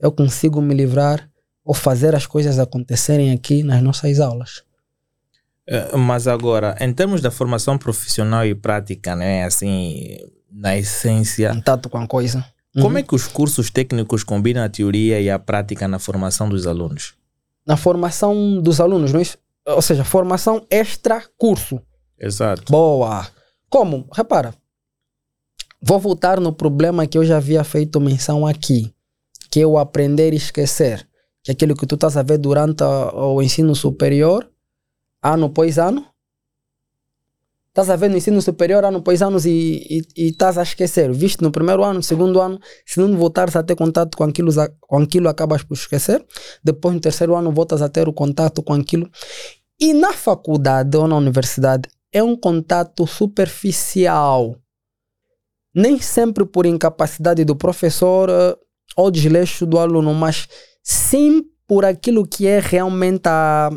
eu 0.00 0.12
consigo 0.12 0.60
me 0.60 0.74
livrar 0.74 1.28
ou 1.64 1.74
fazer 1.74 2.14
as 2.14 2.26
coisas 2.26 2.58
acontecerem 2.58 3.32
aqui 3.32 3.62
nas 3.62 3.82
nossas 3.82 4.20
aulas. 4.20 4.62
Eh, 5.66 5.96
Mas 5.96 6.26
agora, 6.26 6.76
em 6.80 6.92
termos 6.92 7.20
da 7.20 7.30
formação 7.30 7.76
profissional 7.76 8.44
e 8.46 8.54
prática, 8.54 9.14
né? 9.14 9.44
Assim, 9.44 10.16
na 10.50 10.76
essência, 10.76 11.52
Contato 11.54 11.88
com 11.90 11.98
a 11.98 12.06
coisa. 12.06 12.44
como 12.80 12.96
é 12.98 13.02
que 13.02 13.14
os 13.14 13.26
cursos 13.26 13.70
técnicos 13.70 14.24
combinam 14.24 14.62
a 14.64 14.68
teoria 14.68 15.20
e 15.20 15.28
a 15.28 15.38
prática 15.38 15.86
na 15.86 15.98
formação 15.98 16.48
dos 16.48 16.66
alunos? 16.66 17.14
Na 17.66 17.76
formação 17.76 18.62
dos 18.62 18.80
alunos, 18.80 19.12
não 19.12 19.20
é? 19.20 19.24
Ou 19.66 19.82
seja, 19.82 20.02
formação 20.04 20.66
extra 20.70 21.22
curso. 21.36 21.78
Exato. 22.18 22.72
Boa. 22.72 23.28
Como? 23.68 24.08
Repara. 24.14 24.54
Vou 25.82 25.98
voltar 26.00 26.40
no 26.40 26.52
problema 26.52 27.06
que 27.06 27.18
eu 27.18 27.24
já 27.24 27.36
havia 27.36 27.62
feito 27.62 28.00
menção 28.00 28.46
aqui, 28.46 28.90
que 29.50 29.60
é 29.60 29.66
o 29.66 29.78
aprender 29.78 30.32
e 30.32 30.36
esquecer. 30.36 31.06
Que 31.42 31.50
é 31.50 31.54
aquilo 31.54 31.76
que 31.76 31.86
tu 31.86 31.94
estás 31.94 32.16
a 32.16 32.22
ver 32.22 32.38
durante 32.38 32.82
o 32.82 33.40
ensino 33.42 33.74
superior, 33.74 34.50
ano 35.22 35.46
após 35.46 35.78
ano. 35.78 36.06
Estás 37.68 37.90
a 37.90 37.96
ver 37.96 38.10
no 38.10 38.16
ensino 38.16 38.42
superior, 38.42 38.84
ano 38.84 38.98
após 38.98 39.22
ano, 39.22 39.38
e, 39.46 40.02
e, 40.16 40.26
estás 40.30 40.58
a 40.58 40.62
esquecer. 40.62 41.12
Viste 41.12 41.42
no 41.42 41.52
primeiro 41.52 41.84
ano, 41.84 41.94
no 41.94 42.02
segundo 42.02 42.40
ano, 42.40 42.58
se 42.84 42.98
não 42.98 43.16
voltares 43.16 43.54
a 43.54 43.62
ter 43.62 43.76
contato 43.76 44.16
com 44.16 44.24
aquilo, 44.24 44.50
com 44.80 44.98
aquilo, 44.98 45.28
acabas 45.28 45.62
por 45.62 45.74
esquecer. 45.74 46.26
Depois, 46.62 46.94
no 46.94 47.00
terceiro 47.00 47.36
ano, 47.36 47.52
voltas 47.52 47.80
a 47.80 47.88
ter 47.88 48.08
o 48.08 48.12
contato 48.12 48.62
com 48.64 48.72
aquilo. 48.72 49.08
E 49.78 49.94
na 49.94 50.12
faculdade 50.12 50.96
ou 50.96 51.06
na 51.06 51.16
universidade, 51.16 51.88
é 52.12 52.20
um 52.20 52.34
contato 52.34 53.06
superficial. 53.06 54.56
Nem 55.72 56.00
sempre 56.00 56.44
por 56.44 56.66
incapacidade 56.66 57.44
do 57.44 57.54
professor 57.54 58.28
eh, 58.28 58.56
ou 58.98 59.12
desleixo 59.12 59.64
do 59.64 59.78
aluno, 59.78 60.12
mas 60.12 60.48
sim 60.82 61.44
por 61.68 61.84
aquilo 61.84 62.26
que 62.26 62.48
é 62.48 62.58
realmente 62.58 63.28
a, 63.28 63.70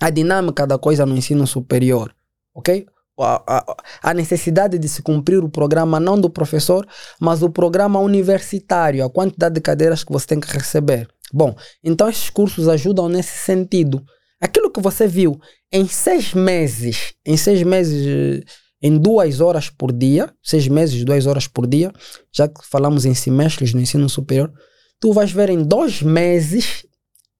a 0.00 0.10
dinâmica 0.10 0.66
da 0.66 0.76
coisa 0.76 1.06
no 1.06 1.16
ensino 1.16 1.46
superior. 1.46 2.12
Ok? 2.52 2.86
A, 3.20 3.42
a, 3.46 3.76
a 4.02 4.14
necessidade 4.14 4.78
de 4.78 4.88
se 4.88 5.00
cumprir 5.00 5.44
o 5.44 5.48
programa, 5.48 6.00
não 6.00 6.20
do 6.20 6.28
professor, 6.28 6.84
mas 7.20 7.40
o 7.40 7.48
programa 7.48 8.00
universitário, 8.00 9.04
a 9.04 9.08
quantidade 9.08 9.54
de 9.54 9.60
cadeiras 9.60 10.02
que 10.02 10.12
você 10.12 10.26
tem 10.26 10.40
que 10.40 10.52
receber. 10.52 11.06
Bom, 11.32 11.54
então 11.84 12.08
esses 12.08 12.28
cursos 12.28 12.68
ajudam 12.68 13.08
nesse 13.08 13.38
sentido. 13.44 14.04
Aquilo 14.40 14.72
que 14.72 14.80
você 14.80 15.06
viu 15.06 15.38
em 15.72 15.86
seis 15.86 16.34
meses, 16.34 17.14
em 17.24 17.36
seis 17.36 17.62
meses, 17.62 18.42
em 18.82 18.98
duas 18.98 19.40
horas 19.40 19.70
por 19.70 19.92
dia, 19.92 20.32
seis 20.42 20.68
meses, 20.68 21.04
duas 21.04 21.26
horas 21.26 21.46
por 21.48 21.66
dia, 21.66 21.92
já 22.32 22.46
que 22.46 22.64
falamos 22.64 23.04
em 23.04 23.14
semestres 23.14 23.72
no 23.72 23.80
ensino 23.80 24.08
superior, 24.08 24.52
tu 25.00 25.12
vais 25.12 25.30
ver 25.30 25.50
em 25.50 25.62
dois 25.62 26.02
meses, 26.02 26.86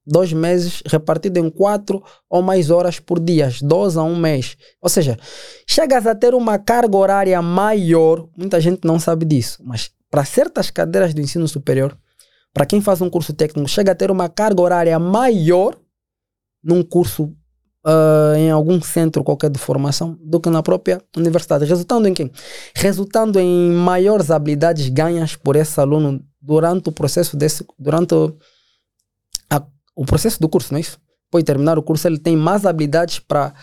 dois 0.07 0.32
meses 0.32 0.82
repartido 0.87 1.39
em 1.39 1.51
quatro 1.51 2.03
ou 2.30 2.43
mais 2.43 2.70
horas 2.70 2.99
por 2.99 3.18
dia, 3.18 3.51
12 3.61 3.99
a 3.99 4.03
um 4.03 4.16
mês. 4.16 4.57
Ou 4.80 4.89
seja, 4.89 5.18
chegas 5.66 6.07
a 6.07 6.14
ter 6.14 6.34
uma 6.34 6.59
carga 6.59 6.97
horária 6.97 7.41
maior, 7.43 8.28
muita 8.37 8.61
gente 8.61 8.80
não 8.84 8.99
sabe 8.99 9.24
disso, 9.24 9.62
mas 9.64 9.91
para 10.11 10.24
certas 10.24 10.70
cadeiras 10.70 11.12
do 11.12 11.20
ensino 11.20 11.47
superior, 11.47 11.97
para 12.55 12.64
quem 12.64 12.80
faz 12.80 13.03
um 13.03 13.11
curso 13.11 13.34
técnico, 13.34 13.68
chega 13.68 13.93
a 13.93 13.95
ter 13.95 14.11
uma 14.11 14.28
carga 14.28 14.62
horária 14.62 14.99
maior 14.99 15.78
num 16.62 16.82
curso 16.82 17.34
uh, 17.87 18.37
em 18.37 18.51
algum 18.51 18.80
centro 18.82 19.22
qualquer 19.22 19.49
de 19.49 19.59
formação 19.59 20.18
do 20.20 20.41
que 20.41 20.51
na 20.51 20.62
própria 20.62 21.01
universidade. 21.16 21.64
Resultando 21.64 22.09
em 22.09 22.14
quê? 22.14 22.30
Resultando 22.74 23.39
em 23.39 23.70
maiores 23.70 24.30
habilidades 24.30 24.89
ganhas 24.89 25.37
por 25.37 25.55
esse 25.55 25.80
aluno 25.80 26.20
durante 26.41 26.89
o 26.89 26.93
processo 26.93 27.37
desse, 27.37 27.64
durante 27.78 28.14
o, 28.14 28.37
a, 29.49 29.62
o 29.95 30.05
processo 30.05 30.41
do 30.41 30.49
curso, 30.49 30.72
não 30.72 30.78
é 30.78 30.80
isso? 30.80 30.99
Depois 31.26 31.43
de 31.43 31.47
terminar 31.47 31.78
o 31.78 31.82
curso, 31.82 32.07
ele 32.09 32.18
tem 32.18 32.37
mais 32.37 32.66
habilidades 32.66 33.20
para 33.20 33.55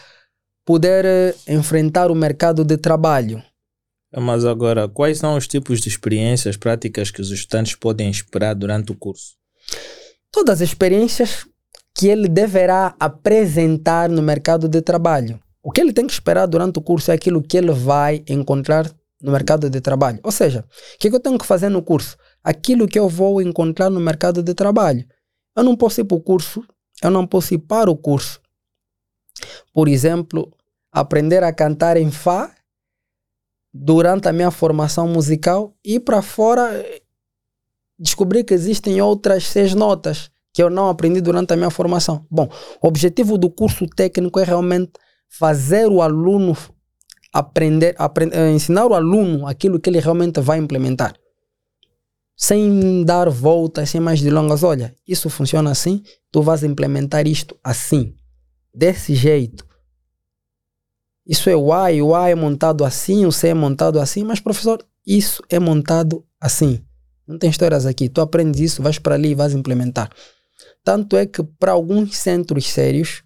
poder 0.65 1.05
eh, 1.05 1.35
enfrentar 1.47 2.11
o 2.11 2.15
mercado 2.15 2.63
de 2.63 2.77
trabalho. 2.77 3.41
Mas 4.15 4.45
agora, 4.45 4.87
quais 4.87 5.17
são 5.17 5.35
os 5.35 5.47
tipos 5.47 5.81
de 5.81 5.89
experiências 5.89 6.55
práticas 6.55 7.09
que 7.09 7.21
os 7.21 7.31
estudantes 7.31 7.75
podem 7.75 8.09
esperar 8.09 8.53
durante 8.53 8.91
o 8.91 8.95
curso? 8.95 9.33
Todas 10.31 10.61
as 10.61 10.69
experiências 10.69 11.45
que 11.95 12.07
ele 12.07 12.27
deverá 12.27 12.95
apresentar 12.99 14.09
no 14.09 14.21
mercado 14.21 14.67
de 14.67 14.81
trabalho. 14.81 15.39
O 15.61 15.71
que 15.71 15.79
ele 15.79 15.93
tem 15.93 16.05
que 16.05 16.13
esperar 16.13 16.45
durante 16.45 16.79
o 16.79 16.81
curso 16.81 17.11
é 17.11 17.13
aquilo 17.13 17.41
que 17.41 17.57
ele 17.57 17.71
vai 17.71 18.23
encontrar 18.27 18.91
no 19.21 19.31
mercado 19.31 19.69
de 19.69 19.79
trabalho. 19.79 20.19
Ou 20.23 20.31
seja, 20.31 20.65
o 20.95 20.97
que, 20.99 21.07
eu 21.07 21.19
tenho 21.19 21.37
que 21.37 21.45
fazer 21.45 21.69
no 21.69 21.81
curso? 21.81 22.17
Aquilo 22.43 22.87
que 22.87 22.99
eu 22.99 23.07
vou 23.07 23.41
encontrar 23.41 23.89
no 23.89 23.99
mercado 23.99 24.43
de 24.43 24.53
trabalho. 24.53 25.07
Eu 25.55 25.63
não 25.63 25.77
posso 25.77 26.01
ir 26.01 26.03
para 26.03 26.17
o 26.17 26.21
curso, 26.21 26.65
eu 27.01 27.09
não 27.09 27.25
posso 27.25 27.53
ir 27.53 27.59
para 27.59 27.89
o 27.89 27.95
curso. 27.95 28.41
Por 29.73 29.87
exemplo, 29.87 30.51
aprender 30.91 31.43
a 31.43 31.53
cantar 31.53 31.95
em 31.95 32.11
Fá 32.11 32.53
durante 33.73 34.27
a 34.27 34.33
minha 34.33 34.51
formação 34.51 35.07
musical 35.07 35.73
e 35.83 35.99
para 35.99 36.21
fora 36.21 36.85
descobrir 37.97 38.43
que 38.43 38.53
existem 38.53 39.01
outras 39.01 39.47
seis 39.47 39.73
notas 39.73 40.29
que 40.53 40.61
eu 40.61 40.69
não 40.69 40.87
aprendi 40.87 41.19
durante 41.19 41.51
a 41.51 41.55
minha 41.55 41.71
formação. 41.71 42.25
Bom, 42.29 42.47
o 42.81 42.87
objetivo 42.87 43.37
do 43.37 43.49
curso 43.49 43.87
técnico 43.87 44.39
é 44.39 44.43
realmente 44.43 44.91
fazer 45.27 45.87
o 45.87 46.01
aluno 46.01 46.55
aprender, 47.33 47.95
aprender 47.97 48.37
eh, 48.37 48.51
ensinar 48.51 48.85
o 48.85 48.93
aluno 48.93 49.47
aquilo 49.47 49.79
que 49.79 49.89
ele 49.89 49.99
realmente 49.99 50.39
vai 50.39 50.59
implementar. 50.59 51.15
Sem 52.37 53.03
dar 53.03 53.29
voltas, 53.29 53.89
sem 53.89 53.99
mais 53.99 54.21
delongas. 54.21 54.63
Olha, 54.63 54.95
isso 55.07 55.29
funciona 55.29 55.71
assim, 55.71 56.03
tu 56.31 56.41
vais 56.41 56.63
implementar 56.63 57.27
isto 57.27 57.57
assim, 57.63 58.15
desse 58.73 59.15
jeito. 59.15 59.65
Isso 61.25 61.49
é 61.49 61.55
o 61.55 61.73
A, 61.73 61.91
e 61.91 62.01
o 62.01 62.13
A 62.13 62.29
é 62.29 62.35
montado 62.35 62.83
assim, 62.83 63.25
o 63.25 63.31
C 63.31 63.49
é 63.49 63.53
montado 63.53 63.99
assim, 63.99 64.23
mas 64.23 64.39
professor, 64.39 64.85
isso 65.05 65.41
é 65.49 65.57
montado 65.57 66.25
assim. 66.39 66.83
Não 67.25 67.37
tem 67.37 67.49
histórias 67.49 67.85
aqui. 67.85 68.09
Tu 68.09 68.19
aprendes 68.19 68.59
isso, 68.59 68.83
vais 68.83 68.99
para 68.99 69.15
ali 69.15 69.29
e 69.29 69.35
vais 69.35 69.53
implementar. 69.53 70.09
Tanto 70.83 71.15
é 71.15 71.25
que 71.25 71.41
para 71.43 71.71
alguns 71.71 72.17
centros 72.17 72.69
sérios, 72.69 73.23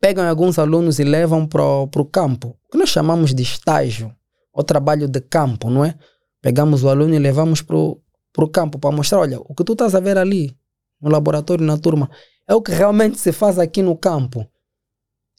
pegam 0.00 0.28
alguns 0.28 0.58
alunos 0.58 0.98
e 0.98 1.04
levam 1.04 1.46
para 1.46 1.62
o 1.62 2.04
campo, 2.04 2.58
que 2.70 2.76
nós 2.76 2.88
chamamos 2.88 3.32
de 3.32 3.42
estágio, 3.42 4.14
ou 4.52 4.64
trabalho 4.64 5.08
de 5.08 5.20
campo, 5.20 5.70
não 5.70 5.84
é? 5.84 5.94
Pegamos 6.40 6.82
o 6.82 6.88
aluno 6.88 7.14
e 7.14 7.18
levamos 7.18 7.62
para 7.62 7.76
o 7.76 8.48
campo 8.52 8.78
para 8.78 8.94
mostrar, 8.94 9.20
olha, 9.20 9.38
o 9.40 9.54
que 9.54 9.64
tu 9.64 9.74
estás 9.74 9.94
a 9.94 10.00
ver 10.00 10.18
ali 10.18 10.56
no 11.00 11.08
laboratório, 11.08 11.64
na 11.64 11.78
turma, 11.78 12.10
é 12.48 12.54
o 12.54 12.60
que 12.60 12.72
realmente 12.72 13.18
se 13.18 13.32
faz 13.32 13.58
aqui 13.58 13.80
no 13.80 13.96
campo. 13.96 14.46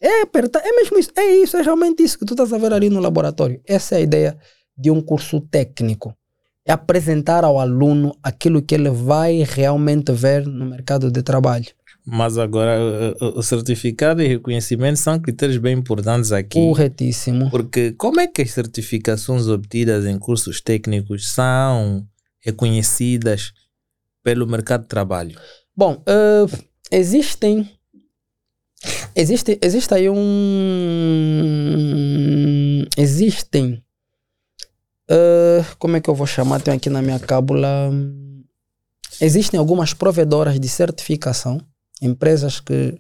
É, 0.01 0.22
é 0.22 0.76
mesmo 0.76 0.97
isso, 0.97 1.11
é 1.16 1.26
isso, 1.36 1.57
é 1.57 1.61
realmente 1.61 2.03
isso 2.03 2.18
que 2.18 2.26
tu 2.26 2.34
estás 2.34 2.51
a 2.51 2.57
ver 2.57 2.74
ali 2.74 2.89
no 2.89 2.99
laboratório. 2.99 3.61
Essa 3.66 3.95
é 3.95 3.97
a 3.99 4.01
ideia 4.01 4.38
de 4.78 4.89
um 4.89 5.01
curso 5.01 5.39
técnico. 5.41 6.16
É 6.66 6.72
apresentar 6.72 7.43
ao 7.43 7.59
aluno 7.59 8.16
aquilo 8.24 8.61
que 8.61 8.74
ele 8.74 8.89
vai 8.89 9.43
realmente 9.43 10.14
ver 10.14 10.47
no 10.47 10.66
mercado 10.66 11.11
de 11.11 11.22
trabalho. 11.22 11.68
Mas 12.05 12.38
agora, 12.38 12.78
o 13.20 13.41
certificado 13.41 14.22
e 14.22 14.28
reconhecimento 14.28 14.97
são 14.97 15.18
critérios 15.20 15.57
bem 15.57 15.78
importantes 15.78 16.34
aqui. 16.34 16.59
Corretíssimo. 16.59 17.49
Porque 17.49 17.93
como 17.93 18.20
é 18.20 18.28
que 18.28 18.41
as 18.41 18.51
certificações 18.51 19.47
obtidas 19.47 20.05
em 20.05 20.20
cursos 20.20 20.59
técnicos 20.61 21.34
são 21.34 22.05
reconhecidas 22.41 23.53
pelo 24.22 24.45
mercado 24.47 24.84
de 24.84 24.88
trabalho? 24.88 25.39
Bom, 25.76 26.03
uh, 26.07 26.47
existem. 26.91 27.70
Existe, 29.16 29.57
existe 29.61 29.93
aí 29.93 30.09
um. 30.09 30.16
Existem. 32.97 33.82
Uh, 35.10 35.76
como 35.78 35.97
é 35.97 36.01
que 36.01 36.10
eu 36.10 36.16
vou 36.16 36.28
chamar? 36.28 36.62
Tenho 36.62 36.78
aqui 36.78 36.89
na 36.89 37.01
minha 37.01 37.20
cábula. 37.20 37.91
Existem 39.22 39.60
algumas 39.60 39.93
provedoras 39.93 40.60
de 40.60 40.68
certificação 40.68 41.62
empresas 42.01 42.60
que, 42.60 42.99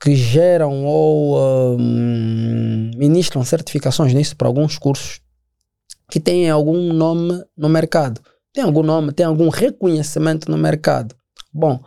que 0.00 0.14
geram 0.14 0.84
ou 0.84 1.78
um, 1.78 2.90
ministram 2.96 3.44
certificações 3.44 4.14
nisso 4.14 4.36
para 4.36 4.46
alguns 4.46 4.78
cursos 4.78 5.20
que 6.10 6.20
têm 6.20 6.48
algum 6.48 6.92
nome 6.92 7.42
no 7.56 7.68
mercado. 7.68 8.20
Tem 8.52 8.62
algum 8.62 8.82
nome, 8.82 9.12
tem 9.12 9.26
algum 9.26 9.48
reconhecimento 9.48 10.50
no 10.50 10.56
mercado. 10.56 11.16
Bom, 11.52 11.82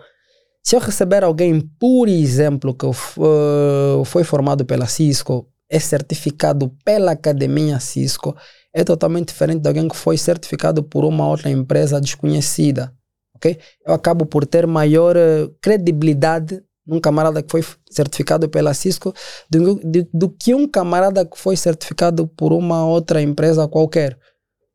se 0.61 0.75
eu 0.75 0.79
receber 0.79 1.23
alguém, 1.23 1.61
por 1.79 2.09
exemplo, 2.09 2.73
que 2.73 2.85
uh, 2.85 4.03
foi 4.03 4.23
formado 4.25 4.65
pela 4.65 4.85
Cisco, 4.85 5.47
é 5.69 5.79
certificado 5.79 6.73
pela 6.83 7.11
academia 7.11 7.79
Cisco, 7.79 8.35
é 8.73 8.83
totalmente 8.83 9.29
diferente 9.29 9.61
de 9.61 9.67
alguém 9.67 9.87
que 9.87 9.95
foi 9.95 10.17
certificado 10.17 10.83
por 10.83 11.03
uma 11.03 11.27
outra 11.27 11.49
empresa 11.49 11.99
desconhecida 11.99 12.93
ok? 13.37 13.57
Eu 13.85 13.93
acabo 13.93 14.25
por 14.25 14.45
ter 14.45 14.67
maior 14.67 15.15
uh, 15.15 15.49
credibilidade 15.61 16.61
num 16.85 16.99
camarada 16.99 17.41
que 17.41 17.51
foi 17.51 17.63
certificado 17.89 18.49
pela 18.49 18.73
Cisco 18.73 19.13
do, 19.49 19.75
do, 19.75 20.07
do, 20.13 20.29
que 20.29 20.55
um 20.55 20.67
camarada 20.67 21.25
que 21.25 21.37
foi 21.37 21.55
certificado 21.57 22.27
por 22.27 22.53
uma 22.53 22.85
outra 22.85 23.21
empresa 23.21 23.67
qualquer, 23.67 24.17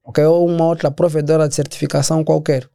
ok? 0.05 0.25
Ou 0.25 0.47
uma 0.47 0.67
outra 0.67 0.91
provedora 0.91 1.49
de 1.49 1.55
certificação 1.55 2.23
qualquer. 2.23 2.69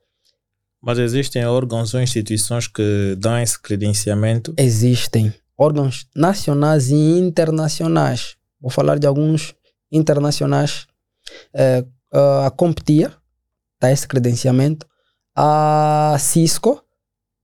Mas 0.81 0.99
existem 0.99 1.45
órgãos 1.45 1.93
ou 1.93 2.01
instituições 2.01 2.67
que 2.67 3.15
dão 3.17 3.37
esse 3.39 3.59
credenciamento? 3.59 4.53
Existem 4.57 5.33
órgãos 5.57 6.07
nacionais 6.15 6.89
e 6.89 6.95
internacionais. 6.95 8.35
Vou 8.59 8.69
falar 8.69 8.99
de 8.99 9.07
alguns 9.07 9.55
internacionais. 9.91 10.87
Uh, 11.53 12.45
a 12.45 12.51
Comptia 12.51 13.13
dá 13.79 13.91
esse 13.91 14.07
credenciamento 14.07 14.87
a 15.39 16.17
Cisco, 16.19 16.83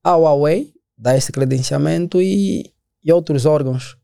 a 0.03 0.16
Huawei, 0.16 0.74
dá 0.97 1.16
esse 1.16 1.32
credenciamento 1.32 2.20
e, 2.20 2.74
e 3.03 3.14
outros 3.14 3.45
órgãos. 3.45 3.95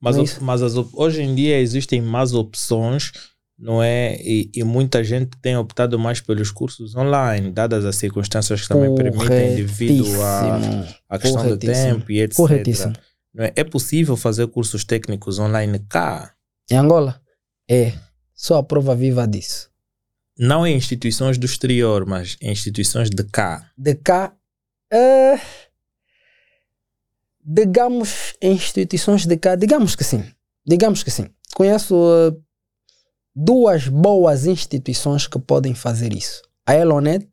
Mas, 0.00 0.16
é 0.16 0.40
mas 0.40 0.62
as, 0.62 0.74
hoje 0.74 1.22
em 1.22 1.32
dia 1.32 1.60
existem 1.60 2.02
mais 2.02 2.34
opções, 2.34 3.12
não 3.56 3.80
é? 3.80 4.16
E, 4.20 4.50
e, 4.52 4.64
muita 4.64 5.02
gente 5.04 5.30
tem 5.40 5.56
optado 5.56 5.96
mais 5.96 6.20
pelos 6.20 6.50
cursos 6.50 6.96
online, 6.96 7.52
dadas 7.52 7.84
as 7.84 7.94
circunstâncias 7.94 8.62
que 8.62 8.68
também 8.68 8.92
permitem 8.94 9.54
devido 9.54 10.04
à 11.08 11.18
questão 11.20 11.48
do 11.48 11.56
tempo 11.56 12.10
e 12.10 12.20
etc. 12.20 12.36
Corretíssimo. 12.36 12.94
É? 13.36 13.52
é 13.56 13.64
possível 13.64 14.16
fazer 14.16 14.46
cursos 14.48 14.84
técnicos 14.84 15.38
online 15.38 15.78
cá? 15.88 16.34
Em 16.70 16.76
Angola? 16.76 17.20
É. 17.68 17.92
Só 18.34 18.58
a 18.58 18.62
prova 18.62 18.94
viva 18.94 19.26
disso 19.26 19.68
não 20.38 20.64
em 20.64 20.76
instituições 20.76 21.36
do 21.36 21.44
exterior, 21.44 22.06
mas 22.06 22.36
em 22.40 22.52
instituições 22.52 23.10
de 23.10 23.24
cá. 23.24 23.68
De 23.76 23.96
cá. 23.96 24.32
Uh, 24.92 25.40
digamos, 27.44 28.34
em 28.40 28.52
instituições 28.52 29.26
de 29.26 29.36
cá, 29.36 29.56
digamos 29.56 29.96
que 29.96 30.04
sim. 30.04 30.24
Digamos 30.64 31.02
que 31.02 31.10
sim. 31.10 31.28
Conheço 31.54 31.96
uh, 31.96 32.40
duas 33.34 33.88
boas 33.88 34.46
instituições 34.46 35.26
que 35.26 35.38
podem 35.38 35.74
fazer 35.74 36.12
isso. 36.12 36.42
A 36.64 36.74
Elonet 36.74 37.26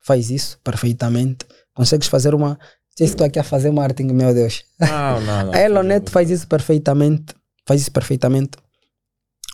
faz 0.00 0.30
isso 0.30 0.58
perfeitamente. 0.64 1.46
Consegues 1.72 2.08
fazer 2.08 2.34
uma. 2.34 2.58
Sei 3.00 3.06
se 3.06 3.14
estou 3.14 3.26
aqui 3.26 3.38
a 3.38 3.42
fazer 3.42 3.70
marketing, 3.70 4.12
meu 4.12 4.34
Deus. 4.34 4.62
Não, 4.78 5.20
não, 5.22 5.46
não. 5.46 5.54
a 5.56 5.58
Elonet 5.58 6.10
faz 6.10 6.28
isso 6.28 6.46
perfeitamente. 6.46 7.34
Faz 7.66 7.80
isso 7.80 7.90
perfeitamente. 7.90 8.58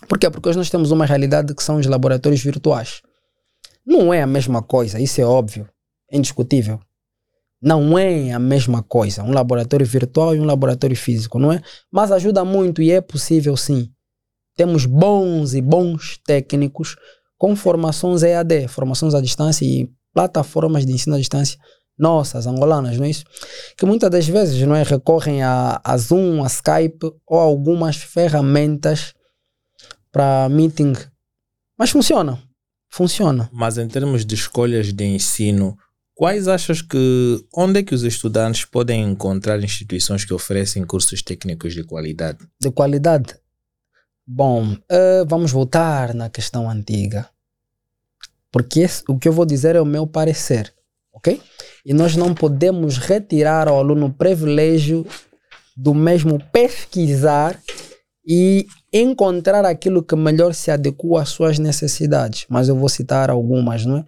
Por 0.05 0.19
quê? 0.19 0.29
Porque 0.29 0.49
hoje 0.49 0.57
nós 0.57 0.69
temos 0.69 0.91
uma 0.91 1.05
realidade 1.05 1.55
que 1.55 1.63
são 1.63 1.77
os 1.77 1.85
laboratórios 1.85 2.43
virtuais. 2.43 3.01
Não 3.85 4.13
é 4.13 4.21
a 4.21 4.27
mesma 4.27 4.61
coisa, 4.61 4.99
isso 4.99 5.21
é 5.21 5.23
óbvio, 5.23 5.65
é 6.11 6.17
indiscutível. 6.17 6.77
Não 7.61 7.97
é 7.97 8.33
a 8.33 8.39
mesma 8.39 8.83
coisa, 8.83 9.23
um 9.23 9.31
laboratório 9.31 9.85
virtual 9.85 10.35
e 10.35 10.41
um 10.41 10.45
laboratório 10.45 10.97
físico, 10.97 11.39
não 11.39 11.53
é? 11.53 11.61
Mas 11.89 12.11
ajuda 12.11 12.43
muito 12.43 12.81
e 12.81 12.91
é 12.91 12.99
possível 12.99 13.55
sim. 13.55 13.89
Temos 14.57 14.85
bons 14.85 15.53
e 15.53 15.61
bons 15.61 16.19
técnicos 16.25 16.97
com 17.37 17.55
formações 17.55 18.23
EAD, 18.23 18.67
formações 18.67 19.13
à 19.13 19.21
distância 19.21 19.63
e 19.63 19.89
plataformas 20.13 20.85
de 20.85 20.91
ensino 20.91 21.15
à 21.15 21.17
distância 21.17 21.57
nossas, 21.97 22.45
angolanas, 22.45 22.97
não 22.97 23.05
é 23.05 23.09
isso? 23.09 23.25
Que 23.75 23.85
muitas 23.85 24.09
das 24.09 24.27
vezes 24.27 24.61
não 24.67 24.75
é, 24.75 24.83
recorrem 24.83 25.41
a, 25.43 25.81
a 25.83 25.97
Zoom, 25.97 26.43
a 26.43 26.47
Skype 26.47 27.11
ou 27.25 27.39
algumas 27.39 27.97
ferramentas 27.97 29.13
para 30.11 30.47
meeting. 30.49 30.93
Mas 31.77 31.89
funciona. 31.89 32.41
Funciona. 32.89 33.49
Mas 33.51 33.77
em 33.77 33.87
termos 33.87 34.25
de 34.25 34.35
escolhas 34.35 34.93
de 34.93 35.05
ensino, 35.05 35.77
quais 36.15 36.47
achas 36.47 36.81
que. 36.81 37.45
Onde 37.55 37.79
é 37.79 37.83
que 37.83 37.93
os 37.93 38.03
estudantes 38.03 38.65
podem 38.65 39.03
encontrar 39.03 39.63
instituições 39.63 40.25
que 40.25 40.33
oferecem 40.33 40.85
cursos 40.85 41.21
técnicos 41.21 41.73
de 41.73 41.83
qualidade? 41.83 42.39
De 42.59 42.71
qualidade? 42.71 43.35
Bom, 44.25 44.73
uh, 44.73 45.25
vamos 45.27 45.51
voltar 45.51 46.13
na 46.13 46.29
questão 46.29 46.69
antiga. 46.69 47.29
Porque 48.51 48.79
esse, 48.79 49.03
o 49.07 49.17
que 49.17 49.27
eu 49.27 49.33
vou 49.33 49.45
dizer 49.45 49.75
é 49.75 49.81
o 49.81 49.85
meu 49.85 50.07
parecer, 50.07 50.73
ok? 51.13 51.41
E 51.87 51.93
nós 51.93 52.17
não 52.17 52.33
podemos 52.33 52.97
retirar 52.97 53.69
ao 53.69 53.79
aluno 53.79 54.07
o 54.07 54.13
privilégio 54.13 55.07
do 55.73 55.93
mesmo 55.93 56.37
pesquisar 56.51 57.57
e 58.27 58.67
encontrar 58.91 59.63
aquilo 59.63 60.03
que 60.03 60.13
melhor 60.13 60.53
se 60.53 60.69
adequa 60.69 61.21
às 61.21 61.29
suas 61.29 61.57
necessidades. 61.57 62.45
Mas 62.49 62.67
eu 62.67 62.75
vou 62.75 62.89
citar 62.89 63.29
algumas, 63.29 63.85
não 63.85 63.99
é? 63.99 64.05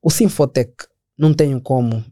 O 0.00 0.08
Sinfotec, 0.08 0.72
não 1.18 1.34
tenho 1.34 1.60
como 1.60 2.04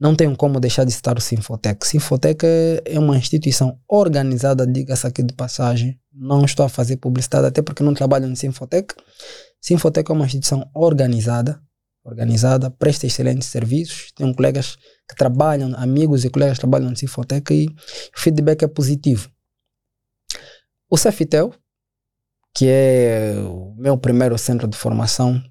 não 0.00 0.14
tenho 0.14 0.36
como 0.36 0.58
deixar 0.58 0.84
de 0.84 0.92
citar 0.92 1.16
o 1.16 1.20
Sinfotec. 1.20 1.86
Sinfotec 1.86 2.44
é 2.84 2.98
uma 2.98 3.16
instituição 3.16 3.78
organizada, 3.88 4.66
diga-se 4.66 5.06
aqui 5.06 5.22
de 5.22 5.34
passagem. 5.34 5.98
Não 6.12 6.44
estou 6.44 6.64
a 6.64 6.68
fazer 6.68 6.96
publicidade, 6.96 7.46
até 7.46 7.62
porque 7.62 7.82
não 7.82 7.94
trabalho 7.94 8.28
no 8.28 8.36
Sinfotec. 8.36 8.94
Sinfotec 9.60 10.10
é 10.10 10.14
uma 10.14 10.24
instituição 10.24 10.68
organizada, 10.74 11.60
organizada, 12.04 12.70
presta 12.70 13.06
excelentes 13.06 13.48
serviços. 13.48 14.12
Tenho 14.12 14.34
colegas 14.34 14.76
que 15.08 15.14
trabalham, 15.16 15.74
amigos 15.76 16.24
e 16.24 16.30
colegas 16.30 16.58
que 16.58 16.62
trabalham 16.62 16.90
no 16.90 16.96
Sinfotec 16.96 17.52
e 17.52 17.66
o 17.66 18.20
feedback 18.20 18.62
é 18.62 18.68
positivo. 18.68 19.30
O 20.88 20.96
Cefitel, 20.96 21.52
que 22.54 22.66
é 22.68 23.34
o 23.44 23.74
meu 23.76 23.98
primeiro 23.98 24.36
centro 24.38 24.66
de 24.66 24.76
formação 24.76 25.42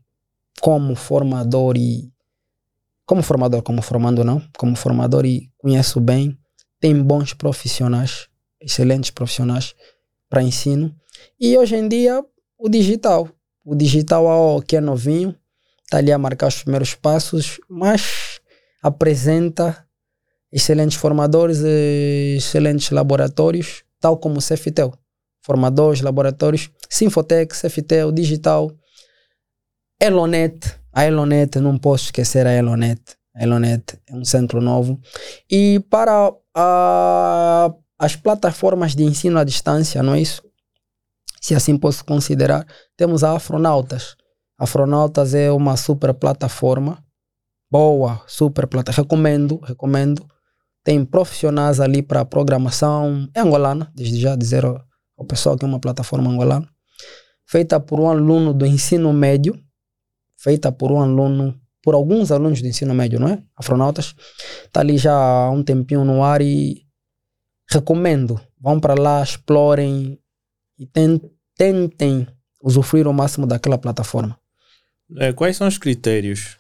como 0.60 0.96
formador 0.96 1.78
e, 1.78 2.12
como 3.06 3.22
formador, 3.22 3.62
como 3.62 3.82
formando 3.82 4.24
não, 4.24 4.42
como 4.58 4.76
formador 4.76 5.26
e 5.26 5.52
conheço 5.58 6.02
bem, 6.02 6.38
tem 6.80 7.02
bons 7.02 7.34
profissionais, 7.34 8.28
excelentes 8.60 9.12
profissionais 9.12 9.76
para 10.30 10.44
ensino. 10.44 10.94
E 11.40 11.58
hoje 11.58 11.76
em 11.76 11.88
dia, 11.88 12.24
o 12.58 12.68
digital. 12.68 13.30
O 13.64 13.76
digital, 13.76 14.62
que 14.62 14.78
é 14.78 14.82
novinho, 14.82 15.36
está 15.88 15.98
ali 16.00 16.12
a 16.12 16.18
marcar 16.18 16.48
os 16.48 16.62
primeiros 16.62 16.94
passos, 16.94 17.60
mas 17.70 18.42
apresenta 18.84 19.86
excelentes 20.52 20.98
formadores, 20.98 21.60
excelentes 21.60 22.92
laboratórios, 22.92 23.84
tal 24.00 24.18
como 24.18 24.40
o 24.40 24.42
CFTEL. 24.42 24.94
Formadores, 25.42 26.02
laboratórios, 26.02 26.70
Sinfotec, 26.90 27.56
CFTEL, 27.56 28.12
Digital, 28.12 28.70
Elonet. 30.00 30.76
A 30.92 31.06
Elonet, 31.06 31.58
não 31.60 31.78
posso 31.78 32.06
esquecer 32.06 32.46
a 32.46 32.52
Elonet. 32.52 33.02
A 33.34 33.44
Elonet 33.44 33.98
é 34.08 34.16
um 34.16 34.26
centro 34.26 34.60
novo. 34.60 35.00
E 35.50 35.80
para 35.90 36.34
a, 36.54 37.74
as 37.98 38.16
plataformas 38.16 38.94
de 38.94 39.04
ensino 39.04 39.40
à 39.40 39.46
distância, 39.46 40.04
não 40.04 40.16
é 40.16 40.22
isso? 40.22 40.44
Se 41.40 41.56
assim 41.56 41.78
posso 41.78 42.04
considerar, 42.04 42.66
temos 42.98 43.24
a 43.24 43.34
Afronautas. 43.34 44.18
Afronautas 44.58 45.36
é 45.36 45.52
uma 45.52 45.78
super 45.78 46.14
plataforma. 46.14 47.04
Boa, 47.70 48.24
super 48.26 48.66
plataforma. 48.66 49.04
Recomendo, 49.04 49.58
recomendo. 49.58 50.26
Tem 50.84 51.04
profissionais 51.06 51.80
ali 51.80 52.02
para 52.02 52.26
programação. 52.26 53.30
É 53.36 53.42
angolana, 53.42 53.92
desde 53.94 54.20
já 54.20 54.36
dizer 54.36 54.66
ao 54.66 55.26
pessoal 55.28 55.58
que 55.58 55.66
é 55.66 55.68
uma 55.68 55.80
plataforma 55.80 56.30
angolana. 56.32 56.68
Feita 57.46 57.80
por 57.80 58.00
um 58.00 58.10
aluno 58.10 58.54
do 58.54 58.66
ensino 58.66 59.14
médio. 59.14 59.62
Feita 60.38 60.72
por 60.72 60.92
um 60.92 61.02
aluno, 61.02 61.60
por 61.84 61.94
alguns 61.94 62.32
alunos 62.32 62.62
do 62.62 62.68
ensino 62.68 62.94
médio, 62.94 63.20
não 63.20 63.28
é? 63.28 63.44
Afronautas. 63.56 64.16
Está 64.66 64.80
ali 64.80 64.98
já 64.98 65.14
há 65.14 65.52
um 65.52 65.64
tempinho 65.64 66.04
no 66.04 66.24
ar 66.24 66.42
e 66.42 66.84
recomendo. 67.70 68.40
Vão 68.60 68.80
para 68.80 68.96
lá, 69.00 69.22
explorem 69.22 70.20
e 70.80 70.86
tentem 71.56 72.28
usufruir 72.62 73.08
o 73.08 73.14
máximo 73.14 73.46
daquela 73.46 73.78
plataforma. 73.78 74.38
É, 75.16 75.32
quais 75.32 75.56
são 75.56 75.68
os 75.68 75.78
critérios 75.78 76.58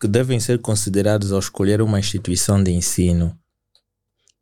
que 0.00 0.08
devem 0.08 0.40
ser 0.40 0.60
considerados 0.60 1.32
ao 1.32 1.38
escolher 1.38 1.82
uma 1.82 1.98
instituição 1.98 2.62
de 2.62 2.70
ensino 2.70 3.38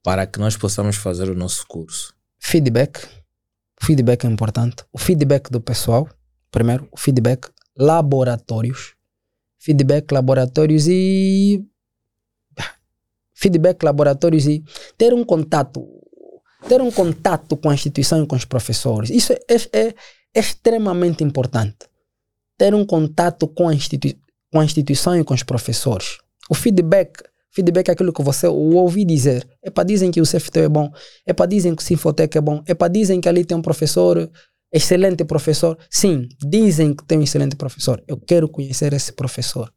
para 0.03 0.27
que 0.27 0.39
nós 0.39 0.57
possamos 0.57 0.97
fazer 0.97 1.29
o 1.29 1.35
nosso 1.35 1.67
curso? 1.67 2.15
Feedback. 2.39 3.01
Feedback 3.83 4.25
é 4.25 4.29
importante. 4.31 4.85
O 4.93 4.99
feedback 4.99 5.51
do 5.51 5.61
pessoal, 5.61 6.09
primeiro, 6.51 6.89
o 6.93 6.97
feedback 6.97 7.49
laboratórios. 7.77 8.95
Feedback 9.59 10.13
laboratórios 10.13 10.87
e 10.87 11.65
feedback 13.35 13.83
laboratórios 13.83 14.47
e 14.47 14.65
ter 14.97 15.13
um 15.13 15.25
contato 15.25 15.85
ter 16.69 16.81
um 16.81 16.91
contato 16.91 17.57
com 17.57 17.71
a 17.71 17.75
instituição 17.75 18.23
e 18.23 18.27
com 18.27 18.35
os 18.35 18.45
professores. 18.45 19.11
Isso 19.11 19.33
é, 19.33 19.39
é, 19.49 19.89
é 19.89 19.95
extremamente 20.35 21.23
importante. 21.23 21.88
Ter 22.59 22.75
um 22.75 22.85
contato 22.85 23.49
com 23.49 23.69
a, 23.69 23.73
com 24.53 24.61
a 24.61 24.65
instituição 24.65 25.19
e 25.19 25.25
com 25.25 25.33
os 25.33 25.43
professores. 25.43 26.19
O 26.51 26.55
feedback, 26.55 27.23
feedback 27.51 27.89
é 27.89 27.93
aquilo 27.93 28.13
que 28.13 28.23
você 28.23 28.47
ouvi 28.47 29.05
dizer. 29.05 29.49
É 29.63 29.71
para 29.71 29.85
dizem 29.85 30.11
que 30.11 30.21
o 30.21 30.25
CFT 30.25 30.61
é 30.61 30.69
bom, 30.69 30.91
é 31.25 31.33
para 31.33 31.47
dizem 31.47 31.75
que 31.75 31.83
o 31.83 31.87
Sinfotec 31.87 32.37
é 32.37 32.41
bom, 32.41 32.63
é 32.67 32.75
para 32.75 32.89
dizem 32.89 33.21
que 33.21 33.29
ali 33.29 33.45
tem 33.45 33.57
um 33.57 33.63
professor, 33.63 34.31
excelente 34.73 35.25
professor. 35.25 35.79
Sim, 35.89 36.29
dizem 36.45 36.95
que 36.95 37.05
tem 37.05 37.19
um 37.19 37.23
excelente 37.23 37.57
professor. 37.57 38.03
Eu 38.07 38.19
quero 38.19 38.49
conhecer 38.49 38.93
esse 38.93 39.13
professor. 39.13 39.73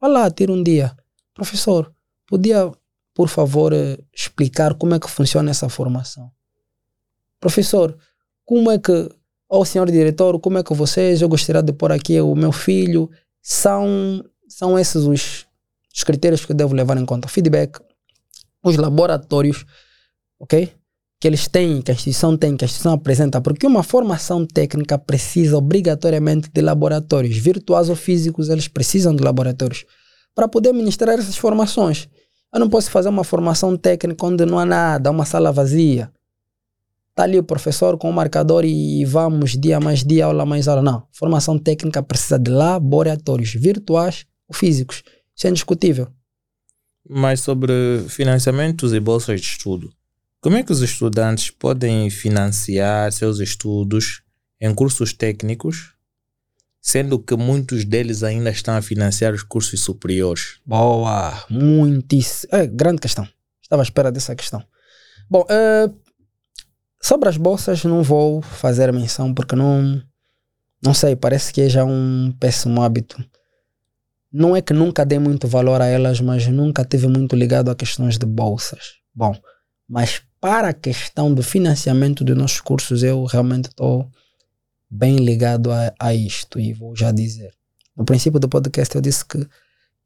Vá 0.00 0.08
lá, 0.08 0.30
tira 0.30 0.52
um 0.52 0.62
dia. 0.62 0.92
Professor, 1.32 1.92
podia 2.26 2.70
por 3.18 3.28
favor, 3.28 3.72
eh, 3.72 3.98
explicar 4.14 4.74
como 4.74 4.94
é 4.94 5.00
que 5.00 5.10
funciona 5.10 5.50
essa 5.50 5.68
formação. 5.68 6.30
Professor, 7.40 7.98
como 8.44 8.70
é 8.70 8.78
que, 8.78 9.08
ou 9.48 9.62
oh, 9.62 9.64
senhor 9.64 9.90
diretor, 9.90 10.38
como 10.40 10.58
é 10.58 10.62
que 10.62 10.74
vocês, 10.74 11.22
eu 11.22 11.28
gostaria 11.28 11.62
de 11.62 11.72
pôr 11.72 11.90
aqui 11.90 12.20
o 12.20 12.34
meu 12.34 12.52
filho, 12.52 13.10
são, 13.42 14.22
são 14.46 14.78
esses 14.78 15.04
os, 15.04 15.46
os 15.94 16.04
critérios 16.04 16.44
que 16.44 16.52
eu 16.52 16.56
devo 16.56 16.74
levar 16.74 16.98
em 16.98 17.06
conta. 17.06 17.28
Feedback, 17.28 17.80
os 18.62 18.76
laboratórios, 18.76 19.64
ok? 20.38 20.70
Que 21.18 21.26
eles 21.26 21.48
têm, 21.48 21.80
que 21.80 21.90
a 21.90 21.94
instituição 21.94 22.36
tem, 22.36 22.56
que 22.56 22.64
a 22.64 22.66
instituição 22.66 22.92
apresenta, 22.92 23.40
porque 23.40 23.66
uma 23.66 23.82
formação 23.82 24.44
técnica 24.44 24.98
precisa 24.98 25.56
obrigatoriamente 25.56 26.50
de 26.52 26.60
laboratórios, 26.60 27.38
virtuais 27.38 27.88
ou 27.88 27.96
físicos, 27.96 28.50
eles 28.50 28.68
precisam 28.68 29.16
de 29.16 29.24
laboratórios 29.24 29.86
para 30.34 30.46
poder 30.46 30.74
ministrar 30.74 31.18
essas 31.18 31.38
formações. 31.38 32.06
Eu 32.52 32.60
não 32.60 32.68
posso 32.68 32.90
fazer 32.90 33.08
uma 33.08 33.24
formação 33.24 33.76
técnica 33.76 34.26
onde 34.26 34.44
não 34.44 34.58
há 34.58 34.66
nada, 34.66 35.10
uma 35.10 35.24
sala 35.24 35.50
vazia. 35.50 36.12
Está 37.18 37.24
ali 37.24 37.36
o 37.36 37.42
professor 37.42 37.98
com 37.98 38.08
o 38.08 38.12
marcador 38.12 38.64
e 38.64 39.04
vamos 39.04 39.58
dia 39.58 39.80
mais 39.80 40.04
dia, 40.04 40.26
aula 40.26 40.46
mais 40.46 40.68
aula. 40.68 40.80
Não. 40.80 41.04
Formação 41.10 41.58
técnica 41.58 42.00
precisa 42.00 42.38
de 42.38 42.48
laboratórios 42.48 43.54
virtuais 43.54 44.24
ou 44.46 44.54
físicos. 44.54 45.02
Isso 45.34 45.48
é 45.48 45.50
indiscutível. 45.50 46.06
Mas 47.10 47.40
sobre 47.40 47.72
financiamentos 48.08 48.92
e 48.92 49.00
bolsas 49.00 49.40
de 49.40 49.48
estudo, 49.48 49.92
como 50.40 50.58
é 50.58 50.62
que 50.62 50.70
os 50.70 50.80
estudantes 50.80 51.50
podem 51.50 52.08
financiar 52.08 53.10
seus 53.10 53.40
estudos 53.40 54.22
em 54.60 54.72
cursos 54.72 55.12
técnicos 55.12 55.94
sendo 56.80 57.18
que 57.18 57.34
muitos 57.34 57.84
deles 57.84 58.22
ainda 58.22 58.50
estão 58.50 58.76
a 58.76 58.80
financiar 58.80 59.34
os 59.34 59.42
cursos 59.42 59.80
superiores? 59.80 60.60
Boa, 60.64 61.44
muitíssimo. 61.50 62.54
É, 62.54 62.64
grande 62.64 63.00
questão. 63.00 63.28
Estava 63.60 63.82
à 63.82 63.84
espera 63.84 64.12
dessa 64.12 64.36
questão. 64.36 64.62
Bom, 65.28 65.42
uh, 65.42 66.07
sobre 67.00 67.28
as 67.28 67.36
bolsas 67.36 67.84
não 67.84 68.02
vou 68.02 68.42
fazer 68.42 68.92
menção 68.92 69.32
porque 69.32 69.54
não, 69.54 70.02
não 70.82 70.94
sei, 70.94 71.16
parece 71.16 71.52
que 71.52 71.62
é 71.62 71.68
já 71.68 71.84
um 71.84 72.32
péssimo 72.38 72.82
hábito. 72.82 73.22
Não 74.30 74.54
é 74.54 74.60
que 74.60 74.74
nunca 74.74 75.06
dei 75.06 75.18
muito 75.18 75.48
valor 75.48 75.80
a 75.80 75.86
elas, 75.86 76.20
mas 76.20 76.46
nunca 76.48 76.84
tive 76.84 77.06
muito 77.06 77.34
ligado 77.34 77.70
a 77.70 77.74
questões 77.74 78.18
de 78.18 78.26
bolsas. 78.26 78.96
Bom, 79.14 79.34
mas 79.88 80.22
para 80.40 80.68
a 80.68 80.74
questão 80.74 81.32
do 81.32 81.42
financiamento 81.42 82.22
dos 82.22 82.36
nossos 82.36 82.60
cursos, 82.60 83.02
eu 83.02 83.24
realmente 83.24 83.66
estou 83.66 84.10
bem 84.90 85.16
ligado 85.16 85.70
a, 85.72 85.92
a 85.98 86.14
isto 86.14 86.60
e 86.60 86.72
vou 86.72 86.94
já 86.94 87.10
dizer. 87.10 87.52
No 87.96 88.04
princípio 88.04 88.38
do 88.38 88.48
podcast 88.48 88.94
eu 88.94 89.00
disse 89.00 89.24
que 89.24 89.46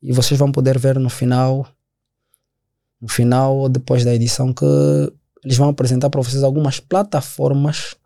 e 0.03 0.13
vocês 0.13 0.39
vão 0.39 0.51
poder 0.51 0.79
ver 0.79 0.99
no 0.99 1.09
final 1.09 1.67
no 3.01 3.09
final 3.09 3.57
ou 3.57 3.69
depois 3.69 4.05
da 4.05 4.15
edição 4.15 4.53
que 4.53 4.65
eles 5.45 5.57
vão 5.57 5.69
apresentar 5.69 6.11
para 6.11 6.23
vocês 6.23 6.43
algumas 6.43 6.81
plataformas 6.81 7.97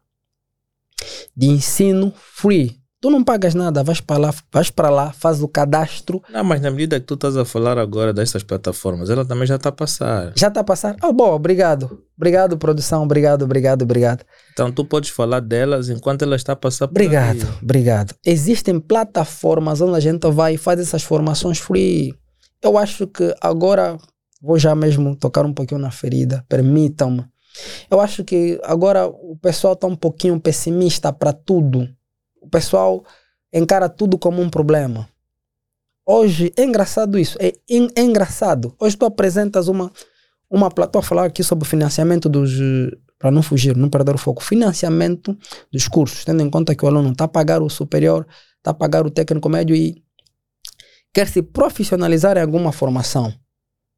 de 1.36 1.46
ensino 1.46 2.12
free 2.16 2.80
Tu 2.98 3.10
não 3.10 3.22
pagas 3.22 3.54
nada, 3.54 3.84
vais 3.84 4.00
para 4.00 4.18
lá, 4.18 4.34
vais 4.50 4.70
para 4.70 4.88
lá, 4.88 5.12
faz 5.12 5.42
o 5.42 5.46
cadastro. 5.46 6.22
Não, 6.30 6.42
mas 6.42 6.62
na 6.62 6.70
medida 6.70 6.98
que 6.98 7.04
tu 7.06 7.12
estás 7.12 7.36
a 7.36 7.44
falar 7.44 7.76
agora 7.78 8.12
dessas 8.12 8.42
plataformas, 8.42 9.10
ela 9.10 9.22
também 9.22 9.46
já 9.46 9.56
está 9.56 9.68
a 9.68 9.72
passar. 9.72 10.32
Já 10.34 10.48
está 10.48 10.60
a 10.60 10.64
passar? 10.64 10.96
Ah, 11.02 11.12
bom, 11.12 11.30
obrigado. 11.32 12.02
Obrigado, 12.16 12.56
produção. 12.56 13.02
Obrigado, 13.02 13.42
obrigado, 13.42 13.82
obrigado. 13.82 14.24
Então 14.52 14.72
tu 14.72 14.82
podes 14.82 15.10
falar 15.10 15.40
delas 15.40 15.90
enquanto 15.90 16.22
ela 16.22 16.36
está 16.36 16.54
a 16.54 16.56
passar 16.56 16.88
por 16.88 16.92
Obrigado, 16.92 17.42
aí. 17.42 17.58
obrigado. 17.62 18.14
Existem 18.24 18.80
plataformas 18.80 19.82
onde 19.82 19.96
a 19.96 20.00
gente 20.00 20.28
vai 20.30 20.54
e 20.54 20.58
faz 20.58 20.80
essas 20.80 21.02
formações 21.02 21.58
free. 21.58 22.14
Eu 22.62 22.78
acho 22.78 23.06
que 23.06 23.34
agora 23.42 23.98
vou 24.46 24.58
já 24.58 24.74
mesmo 24.74 25.16
tocar 25.16 25.44
um 25.44 25.52
pouquinho 25.52 25.80
na 25.80 25.90
ferida, 25.90 26.44
permitam-me. 26.48 27.24
Eu 27.90 28.00
acho 28.00 28.22
que 28.22 28.60
agora 28.62 29.06
o 29.06 29.36
pessoal 29.36 29.74
está 29.74 29.86
um 29.86 29.96
pouquinho 29.96 30.38
pessimista 30.40 31.12
para 31.12 31.32
tudo 31.32 31.88
o 32.46 32.48
pessoal 32.48 33.04
encara 33.52 33.88
tudo 33.88 34.16
como 34.16 34.40
um 34.40 34.48
problema. 34.48 35.08
Hoje 36.06 36.52
é 36.56 36.62
engraçado 36.62 37.18
isso, 37.18 37.36
é, 37.40 37.52
é 37.68 38.02
engraçado. 38.02 38.72
Hoje 38.78 38.96
tu 38.96 39.04
apresentas 39.04 39.66
uma, 39.66 39.90
uma 40.48 40.68
estou 40.68 41.00
a 41.00 41.02
falar 41.02 41.24
aqui 41.24 41.42
sobre 41.42 41.68
financiamento 41.68 42.28
dos, 42.28 42.52
para 43.18 43.32
não 43.32 43.42
fugir, 43.42 43.76
não 43.76 43.90
perder 43.90 44.14
o 44.14 44.18
foco, 44.18 44.42
financiamento 44.42 45.36
dos 45.72 45.88
cursos, 45.88 46.24
tendo 46.24 46.42
em 46.42 46.48
conta 46.48 46.74
que 46.76 46.84
o 46.84 46.88
aluno 46.88 47.10
está 47.10 47.24
a 47.24 47.28
pagar 47.28 47.60
o 47.60 47.68
superior, 47.68 48.24
está 48.58 48.70
a 48.70 48.74
pagar 48.74 49.04
o 49.04 49.10
técnico 49.10 49.48
médio 49.48 49.74
e 49.74 50.00
quer 51.12 51.26
se 51.26 51.42
profissionalizar 51.42 52.36
em 52.36 52.42
alguma 52.42 52.70
formação, 52.70 53.34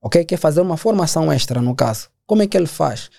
ok? 0.08 0.24
Quer 0.24 0.38
fazer 0.38 0.60
uma 0.60 0.76
formação 0.76 1.30
extra, 1.30 1.60
no 1.60 1.74
caso. 1.74 2.08
Como 2.26 2.42
é 2.42 2.46
que 2.46 2.56
ele 2.56 2.66
faz? 2.66 3.10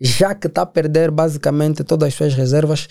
Já 0.00 0.34
que 0.34 0.46
está 0.46 0.62
a 0.62 0.66
perder 0.66 1.10
basicamente 1.10 1.84
todas 1.84 2.08
as 2.08 2.14
suas 2.14 2.34
reservas 2.34 2.88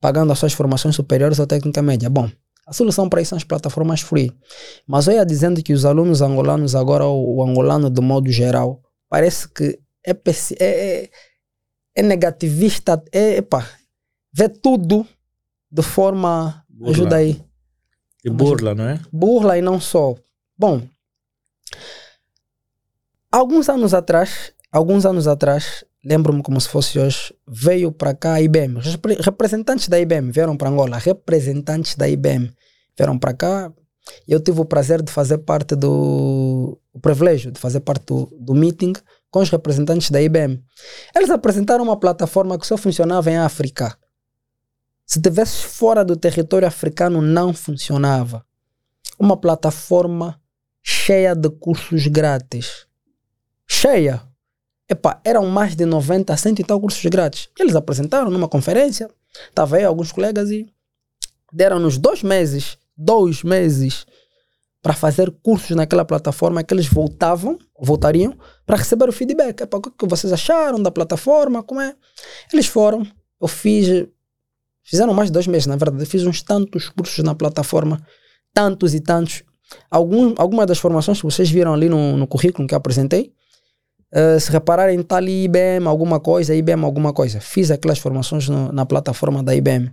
pagando 0.00 0.32
as 0.32 0.38
suas 0.38 0.52
formações 0.52 0.94
superiores 0.94 1.38
ou 1.38 1.46
técnica 1.46 1.82
média. 1.82 2.08
Bom, 2.08 2.30
a 2.66 2.72
solução 2.72 3.08
para 3.08 3.20
isso 3.20 3.30
são 3.30 3.36
as 3.36 3.44
plataformas 3.44 4.00
free. 4.00 4.32
Mas 4.86 5.06
eu 5.06 5.14
ia 5.14 5.26
dizendo 5.26 5.62
que 5.62 5.72
os 5.72 5.84
alunos 5.84 6.22
angolanos 6.22 6.74
agora, 6.74 7.06
o, 7.06 7.42
angolano 7.42 7.90
do 7.90 8.02
modo 8.02 8.30
geral, 8.30 8.80
parece 9.08 9.48
que 9.48 9.78
é, 10.06 10.12
é, 10.12 10.66
é, 10.66 11.10
é 11.96 12.02
negativista, 12.02 13.02
é, 13.12 13.36
epa, 13.36 13.68
vê 14.32 14.48
tudo 14.48 15.06
de 15.70 15.82
forma... 15.82 16.62
Burla. 16.68 16.92
Ajuda 16.92 17.16
aí. 17.16 17.42
E 18.24 18.30
burla, 18.30 18.74
não 18.74 18.88
é? 18.88 19.00
Burla 19.10 19.56
e 19.56 19.62
não 19.62 19.80
só. 19.80 20.14
Bom, 20.58 20.82
Alguns 23.36 23.68
anos 23.68 23.92
atrás, 23.92 24.54
alguns 24.72 25.04
anos 25.04 25.28
atrás, 25.28 25.84
lembro-me 26.02 26.42
como 26.42 26.58
se 26.58 26.70
fosse 26.70 26.98
hoje, 26.98 27.34
veio 27.46 27.92
para 27.92 28.14
cá 28.14 28.32
a 28.32 28.40
IBM. 28.40 28.78
Os 28.78 28.86
repre- 28.86 29.18
representantes 29.20 29.88
da 29.88 30.00
IBM 30.00 30.32
vieram 30.32 30.56
para 30.56 30.70
Angola, 30.70 30.96
representantes 30.96 31.96
da 31.96 32.08
IBM 32.08 32.50
vieram 32.96 33.18
para 33.18 33.34
cá. 33.34 33.70
Eu 34.26 34.40
tive 34.40 34.58
o 34.62 34.64
prazer 34.64 35.02
de 35.02 35.12
fazer 35.12 35.36
parte 35.36 35.76
do. 35.76 36.80
o 36.94 36.98
privilégio 36.98 37.52
de 37.52 37.60
fazer 37.60 37.80
parte 37.80 38.06
do, 38.06 38.34
do 38.40 38.54
meeting 38.54 38.94
com 39.30 39.40
os 39.40 39.50
representantes 39.50 40.10
da 40.10 40.22
IBM. 40.22 40.58
Eles 41.14 41.28
apresentaram 41.28 41.84
uma 41.84 42.00
plataforma 42.00 42.58
que 42.58 42.66
só 42.66 42.78
funcionava 42.78 43.30
em 43.30 43.36
África. 43.36 43.98
Se 45.04 45.20
tivesse 45.20 45.58
fora 45.58 46.02
do 46.02 46.16
território 46.16 46.66
africano, 46.66 47.20
não 47.20 47.52
funcionava. 47.52 48.46
Uma 49.18 49.36
plataforma 49.36 50.40
cheia 50.82 51.34
de 51.34 51.50
cursos 51.50 52.06
grátis. 52.06 52.85
Cheia. 53.66 54.22
Epá, 54.88 55.20
eram 55.24 55.46
mais 55.46 55.74
de 55.74 55.84
90, 55.84 56.36
100 56.36 56.54
e 56.58 56.64
tal 56.64 56.80
cursos 56.80 57.04
grátis. 57.06 57.48
Eles 57.58 57.74
apresentaram 57.74 58.30
numa 58.30 58.48
conferência. 58.48 59.10
Estava 59.48 59.76
aí 59.76 59.84
alguns 59.84 60.12
colegas 60.12 60.50
e 60.50 60.66
deram-nos 61.52 61.98
dois 61.98 62.22
meses, 62.22 62.78
dois 62.96 63.42
meses, 63.42 64.06
para 64.80 64.94
fazer 64.94 65.30
cursos 65.42 65.74
naquela 65.74 66.04
plataforma 66.04 66.62
que 66.62 66.72
eles 66.72 66.86
voltavam, 66.86 67.58
voltariam, 67.78 68.36
para 68.64 68.76
receber 68.76 69.08
o 69.08 69.12
feedback. 69.12 69.62
Epá, 69.62 69.78
o 69.78 69.80
que 69.80 69.90
que 69.90 70.06
vocês 70.06 70.32
acharam 70.32 70.80
da 70.80 70.90
plataforma? 70.90 71.62
Como 71.62 71.80
é? 71.80 71.94
Eles 72.52 72.66
foram, 72.66 73.04
eu 73.40 73.48
fiz, 73.48 74.06
fizeram 74.84 75.12
mais 75.12 75.28
de 75.28 75.32
dois 75.32 75.48
meses, 75.48 75.66
na 75.66 75.74
verdade. 75.74 76.06
Fiz 76.06 76.24
uns 76.24 76.40
tantos 76.40 76.88
cursos 76.88 77.24
na 77.24 77.34
plataforma, 77.34 78.00
tantos 78.54 78.94
e 78.94 79.00
tantos. 79.00 79.42
Algum, 79.90 80.34
algumas 80.38 80.66
das 80.66 80.78
formações 80.78 81.18
que 81.18 81.24
vocês 81.24 81.50
viram 81.50 81.74
ali 81.74 81.88
no, 81.88 82.16
no 82.16 82.26
currículo 82.28 82.68
que 82.68 82.74
apresentei, 82.74 83.34
Uh, 84.12 84.38
se 84.38 84.50
repararem, 84.50 85.00
está 85.00 85.16
ali 85.16 85.44
IBM 85.44 85.86
alguma 85.86 86.20
coisa, 86.20 86.54
IBM 86.54 86.84
alguma 86.84 87.12
coisa. 87.12 87.40
Fiz 87.40 87.70
aquelas 87.70 87.98
formações 87.98 88.48
no- 88.48 88.70
na 88.72 88.86
plataforma 88.86 89.42
da 89.42 89.54
IBM. 89.54 89.90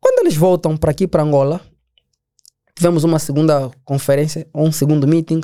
Quando 0.00 0.20
eles 0.20 0.36
voltam 0.36 0.76
para 0.76 0.90
aqui, 0.90 1.06
para 1.06 1.22
Angola, 1.22 1.60
tivemos 2.74 3.04
uma 3.04 3.18
segunda 3.18 3.70
conferência, 3.84 4.46
ou 4.52 4.66
um 4.66 4.72
segundo 4.72 5.06
meeting, 5.06 5.40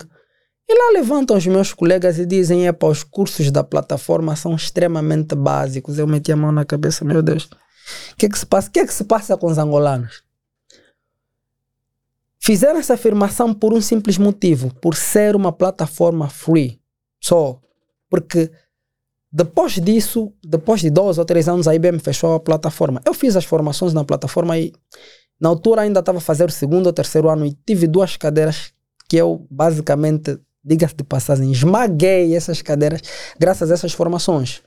e 0.68 0.74
lá 0.74 0.90
levantam 0.92 1.36
os 1.36 1.46
meus 1.46 1.72
colegas 1.72 2.18
e 2.18 2.26
dizem: 2.26 2.66
Epa, 2.66 2.88
os 2.88 3.02
cursos 3.04 3.50
da 3.50 3.62
plataforma 3.64 4.34
são 4.36 4.54
extremamente 4.54 5.34
básicos. 5.34 5.98
Eu 5.98 6.06
meti 6.06 6.32
a 6.32 6.36
mão 6.36 6.52
na 6.52 6.64
cabeça, 6.64 7.04
meu 7.04 7.22
Deus. 7.22 7.44
O 8.12 8.16
que 8.18 8.26
é 8.26 8.28
que 8.28 8.38
se 8.38 8.44
passa? 8.44 8.68
O 8.68 8.72
que 8.72 8.80
é 8.80 8.86
que 8.86 8.92
se 8.92 9.04
passa 9.04 9.36
com 9.36 9.46
os 9.46 9.56
angolanos? 9.56 10.22
Fizeram 12.38 12.78
essa 12.78 12.94
afirmação 12.94 13.54
por 13.54 13.72
um 13.72 13.80
simples 13.80 14.18
motivo, 14.18 14.74
por 14.74 14.94
ser 14.94 15.34
uma 15.36 15.52
plataforma 15.52 16.28
free. 16.28 16.80
Só. 17.20 17.60
Porque 18.08 18.50
depois 19.30 19.72
disso, 19.74 20.32
depois 20.42 20.80
de 20.80 20.90
dois 20.90 21.18
ou 21.18 21.24
três 21.24 21.48
anos, 21.48 21.68
a 21.68 21.74
IBM 21.74 21.98
fechou 21.98 22.34
a 22.34 22.40
plataforma. 22.40 23.00
Eu 23.04 23.12
fiz 23.12 23.36
as 23.36 23.44
formações 23.44 23.92
na 23.92 24.04
plataforma 24.04 24.58
e 24.58 24.72
na 25.40 25.48
altura 25.48 25.82
ainda 25.82 26.00
estava 26.00 26.18
a 26.18 26.20
fazer 26.20 26.48
o 26.48 26.52
segundo 26.52 26.86
ou 26.86 26.92
terceiro 26.92 27.28
ano 27.28 27.46
e 27.46 27.56
tive 27.66 27.86
duas 27.86 28.16
cadeiras 28.16 28.72
que 29.08 29.16
eu 29.16 29.46
basicamente, 29.50 30.38
diga-se 30.64 30.94
de 30.96 31.04
passagem, 31.04 31.50
esmaguei 31.52 32.34
essas 32.34 32.60
cadeiras 32.62 33.00
graças 33.38 33.70
a 33.70 33.74
essas 33.74 33.92
formações 33.92 34.62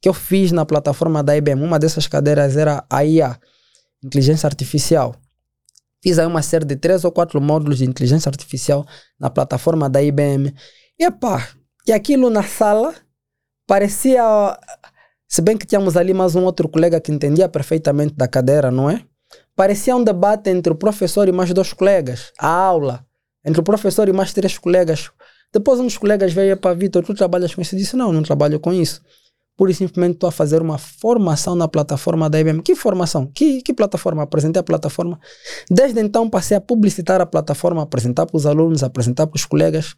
que 0.00 0.08
eu 0.08 0.12
fiz 0.12 0.52
na 0.52 0.66
plataforma 0.66 1.22
da 1.22 1.34
IBM. 1.34 1.62
Uma 1.62 1.78
dessas 1.78 2.06
cadeiras 2.06 2.56
era 2.56 2.84
a 2.90 3.04
IA, 3.04 3.38
Inteligência 4.04 4.46
Artificial. 4.46 5.14
Fiz 6.02 6.18
aí 6.18 6.26
uma 6.26 6.42
série 6.42 6.66
de 6.66 6.76
três 6.76 7.04
ou 7.04 7.10
quatro 7.10 7.40
módulos 7.40 7.78
de 7.78 7.86
inteligência 7.86 8.28
artificial 8.28 8.86
na 9.18 9.30
plataforma 9.30 9.88
da 9.88 10.02
IBM. 10.02 10.54
E 10.98 11.04
epá, 11.04 11.48
e 11.86 11.92
aquilo 11.92 12.30
na 12.30 12.42
sala 12.42 12.94
parecia. 13.66 14.22
Se 15.28 15.42
bem 15.42 15.56
que 15.56 15.66
tínhamos 15.66 15.96
ali 15.96 16.14
mais 16.14 16.36
um 16.36 16.44
outro 16.44 16.68
colega 16.68 17.00
que 17.00 17.10
entendia 17.10 17.48
perfeitamente 17.48 18.14
da 18.14 18.28
cadeira, 18.28 18.70
não 18.70 18.88
é? 18.88 19.04
Parecia 19.56 19.96
um 19.96 20.02
debate 20.02 20.50
entre 20.50 20.72
o 20.72 20.76
professor 20.76 21.28
e 21.28 21.32
mais 21.32 21.52
dois 21.52 21.72
colegas. 21.72 22.32
A 22.38 22.48
aula. 22.48 23.04
Entre 23.44 23.60
o 23.60 23.64
professor 23.64 24.08
e 24.08 24.12
mais 24.12 24.32
três 24.32 24.56
colegas. 24.58 25.10
Depois 25.52 25.78
um 25.78 25.84
dos 25.84 25.98
colegas 25.98 26.32
veio 26.32 26.56
para 26.56 26.74
Vitor, 26.74 27.04
tu 27.04 27.14
trabalhas 27.14 27.54
com 27.54 27.60
isso? 27.60 27.74
Eu 27.74 27.78
disse, 27.78 27.96
não, 27.96 28.12
não 28.12 28.22
trabalho 28.22 28.58
com 28.58 28.72
isso. 28.72 29.02
Pura 29.56 29.70
e 29.70 29.74
simplesmente 29.74 30.14
estou 30.14 30.28
a 30.28 30.32
fazer 30.32 30.60
uma 30.60 30.78
formação 30.78 31.54
na 31.54 31.68
plataforma 31.68 32.28
da 32.28 32.40
IBM. 32.40 32.60
Que 32.60 32.74
formação? 32.74 33.26
Que, 33.26 33.62
que 33.62 33.72
plataforma? 33.72 34.22
Apresentei 34.22 34.58
a 34.58 34.64
plataforma. 34.64 35.20
Desde 35.70 36.00
então 36.00 36.28
passei 36.28 36.56
a 36.56 36.60
publicitar 36.60 37.20
a 37.20 37.26
plataforma, 37.26 37.82
apresentar 37.82 38.26
para 38.26 38.36
os 38.36 38.46
alunos, 38.46 38.82
apresentar 38.82 39.28
para 39.28 39.36
os 39.36 39.44
colegas. 39.44 39.94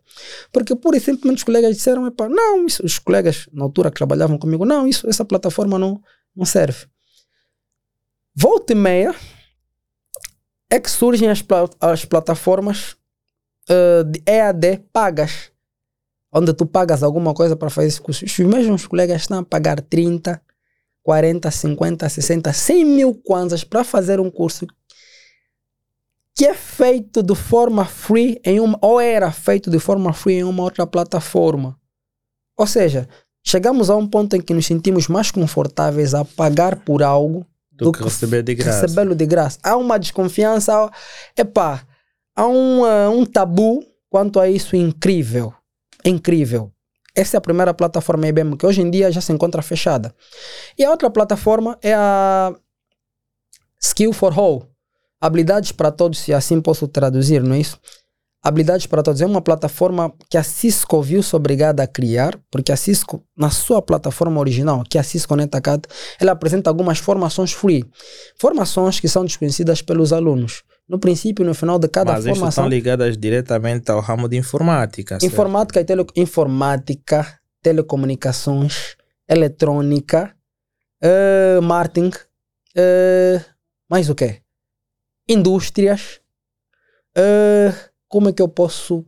Porque 0.53 0.77
pura 0.77 0.99
e 0.99 1.01
simplesmente 1.01 1.39
os 1.39 1.45
colegas 1.45 1.75
disseram, 1.75 2.13
não, 2.29 2.67
isso, 2.67 2.85
os 2.85 2.99
colegas 2.99 3.49
na 3.53 3.65
altura 3.65 3.91
que 3.91 3.97
trabalhavam 3.97 4.37
comigo, 4.37 4.67
não, 4.67 4.87
isso, 4.87 5.09
essa 5.09 5.25
plataforma 5.25 5.79
não, 5.79 6.03
não 6.35 6.45
serve. 6.45 6.87
Volta 8.35 8.75
e 8.75 8.77
meia 8.77 9.15
é 10.69 10.79
que 10.79 10.91
surgem 10.91 11.31
as, 11.31 11.43
as 11.81 12.05
plataformas 12.05 12.97
eh, 13.69 14.05
de 14.05 14.23
EAD 14.27 14.85
pagas, 14.93 15.51
onde 16.37 16.53
tu 16.53 16.67
pagas 16.67 17.03
alguma 17.03 17.33
coisa 17.33 17.57
para 17.57 17.71
fazer 17.71 17.89
esse 17.89 18.01
curso. 18.01 18.25
Os 18.25 18.39
mesmos 18.39 18.87
colegas 18.87 19.23
estão 19.23 19.39
a 19.39 19.43
pagar 19.43 19.81
30, 19.81 20.41
40, 21.03 21.51
50, 21.51 22.09
60, 22.09 22.53
100 22.53 22.85
mil 22.85 23.15
kwanzas 23.15 23.65
para 23.65 23.83
fazer 23.83 24.21
um 24.21 24.31
curso 24.31 24.67
que 26.35 26.45
é 26.45 26.53
feito 26.53 27.23
de 27.23 27.35
forma 27.35 27.87
free 27.87 28.39
em 28.45 28.61
uma, 28.61 28.79
ou 28.83 29.01
era 29.01 29.33
feito 29.33 29.71
de 29.71 29.79
forma 29.79 30.13
free 30.13 30.35
em 30.35 30.45
uma 30.45 30.63
outra 30.63 30.87
plataforma. 30.87 31.79
Ou 32.59 32.67
seja, 32.67 33.09
chegamos 33.43 33.89
a 33.89 33.97
um 33.97 34.07
ponto 34.07 34.37
em 34.37 34.41
que 34.43 34.53
nos 34.53 34.67
sentimos 34.67 35.09
mais 35.09 35.31
confortáveis 35.31 36.13
a 36.13 36.27
pagar 36.27 36.77
por 36.77 37.03
algo 37.03 37.47
Do 37.73 37.91
que 37.91 38.03
receber 38.03 38.43
de 38.43 38.55
graça. 38.55 38.83
recebê-lo 38.83 39.15
de 39.15 39.25
graça. 39.25 39.59
Há 39.63 39.79
uma 39.79 39.99
desconfiança, 39.99 40.91
epá, 41.35 41.87
há 42.35 42.47
um, 42.47 42.85
ah, 42.85 43.09
um 43.09 43.25
tabu 43.25 43.83
quanto 44.11 44.39
a 44.39 44.47
isso 44.51 44.77
incrível. 44.77 45.55
Incrível. 46.07 46.73
Essa 47.15 47.37
é 47.37 47.39
a 47.39 47.41
primeira 47.41 47.73
plataforma 47.73 48.29
IBM 48.29 48.57
que 48.57 48.67
hoje 48.67 48.83
em 48.83 48.91
dia 48.91 49.11
já 49.11 49.21
se 49.21 49.33
encontra 49.33 49.63
fechada. 49.63 50.15
E 50.79 50.85
a 50.85 50.91
outra 50.91 51.11
plataforma 51.11 51.79
é 51.83 51.95
a 51.95 52.55
Skill 53.81 54.13
for 54.13 54.39
All. 54.39 54.69
Habilidades 55.21 55.73
para 55.73 55.91
todos, 55.91 56.19
se 56.19 56.35
assim 56.35 56.61
posso 56.61 56.87
traduzir, 56.87 57.43
não 57.43 57.55
é 57.55 57.61
isso? 57.61 57.81
Habilidades 58.47 58.87
para 58.87 59.03
todos 59.03 59.21
é 59.21 59.27
uma 59.27 59.43
plataforma 59.43 60.15
que 60.31 60.39
a 60.39 60.43
Cisco 60.45 61.03
viu-se 61.03 61.35
obrigada 61.35 61.83
a 61.83 61.87
criar, 61.89 62.39
porque 62.49 62.71
a 62.71 62.77
Cisco, 62.77 63.25
na 63.37 63.51
sua 63.51 63.83
plataforma 63.83 64.39
original, 64.39 64.85
que 64.89 64.97
é 64.97 65.01
a 65.01 65.03
Cisco 65.03 65.35
NetAcad, 65.35 65.83
ela 66.21 66.31
apresenta 66.31 66.71
algumas 66.71 66.99
formações 66.99 67.53
free. 67.53 67.85
Formações 68.39 69.01
que 69.01 69.09
são 69.09 69.25
desconhecidas 69.25 69.83
pelos 69.83 70.13
alunos. 70.13 70.63
No 70.89 70.97
princípio 71.01 71.43
e 71.43 71.47
no 71.47 71.55
final 71.55 71.77
de 71.77 71.89
cada 71.89 72.13
Mas 72.13 72.23
formação. 72.25 72.49
estão 72.49 72.69
ligadas 72.69 73.19
diretamente 73.19 73.91
ao 73.91 73.99
ramo 73.99 74.29
de 74.29 74.37
informática. 74.37 75.19
certo? 75.19 75.25
Informática 75.33 75.81
e 75.81 75.85
tele... 75.85 76.07
informática, 76.15 77.41
telecomunicações, 77.61 78.95
eletrônica, 79.29 80.33
eh, 81.03 81.59
marketing, 81.61 82.13
eh, 82.77 83.41
mais 83.91 84.09
o 84.09 84.15
quê? 84.15 84.41
Indústrias. 85.29 86.21
eh, 87.17 87.73
como 88.09 88.29
é 88.29 88.33
que 88.33 88.43
eu 88.43 88.49
posso 88.49 89.05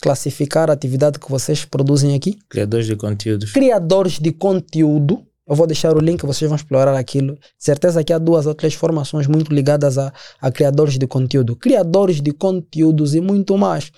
classificar 0.00 0.70
a 0.70 0.72
atividade 0.72 1.18
que 1.18 1.30
vocês 1.30 1.64
produzem 1.64 2.14
aqui? 2.14 2.38
Criadores 2.48 2.86
de 2.86 2.96
conteúdos. 2.96 3.52
Criadores 3.52 4.18
de 4.18 4.32
conteúdo. 4.32 5.26
Eu 5.46 5.56
vou 5.56 5.66
deixar 5.66 5.96
o 5.96 6.00
link, 6.00 6.24
vocês 6.24 6.48
vão 6.48 6.56
explorar 6.56 6.94
aquilo. 6.94 7.36
Certeza 7.58 8.04
que 8.04 8.12
há 8.12 8.18
duas 8.18 8.46
ou 8.46 8.54
três 8.54 8.74
formações 8.74 9.26
muito 9.26 9.52
ligadas 9.52 9.98
a, 9.98 10.12
a 10.40 10.50
criadores 10.50 10.96
de 10.96 11.06
conteúdo. 11.06 11.56
Criadores 11.56 12.20
de 12.20 12.32
conteúdos 12.32 13.14
e 13.14 13.20
muito 13.20 13.58
mais. 13.58 13.90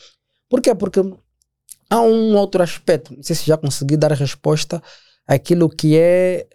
Por 0.49 0.61
quê? 0.61 0.75
Porque 0.75 1.01
há 1.91 2.01
um 2.01 2.35
outro 2.37 2.63
aspecto. 2.63 3.15
Não 3.15 3.23
sei 3.23 3.37
se 3.37 3.47
já 3.47 3.57
consegui 3.57 3.97
dar 3.97 4.13
resposta 4.13 4.83
àquilo 5.27 5.69
que 5.69 5.97
é 5.97 6.47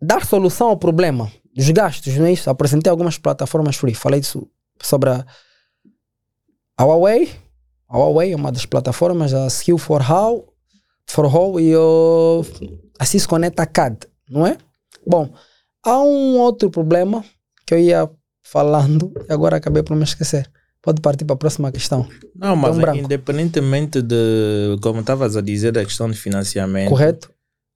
dar 0.00 0.24
solução 0.24 0.68
ao 0.68 0.76
problema 0.76 1.30
dos 1.54 1.68
gastos, 1.70 2.16
não 2.16 2.26
é 2.26 2.32
isso? 2.32 2.48
Apresentei 2.48 2.90
algumas 2.90 3.18
plataformas 3.18 3.76
free. 3.76 3.94
Falei 3.94 4.20
disso 4.20 4.48
sobre 4.80 5.10
a, 5.10 5.26
a 6.80 6.84
Huawei. 6.84 7.28
A 7.88 7.98
Huawei 7.98 8.32
é 8.32 8.36
uma 8.36 8.50
das 8.50 8.64
plataformas, 8.64 9.34
a 9.34 9.46
Skill 9.48 9.76
for 9.76 10.00
How, 10.00 10.50
for 11.06 11.26
How 11.26 11.60
e 11.60 11.76
o, 11.76 12.42
a 12.98 13.04
Cisco 13.04 13.36
NetAcad, 13.36 13.98
não 14.30 14.46
é? 14.46 14.56
Bom, 15.06 15.30
há 15.84 16.00
um 16.00 16.38
outro 16.38 16.70
problema 16.70 17.22
que 17.66 17.74
eu 17.74 17.78
ia 17.78 18.10
falando 18.42 19.12
e 19.28 19.32
agora 19.32 19.56
acabei 19.58 19.82
por 19.82 19.94
me 19.94 20.04
esquecer. 20.04 20.50
Pode 20.82 21.02
partir 21.02 21.26
para 21.26 21.34
a 21.34 21.38
próxima 21.38 21.70
questão. 21.70 22.08
Não, 22.34 22.56
mas 22.56 22.78
branco. 22.78 22.98
independentemente 22.98 24.00
de, 24.00 24.78
como 24.80 25.00
estavas 25.00 25.36
a 25.36 25.42
dizer, 25.42 25.72
da 25.72 25.84
questão 25.84 26.10
de 26.10 26.16
financiamento, 26.16 26.88
Correto? 26.88 27.30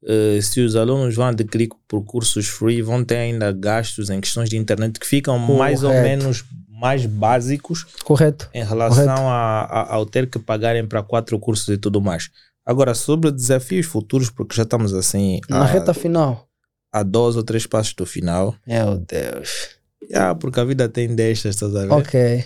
eh, 0.06 0.38
se 0.40 0.62
os 0.62 0.74
alunos 0.76 1.14
vão 1.14 1.26
adquirir 1.26 1.68
por 1.86 2.02
cursos 2.04 2.46
free, 2.48 2.80
vão 2.80 3.04
ter 3.04 3.16
ainda 3.16 3.52
gastos 3.52 4.08
em 4.08 4.18
questões 4.22 4.48
de 4.48 4.56
internet 4.56 4.98
que 4.98 5.06
ficam 5.06 5.38
mais 5.38 5.82
ou 5.82 5.90
Correto. 5.90 6.08
menos 6.08 6.44
mais 6.74 7.06
básicos 7.06 7.84
Correto. 8.04 8.48
em 8.52 8.64
relação 8.64 9.04
Correto. 9.04 9.20
a, 9.22 9.60
a- 9.62 9.94
ao 9.94 10.04
ter 10.06 10.28
que 10.28 10.38
pagarem 10.38 10.86
para 10.86 11.02
quatro 11.02 11.38
cursos 11.38 11.68
e 11.68 11.78
tudo 11.78 12.00
mais. 12.00 12.30
Agora, 12.66 12.94
sobre 12.94 13.30
desafios 13.30 13.86
futuros, 13.86 14.30
porque 14.30 14.54
já 14.56 14.62
estamos 14.62 14.92
assim 14.94 15.40
Na 15.48 15.62
a, 15.62 15.66
reta 15.66 15.92
final. 15.94 16.48
a 16.92 17.02
dois 17.02 17.36
ou 17.36 17.42
três 17.42 17.66
passos 17.66 17.92
do 17.94 18.06
final. 18.06 18.54
Meu 18.66 18.96
Deus. 18.98 19.68
Yeah, 20.10 20.34
porque 20.34 20.60
a 20.60 20.64
vida 20.64 20.88
tem 20.88 21.14
destas, 21.14 21.54
estás 21.54 21.74
a 21.76 21.82
ver? 21.82 21.92
Ok. 21.92 22.44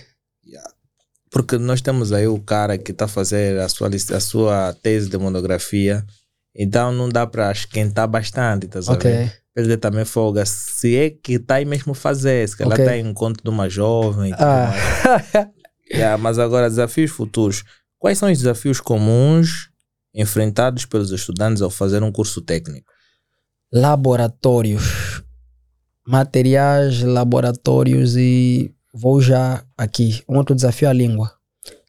Porque 1.31 1.59
nós 1.59 1.81
temos 1.83 2.11
aí 2.13 2.27
o 2.27 2.39
cara 2.41 2.79
que 2.79 2.91
está 2.91 3.05
a 3.05 3.09
fazer 3.09 3.59
a 3.61 3.69
sua, 3.69 3.89
a 3.89 4.21
sua 4.21 4.73
tese 4.83 5.11
de 5.11 5.19
monografia, 5.19 6.03
então 6.57 6.91
não 6.91 7.09
dá 7.09 7.27
para 7.27 7.53
esquentar 7.53 8.09
bastante, 8.09 8.65
estás 8.67 8.89
a 8.89 8.95
ver? 8.95 9.33
Ok. 9.59 9.65
Perder 9.65 9.77
também 9.79 10.05
folga. 10.05 10.47
Se 10.47 10.97
é 10.97 11.11
que 11.11 11.33
está 11.35 11.57
aí 11.57 11.65
mesmo 11.65 11.93
fazer, 11.95 12.49
se 12.49 12.63
ela 12.63 12.75
Ok. 12.75 12.85
está 12.85 12.97
em 12.97 13.07
encontro 13.09 13.43
de 13.43 13.51
uma 13.51 13.69
jovem 13.69 14.33
Ah. 14.39 14.73
Yeah, 15.91 16.19
mas 16.19 16.39
agora, 16.39 16.69
desafios 16.69 17.11
futuros. 17.11 17.65
Quais 17.99 18.19
são 18.19 18.31
os 18.31 18.37
desafios 18.37 18.79
comuns 18.79 19.71
enfrentados 20.15 20.85
pelos 20.85 21.11
estudantes 21.11 21.63
ao 21.63 21.71
fazer 21.71 22.03
um 22.03 22.13
curso 22.13 22.43
técnico? 22.43 22.93
laboratórios. 23.73 25.23
Materiais, 26.07 27.03
laboratórios 27.03 28.17
e 28.17 28.71
vou 28.95 29.21
já 29.21 29.63
aqui. 29.77 30.23
Um 30.29 30.37
outro 30.37 30.55
desafio 30.55 30.87
é 30.89 30.91
a 30.91 30.95
língua. 30.95 31.33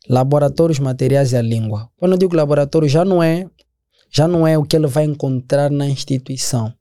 Laboratórios, 0.10 0.80
materiais 0.80 1.32
e 1.34 1.38
a 1.38 1.42
língua. 1.42 1.90
Quando 1.98 2.14
eu 2.14 2.18
digo 2.18 2.36
laboratório, 2.36 2.88
já 2.90 3.06
não 3.06 3.22
é, 3.24 3.46
já 4.12 4.28
não 4.28 4.46
é 4.48 4.58
o 4.58 4.64
que 4.64 4.76
ele 4.76 4.88
vai 4.88 5.04
encontrar 5.06 5.70
na 5.70 5.88
instituição. 5.88 6.74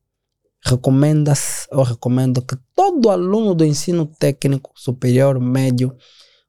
Recomenda-se, 0.69 1.67
eu 1.73 1.83
recomendo 1.83 2.43
que 2.43 2.55
todo 2.77 3.09
aluno 3.09 3.55
do 3.55 3.65
ensino 3.65 4.05
técnico 4.05 4.71
superior, 4.75 5.41
médio 5.41 5.97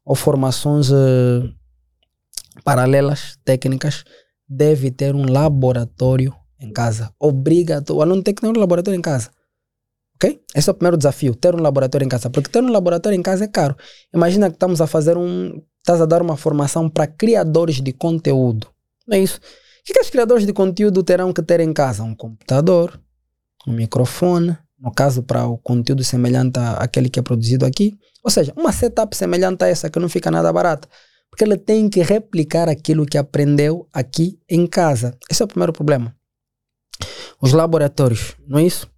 ou 0.03 0.13
formações 0.13 0.91
eh, 0.91 1.49
paralelas 2.65 3.37
técnicas 3.45 4.03
deve 4.47 4.91
ter 4.91 5.15
um 5.15 5.31
laboratório 5.31 6.35
em 6.59 6.73
casa. 6.73 7.13
Obrigatório. 7.17 7.99
O 7.99 8.01
aluno 8.01 8.21
tem 8.21 8.33
que 8.33 8.41
ter 8.41 8.47
um 8.47 8.59
laboratório 8.59 8.97
em 8.97 9.01
casa. 9.01 9.29
Ok? 10.15 10.41
Esse 10.53 10.69
é 10.69 10.71
o 10.71 10.75
primeiro 10.75 10.97
desafio, 10.97 11.33
ter 11.33 11.55
um 11.55 11.61
laboratório 11.61 12.03
em 12.03 12.09
casa. 12.09 12.29
Porque 12.29 12.49
ter 12.49 12.61
um 12.61 12.71
laboratório 12.71 13.17
em 13.17 13.21
casa 13.21 13.45
é 13.45 13.47
caro. 13.47 13.77
Imagina 14.13 14.49
que 14.49 14.55
estamos 14.55 14.81
a 14.81 14.87
fazer 14.87 15.17
um. 15.17 15.61
Estás 15.77 16.01
a 16.01 16.05
dar 16.05 16.21
uma 16.21 16.35
formação 16.35 16.89
para 16.89 17.07
criadores 17.07 17.79
de 17.79 17.93
conteúdo. 17.93 18.67
Não 19.07 19.15
é 19.15 19.21
isso? 19.21 19.37
O 19.37 19.83
que, 19.85 19.93
que 19.93 20.01
os 20.01 20.09
criadores 20.09 20.45
de 20.45 20.51
conteúdo 20.51 21.01
terão 21.03 21.31
que 21.31 21.41
ter 21.41 21.61
em 21.61 21.71
casa? 21.71 22.03
Um 22.03 22.13
computador, 22.13 22.99
um 23.67 23.73
microfone, 23.73 24.57
no 24.79 24.91
caso, 24.91 25.23
para 25.23 25.45
o 25.45 25.57
conteúdo 25.57 26.03
semelhante 26.03 26.59
àquele 26.77 27.09
que 27.09 27.19
é 27.19 27.21
produzido 27.21 27.65
aqui. 27.65 27.97
Ou 28.23 28.31
seja, 28.31 28.53
uma 28.55 28.71
setup 28.71 29.15
semelhante 29.15 29.63
a 29.63 29.67
essa 29.67 29.89
que 29.89 29.99
não 29.99 30.09
fica 30.09 30.31
nada 30.31 30.51
barata. 30.51 30.87
Porque 31.29 31.43
ele 31.43 31.57
tem 31.57 31.89
que 31.89 32.01
replicar 32.01 32.69
aquilo 32.69 33.05
que 33.05 33.17
aprendeu 33.17 33.87
aqui 33.93 34.39
em 34.49 34.65
casa. 34.65 35.17
Esse 35.29 35.41
é 35.41 35.45
o 35.45 35.47
primeiro 35.47 35.73
problema. 35.73 36.15
Os 37.41 37.53
laboratórios, 37.53 38.35
não 38.47 38.59
é 38.59 38.63
isso? 38.63 38.89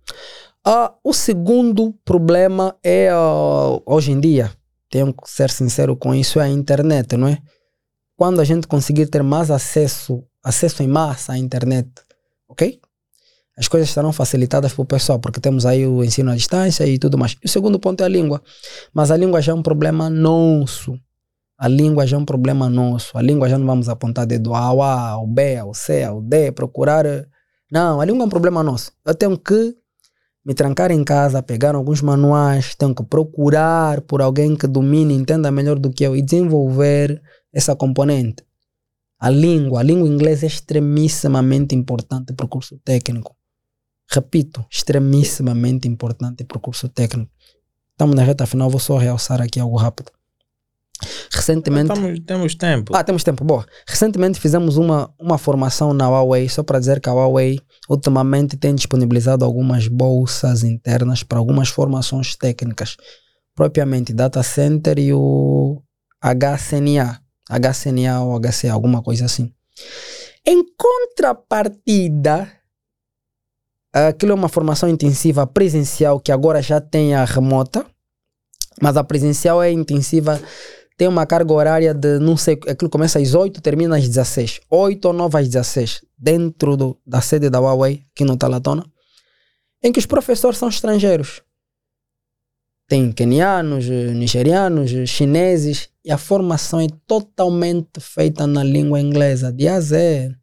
Ah, 0.65 0.93
o 1.03 1.13
segundo 1.13 1.93
problema 2.05 2.75
é, 2.83 3.09
ah, 3.09 3.79
hoje 3.85 4.11
em 4.11 4.19
dia, 4.19 4.51
tenho 4.89 5.13
que 5.13 5.29
ser 5.29 5.49
sincero 5.49 5.95
com 5.95 6.13
isso, 6.13 6.39
é 6.39 6.43
a 6.43 6.49
internet, 6.49 7.17
não 7.17 7.27
é? 7.27 7.39
Quando 8.15 8.39
a 8.39 8.43
gente 8.43 8.67
conseguir 8.67 9.07
ter 9.07 9.23
mais 9.23 9.49
acesso, 9.49 10.23
acesso 10.43 10.83
em 10.83 10.87
massa 10.87 11.33
à 11.33 11.37
internet, 11.37 11.89
ok? 12.47 12.79
As 13.61 13.67
coisas 13.67 13.89
estarão 13.89 14.11
facilitadas 14.11 14.73
para 14.73 14.81
o 14.81 14.85
pessoal, 14.85 15.19
porque 15.19 15.39
temos 15.39 15.67
aí 15.67 15.85
o 15.85 16.03
ensino 16.03 16.31
à 16.31 16.35
distância 16.35 16.83
e 16.83 16.97
tudo 16.97 17.15
mais. 17.15 17.37
E 17.43 17.45
o 17.45 17.47
segundo 17.47 17.79
ponto 17.79 18.01
é 18.01 18.05
a 18.07 18.09
língua. 18.09 18.41
Mas 18.91 19.11
a 19.11 19.15
língua 19.15 19.39
já 19.39 19.51
é 19.51 19.55
um 19.55 19.61
problema 19.61 20.09
nosso. 20.09 20.99
A 21.59 21.67
língua 21.67 22.07
já 22.07 22.17
é 22.17 22.19
um 22.19 22.25
problema 22.25 22.67
nosso. 22.67 23.15
A 23.15 23.21
língua 23.21 23.47
já 23.47 23.59
não 23.59 23.67
vamos 23.67 23.87
apontar 23.87 24.25
dedo 24.25 24.55
ao 24.55 24.81
A, 24.81 25.09
ao 25.09 25.27
B, 25.27 25.57
ao 25.57 25.75
C, 25.75 26.01
ao 26.01 26.23
D, 26.23 26.51
procurar. 26.51 27.05
eh, 27.05 27.27
Não, 27.71 28.01
a 28.01 28.05
língua 28.05 28.23
é 28.23 28.25
um 28.25 28.29
problema 28.29 28.63
nosso. 28.63 28.93
Eu 29.05 29.13
tenho 29.13 29.37
que 29.37 29.75
me 30.43 30.55
trancar 30.55 30.89
em 30.89 31.03
casa, 31.03 31.43
pegar 31.43 31.75
alguns 31.75 32.01
manuais, 32.01 32.73
tenho 32.73 32.95
que 32.95 33.03
procurar 33.03 34.01
por 34.01 34.23
alguém 34.23 34.55
que 34.55 34.65
domine, 34.65 35.13
entenda 35.13 35.51
melhor 35.51 35.77
do 35.77 35.91
que 35.91 36.03
eu 36.03 36.15
e 36.15 36.23
desenvolver 36.23 37.21
essa 37.53 37.75
componente. 37.75 38.43
A 39.19 39.29
língua, 39.29 39.81
a 39.81 39.83
língua 39.83 40.07
inglesa 40.07 40.47
é 40.47 40.47
extremissimamente 40.47 41.75
importante 41.75 42.33
para 42.33 42.47
o 42.47 42.49
curso 42.49 42.79
técnico. 42.83 43.35
Repito, 44.13 44.65
extremissimamente 44.69 45.87
importante 45.87 46.43
para 46.43 46.57
o 46.57 46.61
curso 46.61 46.89
técnico. 46.89 47.31
Estamos 47.91 48.15
na 48.15 48.23
reta 48.23 48.45
final, 48.45 48.69
vou 48.69 48.79
só 48.79 48.97
realçar 48.97 49.41
aqui 49.41 49.59
algo 49.59 49.77
rápido. 49.77 50.11
Recentemente. 51.31 51.91
Estamos- 51.91 52.19
temos 52.25 52.55
tempo. 52.55 52.95
Ah, 52.95 53.03
temos 53.03 53.23
tempo. 53.23 53.43
Boa. 53.43 53.65
Recentemente 53.87 54.39
fizemos 54.39 54.77
uma, 54.77 55.11
uma 55.19 55.37
formação 55.37 55.93
na 55.93 56.07
Huawei, 56.09 56.47
só 56.49 56.61
para 56.61 56.77
dizer 56.79 56.99
que 56.99 57.09
a 57.09 57.13
Huawei 57.13 57.59
ultimamente 57.89 58.57
tem 58.57 58.75
disponibilizado 58.75 59.43
algumas 59.45 59.87
bolsas 59.87 60.63
internas 60.63 61.23
para 61.23 61.39
algumas 61.39 61.69
formações 61.69 62.35
técnicas, 62.35 62.97
propriamente 63.55 64.13
Data 64.13 64.43
Center 64.43 64.99
e 64.99 65.13
o 65.13 65.81
HCNA. 66.21 67.19
HCNA 67.49 68.21
ou 68.21 68.39
HCA, 68.39 68.71
alguma 68.73 69.01
coisa 69.01 69.25
assim. 69.25 69.51
Em 70.45 70.63
contrapartida, 70.77 72.51
aquilo 73.93 74.31
é 74.31 74.35
uma 74.35 74.49
formação 74.49 74.87
intensiva 74.89 75.45
presencial 75.45 76.19
que 76.19 76.31
agora 76.31 76.61
já 76.61 76.79
tem 76.79 77.13
a 77.13 77.25
remota, 77.25 77.85
mas 78.81 78.97
a 78.97 79.03
presencial 79.03 79.61
é 79.61 79.71
intensiva 79.71 80.39
tem 81.01 81.07
uma 81.07 81.25
carga 81.25 81.51
horária 81.51 81.95
de, 81.95 82.19
não 82.19 82.37
sei, 82.37 82.59
aquilo 82.67 82.87
começa 82.87 83.17
às 83.17 83.33
8 83.33 83.59
termina 83.59 83.97
às 83.97 84.07
16. 84.07 84.61
8 84.69 85.05
ou 85.05 85.13
9 85.13 85.39
às 85.39 85.49
16, 85.49 86.05
dentro 86.15 86.77
do, 86.77 86.95
da 87.03 87.21
sede 87.21 87.49
da 87.49 87.59
Huawei, 87.59 88.05
aqui 88.13 88.23
no 88.23 88.37
Talatona, 88.37 88.85
em 89.83 89.91
que 89.91 89.97
os 89.97 90.05
professores 90.05 90.59
são 90.59 90.69
estrangeiros. 90.69 91.41
Tem 92.87 93.11
quenianos, 93.11 93.89
eh, 93.89 94.13
nigerianos, 94.13 94.93
eh, 94.93 95.07
chineses, 95.07 95.89
e 96.05 96.11
a 96.11 96.19
formação 96.19 96.79
é 96.79 96.87
totalmente 97.07 97.99
feita 97.99 98.45
na 98.45 98.63
língua 98.63 98.99
inglesa, 98.99 99.51
de 99.51 99.67
A 99.67 99.79
Z. 99.79 100.35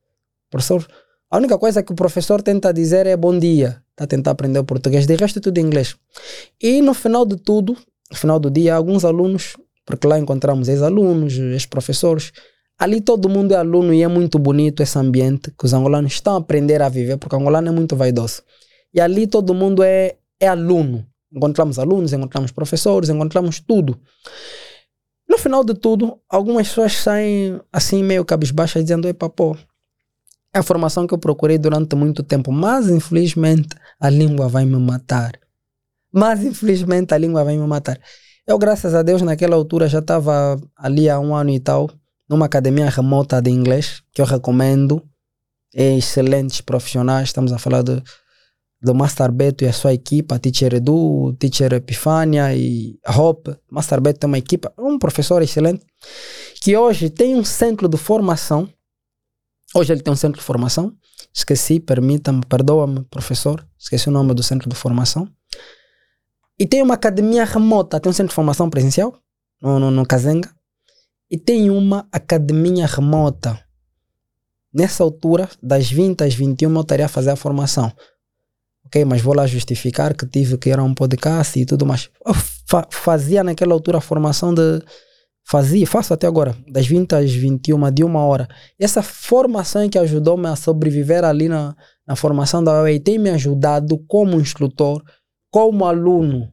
Professor, 0.50 0.84
a 1.30 1.36
única 1.36 1.58
coisa 1.58 1.82
que 1.82 1.92
o 1.92 1.94
professor 1.94 2.42
tenta 2.42 2.72
dizer 2.72 3.06
é 3.06 3.16
bom 3.16 3.38
dia, 3.38 3.82
está 3.90 4.04
a 4.04 4.06
tentar 4.06 4.30
aprender 4.32 4.58
o 4.58 4.64
português, 4.64 5.06
de 5.06 5.14
resto 5.14 5.38
é 5.38 5.42
tudo 5.42 5.58
em 5.58 5.62
inglês. 5.62 5.96
E 6.60 6.80
no 6.80 6.94
final 6.94 7.26
de 7.26 7.36
tudo, 7.36 7.76
no 8.10 8.16
final 8.16 8.38
do 8.38 8.50
dia, 8.50 8.74
alguns 8.74 9.04
alunos 9.04 9.56
porque 9.88 10.06
lá 10.06 10.18
encontramos 10.18 10.68
ex-alunos, 10.68 11.38
ex-professores. 11.38 12.30
Ali 12.78 13.00
todo 13.00 13.26
mundo 13.26 13.52
é 13.52 13.56
aluno 13.56 13.94
e 13.94 14.02
é 14.02 14.08
muito 14.08 14.38
bonito 14.38 14.82
esse 14.82 14.98
ambiente 14.98 15.50
que 15.50 15.64
os 15.64 15.72
angolanos 15.72 16.12
estão 16.12 16.34
a 16.34 16.38
aprender 16.38 16.82
a 16.82 16.90
viver, 16.90 17.16
porque 17.16 17.34
o 17.34 17.38
angolano 17.38 17.68
é 17.68 17.70
muito 17.70 17.96
vaidoso. 17.96 18.42
E 18.92 19.00
ali 19.00 19.26
todo 19.26 19.54
mundo 19.54 19.82
é, 19.82 20.16
é 20.38 20.46
aluno. 20.46 21.06
Encontramos 21.32 21.78
alunos, 21.78 22.12
encontramos 22.12 22.52
professores, 22.52 23.08
encontramos 23.08 23.60
tudo. 23.60 23.98
No 25.26 25.38
final 25.38 25.64
de 25.64 25.72
tudo, 25.72 26.20
algumas 26.28 26.68
pessoas 26.68 26.92
saem 26.92 27.58
assim 27.72 28.04
meio 28.04 28.26
cabisbaixas 28.26 28.84
dizendo, 28.84 29.08
epa 29.08 29.30
pô, 29.30 29.56
é 30.54 30.58
a 30.58 30.62
formação 30.62 31.06
que 31.06 31.14
eu 31.14 31.18
procurei 31.18 31.58
durante 31.58 31.94
muito 31.94 32.22
tempo, 32.22 32.50
mas 32.50 32.88
infelizmente 32.88 33.68
a 34.00 34.08
língua 34.08 34.48
vai 34.48 34.64
me 34.64 34.76
matar. 34.76 35.32
Mas 36.12 36.42
infelizmente 36.42 37.12
a 37.14 37.18
língua 37.18 37.44
vai 37.44 37.56
me 37.56 37.66
matar. 37.66 37.98
Eu, 38.46 38.58
graças 38.58 38.94
a 38.94 39.02
Deus, 39.02 39.20
naquela 39.20 39.56
altura 39.56 39.88
já 39.88 39.98
estava 39.98 40.58
ali 40.74 41.10
há 41.10 41.20
um 41.20 41.34
ano 41.34 41.50
e 41.50 41.60
tal, 41.60 41.90
numa 42.28 42.46
academia 42.46 42.88
remota 42.88 43.42
de 43.42 43.50
inglês, 43.50 44.02
que 44.12 44.22
eu 44.22 44.24
recomendo. 44.24 45.02
É 45.74 45.96
excelentes 45.96 46.62
profissionais. 46.62 47.28
Estamos 47.28 47.52
a 47.52 47.58
falar 47.58 47.82
do, 47.82 48.02
Master 48.94 49.30
Beto 49.30 49.64
e 49.64 49.68
a 49.68 49.72
sua 49.72 49.92
equipa, 49.92 50.38
Teacher 50.38 50.74
Edu, 50.74 51.36
Teacher 51.38 51.74
Epifânia 51.74 52.54
e 52.56 52.98
Hope. 53.06 53.54
Master 53.70 54.00
Beto 54.00 54.20
tem 54.20 54.28
uma 54.28 54.38
equipa, 54.38 54.72
um 54.78 54.98
professor 54.98 55.42
excelente, 55.42 55.84
que 56.62 56.74
hoje 56.74 57.10
tem 57.10 57.34
um 57.34 57.44
centro 57.44 57.86
de 57.86 57.98
formação. 57.98 58.66
Hoje 59.74 59.92
ele 59.92 60.00
tem 60.00 60.12
um 60.12 60.16
centro 60.16 60.38
de 60.38 60.44
formação. 60.44 60.94
Esqueci, 61.32 61.78
permita-me, 61.78 62.44
perdoa-me, 62.46 63.04
professor. 63.04 63.66
Esqueci 63.78 64.08
o 64.08 64.12
nome 64.12 64.34
do 64.34 64.42
centro 64.42 64.68
de 64.68 64.74
formação. 64.74 65.28
E 66.58 66.66
tem 66.66 66.82
uma 66.82 66.94
academia 66.94 67.44
remota, 67.44 68.00
tem 68.00 68.10
um 68.10 68.12
centro 68.12 68.30
de 68.30 68.34
formação 68.34 68.68
presencial 68.68 69.16
no, 69.62 69.78
no, 69.78 69.90
no 69.90 70.06
Kazenga. 70.06 70.50
E 71.30 71.38
tem 71.38 71.70
uma 71.70 72.08
academia 72.10 72.86
remota. 72.86 73.62
Nessa 74.72 75.02
altura, 75.02 75.48
das 75.62 75.90
20 75.90 76.24
às 76.24 76.34
21, 76.34 76.74
eu 76.74 76.80
estaria 76.80 77.06
a 77.06 77.08
fazer 77.08 77.30
a 77.30 77.36
formação. 77.36 77.92
Ok, 78.86 79.04
mas 79.04 79.20
vou 79.20 79.34
lá 79.34 79.46
justificar 79.46 80.14
que 80.14 80.26
tive 80.26 80.56
que 80.56 80.70
ir 80.70 80.78
a 80.78 80.82
um 80.82 80.94
podcast 80.94 81.58
e 81.60 81.66
tudo 81.66 81.84
mais. 81.84 82.08
Eu 82.24 82.32
fa 82.34 82.86
fazia 82.90 83.44
naquela 83.44 83.74
altura 83.74 83.98
a 83.98 84.00
formação 84.00 84.54
de. 84.54 84.80
Fazia, 85.50 85.86
faço 85.86 86.12
até 86.12 86.26
agora, 86.26 86.54
das 86.70 86.86
20 86.86 87.14
às 87.14 87.32
21, 87.32 87.90
de 87.90 88.04
uma 88.04 88.20
hora. 88.20 88.46
Essa 88.78 89.02
formação 89.02 89.88
que 89.88 89.98
ajudou-me 89.98 90.46
a 90.46 90.54
sobreviver 90.54 91.24
ali 91.24 91.48
na, 91.48 91.74
na 92.06 92.14
formação 92.14 92.62
da 92.62 92.82
UAE 92.82 93.00
tem 93.00 93.18
me 93.18 93.30
ajudado 93.30 93.98
como 94.06 94.38
instrutor 94.38 95.02
como 95.50 95.86
aluno. 95.86 96.52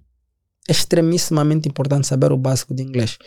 é 0.69 0.71
extremissimamente 0.71 1.67
importante 1.67 2.07
saber 2.07 2.31
o 2.31 2.37
básico 2.37 2.73
de 2.73 2.83
inglês. 2.83 3.17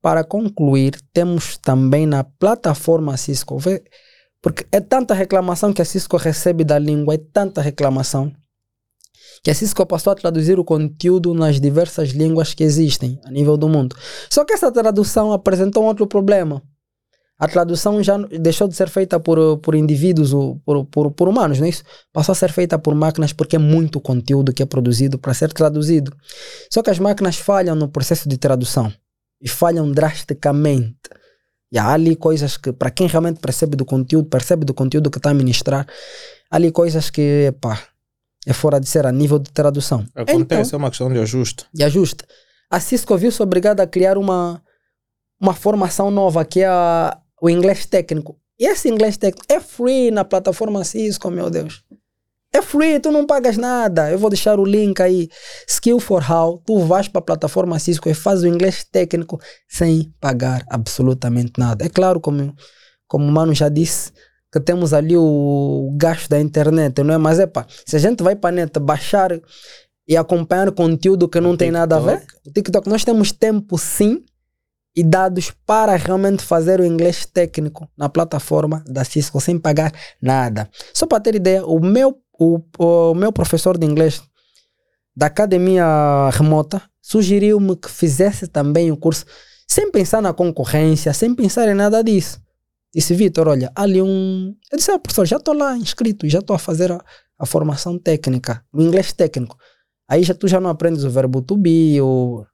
Para 0.00 0.24
concluir, 0.24 0.98
temos 1.12 1.58
também 1.58 2.06
na 2.06 2.24
plataforma 2.24 3.14
Cisco, 3.18 3.58
porque 4.40 4.66
é 4.72 4.80
tanta 4.80 5.12
reclamação 5.12 5.74
que 5.74 5.82
a 5.82 5.84
Cisco 5.84 6.16
recebe 6.16 6.64
da 6.64 6.78
língua, 6.78 7.14
é 7.14 7.18
tanta 7.18 7.60
reclamação, 7.60 8.32
que 9.42 9.50
a 9.50 9.54
Cisco 9.54 9.84
passou 9.86 10.12
a 10.12 10.16
traduzir 10.16 10.58
o 10.58 10.64
conteúdo 10.64 11.34
nas 11.34 11.60
diversas 11.60 12.10
línguas 12.10 12.54
que 12.54 12.64
existem 12.64 13.20
a 13.24 13.30
nível 13.30 13.56
do 13.56 13.68
mundo. 13.68 13.96
Só 14.30 14.44
que 14.44 14.52
essa 14.52 14.70
tradução 14.70 15.32
apresentou 15.32 15.84
um 15.84 15.86
outro 15.86 16.06
problema. 16.06 16.62
A 17.38 17.46
tradução 17.46 18.02
já 18.02 18.18
deixou 18.18 18.66
de 18.66 18.74
ser 18.74 18.88
feita 18.88 19.20
por, 19.20 19.58
por 19.58 19.76
indivíduos, 19.76 20.32
por, 20.64 20.84
por, 20.86 21.10
por 21.12 21.28
humanos, 21.28 21.60
não 21.60 21.66
é 21.66 21.68
isso? 21.68 21.84
Passou 22.12 22.32
a 22.32 22.34
ser 22.34 22.50
feita 22.50 22.76
por 22.76 22.96
máquinas 22.96 23.32
porque 23.32 23.54
é 23.54 23.60
muito 23.60 24.00
conteúdo 24.00 24.52
que 24.52 24.60
é 24.60 24.66
produzido 24.66 25.18
para 25.18 25.32
ser 25.32 25.52
traduzido. 25.52 26.12
Só 26.68 26.82
que 26.82 26.90
as 26.90 26.98
máquinas 26.98 27.36
falham 27.36 27.76
no 27.76 27.88
processo 27.88 28.28
de 28.28 28.36
tradução 28.36 28.92
e 29.40 29.48
falham 29.48 29.90
drasticamente. 29.92 30.98
E 31.70 31.78
há 31.78 31.92
ali 31.92 32.16
coisas 32.16 32.56
que, 32.56 32.72
para 32.72 32.90
quem 32.90 33.06
realmente 33.06 33.38
percebe 33.38 33.76
do 33.76 33.84
conteúdo, 33.84 34.28
percebe 34.28 34.64
do 34.64 34.74
conteúdo 34.74 35.10
que 35.10 35.18
está 35.18 35.30
a 35.30 35.34
ministrar, 35.34 35.86
há 36.50 36.56
ali 36.56 36.72
coisas 36.72 37.08
que, 37.08 37.54
pá, 37.60 37.80
é 38.48 38.52
fora 38.54 38.80
de 38.80 38.88
ser 38.88 39.06
a 39.06 39.12
nível 39.12 39.38
de 39.38 39.50
tradução. 39.50 40.06
Acontece, 40.14 40.68
então, 40.68 40.78
é 40.78 40.82
uma 40.82 40.88
questão 40.88 41.12
de 41.12 41.18
ajuste. 41.18 41.66
De 41.70 41.84
ajuste. 41.84 42.24
A 42.70 42.80
Cisco 42.80 43.14
viu-se 43.14 43.42
obrigada 43.42 43.82
a 43.82 43.86
criar 43.86 44.16
uma, 44.16 44.62
uma 45.38 45.52
formação 45.52 46.10
nova, 46.10 46.42
que 46.46 46.60
é 46.60 46.66
a, 46.66 47.18
o 47.42 47.50
inglês 47.50 47.84
técnico. 47.84 48.40
E 48.58 48.66
esse 48.66 48.88
inglês 48.88 49.18
técnico 49.18 49.44
é 49.50 49.60
free 49.60 50.10
na 50.10 50.24
plataforma 50.24 50.82
Cisco, 50.82 51.30
meu 51.30 51.50
Deus. 51.50 51.84
É 52.50 52.62
free, 52.62 52.98
tu 52.98 53.12
não 53.12 53.26
pagas 53.26 53.58
nada. 53.58 54.10
Eu 54.10 54.18
vou 54.18 54.30
deixar 54.30 54.58
o 54.58 54.64
link 54.64 54.98
aí. 55.02 55.28
Skill 55.68 56.00
for 56.00 56.24
How. 56.28 56.62
Tu 56.64 56.78
vais 56.86 57.06
para 57.06 57.18
a 57.18 57.24
plataforma 57.24 57.78
Cisco 57.78 58.08
e 58.08 58.14
faz 58.14 58.42
o 58.42 58.46
inglês 58.46 58.82
técnico 58.82 59.38
sem 59.68 60.10
pagar 60.18 60.64
absolutamente 60.70 61.52
nada. 61.58 61.84
É 61.84 61.90
claro, 61.90 62.18
como, 62.18 62.56
como 63.06 63.26
o 63.26 63.30
Mano 63.30 63.54
já 63.54 63.68
disse, 63.68 64.10
que 64.52 64.60
temos 64.60 64.92
ali 64.92 65.16
o 65.16 65.94
gasto 65.96 66.28
da 66.28 66.40
internet, 66.40 67.02
não 67.02 67.14
é? 67.14 67.18
Mas 67.18 67.38
é 67.38 67.46
pá, 67.46 67.66
se 67.86 67.96
a 67.96 67.98
gente 67.98 68.22
vai 68.22 68.34
para 68.34 68.50
a 68.50 68.52
net 68.52 68.78
baixar 68.78 69.30
e 70.06 70.16
acompanhar 70.16 70.72
conteúdo 70.72 71.28
que 71.28 71.40
não 71.40 71.50
o 71.50 71.56
tem 71.56 71.68
TikTok. 71.68 71.80
nada 71.80 71.96
a 71.96 72.00
ver, 72.00 72.26
o 72.46 72.50
TikTok, 72.50 72.88
nós 72.88 73.04
temos 73.04 73.30
tempo 73.30 73.76
sim 73.76 74.24
e 74.96 75.04
dados 75.04 75.52
para 75.66 75.94
realmente 75.96 76.42
fazer 76.42 76.80
o 76.80 76.84
inglês 76.84 77.26
técnico 77.26 77.88
na 77.96 78.08
plataforma 78.08 78.82
da 78.86 79.04
Cisco 79.04 79.40
sem 79.40 79.58
pagar 79.58 79.92
nada. 80.20 80.68
Só 80.94 81.06
para 81.06 81.20
ter 81.20 81.34
ideia, 81.34 81.64
o 81.64 81.78
meu 81.78 82.18
o, 82.38 82.60
o 82.78 83.14
meu 83.14 83.32
professor 83.32 83.76
de 83.76 83.84
inglês 83.84 84.22
da 85.14 85.26
academia 85.26 86.30
remota 86.32 86.80
sugeriu-me 87.02 87.76
que 87.76 87.90
fizesse 87.90 88.46
também 88.46 88.92
o 88.92 88.96
curso 88.96 89.26
sem 89.66 89.90
pensar 89.90 90.22
na 90.22 90.32
concorrência, 90.32 91.12
sem 91.12 91.34
pensar 91.34 91.68
em 91.68 91.74
nada 91.74 92.02
disso. 92.02 92.40
Disse, 92.98 93.14
Vitor, 93.14 93.48
olha, 93.48 93.70
ali 93.76 94.02
um. 94.02 94.54
Eu 94.72 94.76
disse, 94.76 94.90
ah, 94.90 94.98
professor, 94.98 95.26
já 95.26 95.36
estou 95.36 95.54
lá 95.54 95.76
inscrito, 95.76 96.28
já 96.28 96.40
estou 96.40 96.56
a 96.56 96.58
fazer 96.58 96.90
a, 96.90 97.04
a, 97.38 97.46
formação 97.46 97.98
técnica, 97.98 98.64
o 98.72 98.82
inglês 98.82 99.12
técnico. 99.12 99.56
Aí 100.08 100.22
já, 100.24 100.34
tu 100.34 100.48
já 100.48 100.60
não 100.60 100.70
aprendes 100.70 101.04
o 101.04 101.10
verbo 101.10 101.40
to 101.40 101.56
be, 101.56 102.00
ou 102.00 102.46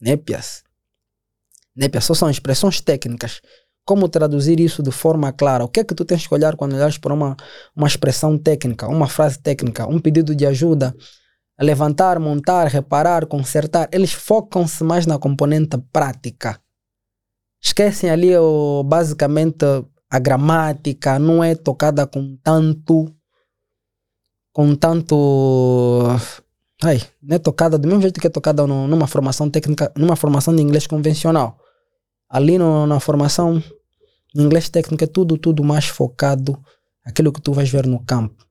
népias. 0.00 0.62
Népias 1.74 2.04
só 2.04 2.14
são 2.14 2.28
expressões 2.28 2.80
técnicas 2.80 3.40
como 3.86 4.08
traduzir 4.08 4.58
isso 4.58 4.82
de 4.82 4.90
forma 4.90 5.32
clara? 5.32 5.64
O 5.64 5.68
que 5.68 5.80
é 5.80 5.84
que 5.84 5.94
tu 5.94 6.04
tens 6.04 6.26
que 6.26 6.34
olhar 6.34 6.56
quando 6.56 6.74
olhas 6.74 6.98
para 6.98 7.14
uma, 7.14 7.36
uma 7.74 7.86
expressão 7.86 8.36
técnica, 8.36 8.88
uma 8.88 9.08
frase 9.08 9.38
técnica, 9.38 9.86
um 9.86 10.00
pedido 10.00 10.34
de 10.34 10.44
ajuda? 10.44 10.94
Levantar, 11.58 12.18
montar, 12.18 12.66
reparar, 12.66 13.24
consertar. 13.26 13.88
Eles 13.92 14.12
focam-se 14.12 14.82
mais 14.82 15.06
na 15.06 15.18
componente 15.18 15.78
prática. 15.92 16.60
Esquecem 17.62 18.10
ali 18.10 18.36
o, 18.36 18.82
basicamente 18.84 19.64
a 20.10 20.18
gramática, 20.18 21.18
não 21.18 21.42
é 21.42 21.54
tocada 21.54 22.06
com 22.06 22.36
tanto. 22.42 23.12
com 24.52 24.74
tanto. 24.74 26.06
Ai, 26.82 27.00
não 27.22 27.36
é 27.36 27.38
tocada 27.38 27.78
do 27.78 27.88
mesmo 27.88 28.02
jeito 28.02 28.20
que 28.20 28.26
é 28.26 28.30
tocada 28.30 28.66
numa 28.66 29.06
formação 29.06 29.50
técnica, 29.50 29.92
numa 29.96 30.16
formação 30.16 30.54
de 30.54 30.62
inglês 30.62 30.86
convencional 30.86 31.58
ali 32.28 32.58
no, 32.58 32.86
na 32.86 33.00
formação, 33.00 33.62
inglês 34.34 34.68
técnico 34.68 35.04
é 35.04 35.06
tudo, 35.06 35.38
tudo 35.38 35.64
mais 35.64 35.86
focado 35.86 36.58
aquilo 37.04 37.32
que 37.32 37.40
tu 37.40 37.52
vais 37.52 37.70
ver 37.70 37.86
no 37.86 38.04
campo. 38.04 38.44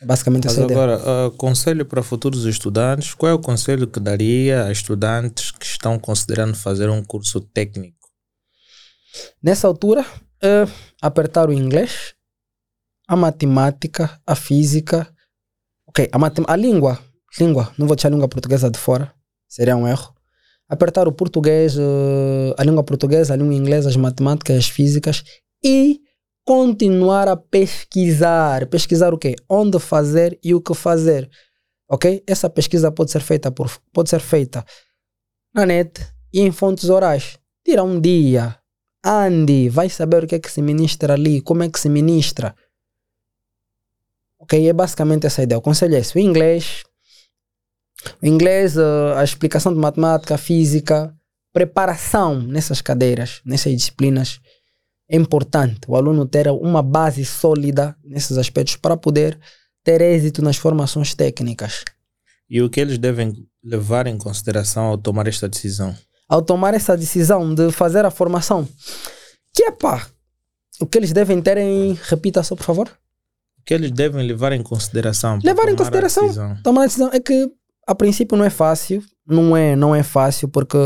É 0.00 0.06
basicamente 0.06 0.44
Mas 0.44 0.58
essa 0.58 0.64
agora, 0.64 0.98
ideia. 0.98 1.28
Uh, 1.28 1.30
conselho 1.32 1.86
para 1.86 2.02
futuros 2.02 2.44
estudantes, 2.44 3.14
qual 3.14 3.30
é 3.30 3.34
o 3.34 3.38
conselho 3.38 3.86
que 3.86 4.00
daria 4.00 4.64
a 4.64 4.72
estudantes 4.72 5.50
que 5.50 5.64
estão 5.64 5.98
considerando 5.98 6.54
fazer 6.54 6.90
um 6.90 7.02
curso 7.02 7.40
técnico? 7.40 8.03
Nessa 9.42 9.66
altura, 9.66 10.02
uh, 10.02 10.70
apertar 11.00 11.48
o 11.48 11.52
inglês, 11.52 12.14
a 13.08 13.16
matemática, 13.16 14.20
a 14.26 14.34
física, 14.34 15.08
ok, 15.86 16.08
a, 16.12 16.18
matem 16.18 16.44
a 16.48 16.56
língua, 16.56 16.98
língua, 17.38 17.72
não 17.78 17.86
vou 17.86 17.96
deixar 17.96 18.08
a 18.08 18.12
língua 18.12 18.28
portuguesa 18.28 18.70
de 18.70 18.78
fora, 18.78 19.12
seria 19.48 19.76
um 19.76 19.86
erro 19.86 20.14
apertar 20.68 21.06
o 21.06 21.12
português, 21.12 21.76
eh, 21.78 22.54
a 22.56 22.64
língua 22.64 22.82
portuguesa, 22.82 23.34
a 23.34 23.36
língua 23.36 23.54
inglesa, 23.54 23.88
as 23.88 23.96
matemáticas, 23.96 24.56
as 24.56 24.68
físicas 24.68 25.22
e 25.62 26.00
continuar 26.44 27.28
a 27.28 27.36
pesquisar. 27.36 28.66
Pesquisar 28.66 29.14
o 29.14 29.18
quê? 29.18 29.34
Onde 29.48 29.78
fazer 29.78 30.38
e 30.42 30.54
o 30.54 30.60
que 30.60 30.74
fazer. 30.74 31.28
Ok? 31.88 32.22
Essa 32.26 32.48
pesquisa 32.50 32.90
pode 32.90 33.10
ser 33.10 33.20
feita 33.20 33.50
por, 33.50 33.70
pode 33.92 34.10
ser 34.10 34.20
feita 34.20 34.64
na 35.54 35.64
net 35.64 36.00
e 36.32 36.40
em 36.40 36.50
fontes 36.50 36.88
orais. 36.88 37.38
Tira 37.64 37.82
um 37.82 38.00
dia, 38.00 38.56
ande, 39.04 39.68
vai 39.68 39.88
saber 39.88 40.24
o 40.24 40.26
que 40.26 40.36
é 40.36 40.38
que 40.38 40.50
se 40.50 40.62
ministra 40.62 41.14
ali, 41.14 41.40
como 41.40 41.62
é 41.62 41.68
que 41.68 41.78
se 41.78 41.88
ministra. 41.88 42.54
Ok? 44.38 44.68
É 44.68 44.72
basicamente 44.72 45.26
essa 45.26 45.42
ideia. 45.42 45.58
O 45.58 45.62
conselho 45.62 45.94
é 45.94 45.98
esse. 45.98 46.16
O 46.16 46.20
inglês, 46.20 46.82
o 48.22 48.26
inglês, 48.26 48.76
a 48.78 49.22
explicação 49.22 49.72
de 49.72 49.78
matemática, 49.78 50.38
física, 50.38 51.14
preparação 51.52 52.40
nessas 52.40 52.80
cadeiras, 52.80 53.40
nessas 53.44 53.72
disciplinas, 53.72 54.40
é 55.08 55.16
importante 55.16 55.80
o 55.86 55.96
aluno 55.96 56.26
ter 56.26 56.48
uma 56.48 56.82
base 56.82 57.24
sólida 57.24 57.96
nesses 58.02 58.38
aspectos 58.38 58.76
para 58.76 58.96
poder 58.96 59.38
ter 59.82 60.00
êxito 60.00 60.42
nas 60.42 60.56
formações 60.56 61.14
técnicas. 61.14 61.84
E 62.48 62.60
o 62.62 62.70
que 62.70 62.80
eles 62.80 62.98
devem 62.98 63.46
levar 63.62 64.06
em 64.06 64.18
consideração 64.18 64.84
ao 64.84 64.98
tomar 64.98 65.26
esta 65.26 65.48
decisão? 65.48 65.94
Ao 66.28 66.42
tomar 66.42 66.74
essa 66.74 66.96
decisão 66.96 67.54
de 67.54 67.70
fazer 67.70 68.04
a 68.04 68.10
formação, 68.10 68.66
que 69.52 69.64
é 69.64 69.70
pá, 69.70 70.06
o 70.80 70.86
que 70.86 70.98
eles 70.98 71.12
devem 71.12 71.40
ter 71.40 71.58
em. 71.58 71.98
Repita 72.02 72.42
só, 72.42 72.56
por 72.56 72.64
favor. 72.64 72.88
O 73.58 73.62
que 73.64 73.74
eles 73.74 73.90
devem 73.90 74.26
levar 74.26 74.52
em 74.52 74.62
consideração? 74.62 75.38
Levar 75.42 75.68
em 75.68 75.76
consideração. 75.76 76.28
A 76.28 76.62
tomar 76.62 76.82
a 76.82 76.86
decisão 76.86 77.10
é 77.12 77.20
que 77.20 77.50
a 77.86 77.94
princípio 77.94 78.36
não 78.36 78.44
é 78.44 78.50
fácil, 78.50 79.02
não 79.26 79.56
é, 79.56 79.76
não 79.76 79.94
é 79.94 80.02
fácil 80.02 80.48
porque 80.48 80.76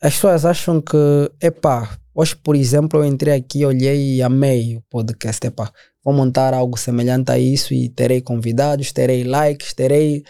as 0.00 0.14
pessoas 0.14 0.44
acham 0.44 0.80
que, 0.80 0.96
epá, 1.40 1.98
hoje 2.14 2.36
por 2.36 2.54
exemplo 2.54 3.00
eu 3.00 3.04
entrei 3.04 3.34
aqui, 3.34 3.64
olhei 3.64 4.16
e 4.16 4.22
amei 4.22 4.76
o 4.76 4.82
podcast, 4.90 5.44
epá, 5.46 5.72
vou 6.04 6.12
montar 6.12 6.54
algo 6.54 6.76
semelhante 6.76 7.30
a 7.32 7.38
isso 7.38 7.72
e 7.72 7.88
terei 7.88 8.20
convidados, 8.20 8.92
terei 8.92 9.24
likes, 9.24 9.72
terei 9.72 10.22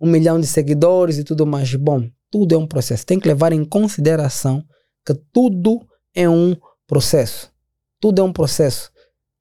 um 0.00 0.08
milhão 0.08 0.40
de 0.40 0.46
seguidores 0.46 1.18
e 1.18 1.24
tudo 1.24 1.46
mais. 1.46 1.74
Bom, 1.74 2.08
tudo 2.30 2.54
é 2.54 2.58
um 2.58 2.66
processo. 2.66 3.04
Tem 3.04 3.18
que 3.18 3.28
levar 3.28 3.52
em 3.52 3.64
consideração 3.64 4.64
que 5.04 5.14
tudo 5.32 5.86
é 6.14 6.28
um 6.28 6.56
processo. 6.86 7.52
Tudo 8.00 8.20
é 8.20 8.24
um 8.24 8.32
processo. 8.32 8.90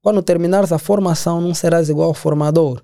Quando 0.02 0.24
terminares 0.24 0.72
a 0.72 0.80
formação, 0.80 1.42
não 1.42 1.54
serás 1.54 1.90
igual 1.90 2.10
ao 2.10 2.14
formador. 2.14 2.84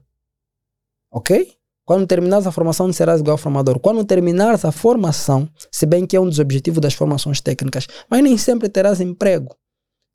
Ok? 1.12 1.56
Quando 1.86 2.08
terminares 2.08 2.48
a 2.48 2.52
formação, 2.52 2.88
não 2.88 2.94
serás 2.94 3.22
igual 3.22 3.36
ao 3.36 3.38
formador. 3.38 3.80
Quando 3.80 4.04
terminares 4.04 4.66
a 4.66 4.72
formação, 4.72 5.50
se 5.72 5.86
bem 5.86 6.06
que 6.06 6.16
é 6.16 6.20
um 6.20 6.28
dos 6.28 6.40
objetivos 6.40 6.82
das 6.82 6.94
formações 6.94 7.40
técnicas, 7.40 7.88
mas 8.10 8.24
nem 8.24 8.38
sempre 8.38 8.68
terás 8.68 9.00
emprego. 9.00 9.56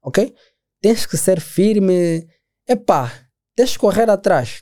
Ok? 0.02 0.34
Tens 0.80 1.06
que 1.06 1.16
ser 1.16 1.40
firme. 1.40 2.26
Epá, 2.68 3.12
tens 3.54 3.72
que 3.72 3.78
correr 3.78 4.10
atrás. 4.10 4.60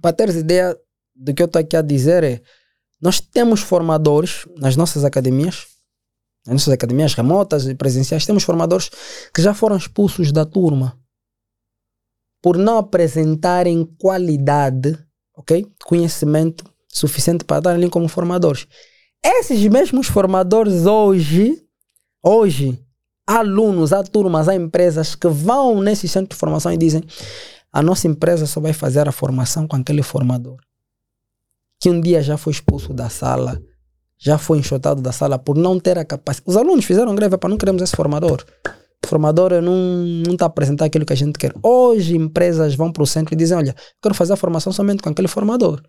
Para 0.00 0.12
teres 0.12 0.36
ideia 0.36 0.76
do 1.14 1.34
que 1.34 1.42
eu 1.42 1.46
estou 1.46 1.60
aqui 1.60 1.76
a 1.76 1.82
dizer, 1.82 2.24
é, 2.24 2.40
nós 3.02 3.20
temos 3.20 3.60
formadores 3.60 4.46
nas 4.56 4.76
nossas 4.76 5.04
academias, 5.04 5.66
nas 6.46 6.54
nossas 6.54 6.72
academias 6.72 7.14
remotas 7.14 7.66
e 7.66 7.74
presenciais, 7.74 8.24
temos 8.24 8.44
formadores 8.44 8.90
que 9.34 9.42
já 9.42 9.52
foram 9.52 9.76
expulsos 9.76 10.32
da 10.32 10.46
turma 10.46 10.96
por 12.40 12.56
não 12.56 12.78
apresentarem 12.78 13.84
qualidade 13.98 14.98
ok? 15.36 15.66
Conhecimento 15.84 16.64
suficiente 16.88 17.44
para 17.44 17.58
estar 17.58 17.70
ali 17.70 17.88
como 17.88 18.08
formadores. 18.08 18.66
Esses 19.24 19.60
mesmos 19.68 20.08
formadores 20.08 20.86
hoje, 20.86 21.62
hoje, 22.22 22.78
há 23.26 23.38
alunos, 23.38 23.92
há 23.92 24.02
turmas, 24.02 24.48
há 24.48 24.54
empresas 24.54 25.14
que 25.14 25.28
vão 25.28 25.80
nesse 25.80 26.08
centro 26.08 26.34
de 26.34 26.36
formação 26.36 26.72
e 26.72 26.76
dizem 26.76 27.02
a 27.72 27.82
nossa 27.82 28.06
empresa 28.06 28.46
só 28.46 28.60
vai 28.60 28.72
fazer 28.72 29.08
a 29.08 29.12
formação 29.12 29.66
com 29.66 29.76
aquele 29.76 30.02
formador 30.02 30.56
que 31.82 31.90
um 31.90 32.00
dia 32.00 32.22
já 32.22 32.36
foi 32.36 32.52
expulso 32.52 32.94
da 32.94 33.10
sala, 33.10 33.60
já 34.16 34.38
foi 34.38 34.58
enxotado 34.58 35.02
da 35.02 35.10
sala 35.10 35.36
por 35.36 35.56
não 35.56 35.80
ter 35.80 35.98
a 35.98 36.04
capacidade. 36.04 36.48
Os 36.48 36.56
alunos 36.56 36.84
fizeram 36.84 37.12
greve 37.12 37.36
para 37.36 37.50
não 37.50 37.58
queremos 37.58 37.82
esse 37.82 37.96
formador. 37.96 38.44
O 39.04 39.08
formador 39.08 39.60
não 39.60 40.22
está 40.32 40.44
a 40.44 40.46
apresentar 40.46 40.84
aquilo 40.84 41.04
que 41.04 41.12
a 41.12 41.16
gente 41.16 41.36
quer. 41.36 41.52
Hoje 41.60 42.16
empresas 42.16 42.76
vão 42.76 42.92
para 42.92 43.02
o 43.02 43.06
centro 43.06 43.34
e 43.34 43.36
dizem, 43.36 43.58
olha, 43.58 43.74
quero 44.00 44.14
fazer 44.14 44.32
a 44.32 44.36
formação 44.36 44.72
somente 44.72 45.02
com 45.02 45.08
aquele 45.08 45.26
formador. 45.26 45.82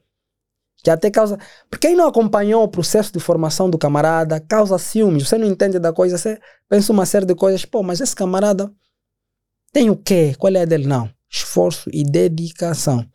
Que 0.83 0.89
até 0.89 1.11
causa... 1.11 1.37
Porque 1.69 1.89
quem 1.89 1.95
não 1.95 2.07
acompanhou 2.07 2.63
o 2.63 2.67
processo 2.67 3.13
de 3.13 3.19
formação 3.19 3.69
do 3.69 3.77
camarada, 3.77 4.39
causa 4.39 4.79
ciúmes. 4.79 5.29
Você 5.29 5.37
não 5.37 5.45
entende 5.45 5.77
da 5.77 5.93
coisa, 5.93 6.17
você 6.17 6.39
pensa 6.67 6.91
uma 6.91 7.05
série 7.05 7.27
de 7.27 7.35
coisas. 7.35 7.65
Pô, 7.65 7.83
mas 7.83 8.01
esse 8.01 8.15
camarada 8.15 8.73
tem 9.71 9.91
o 9.91 9.95
quê? 9.95 10.33
Qual 10.39 10.51
é 10.51 10.63
a 10.63 10.65
dele? 10.65 10.87
Não. 10.87 11.07
Esforço 11.29 11.87
e 11.93 12.03
dedicação. 12.03 13.05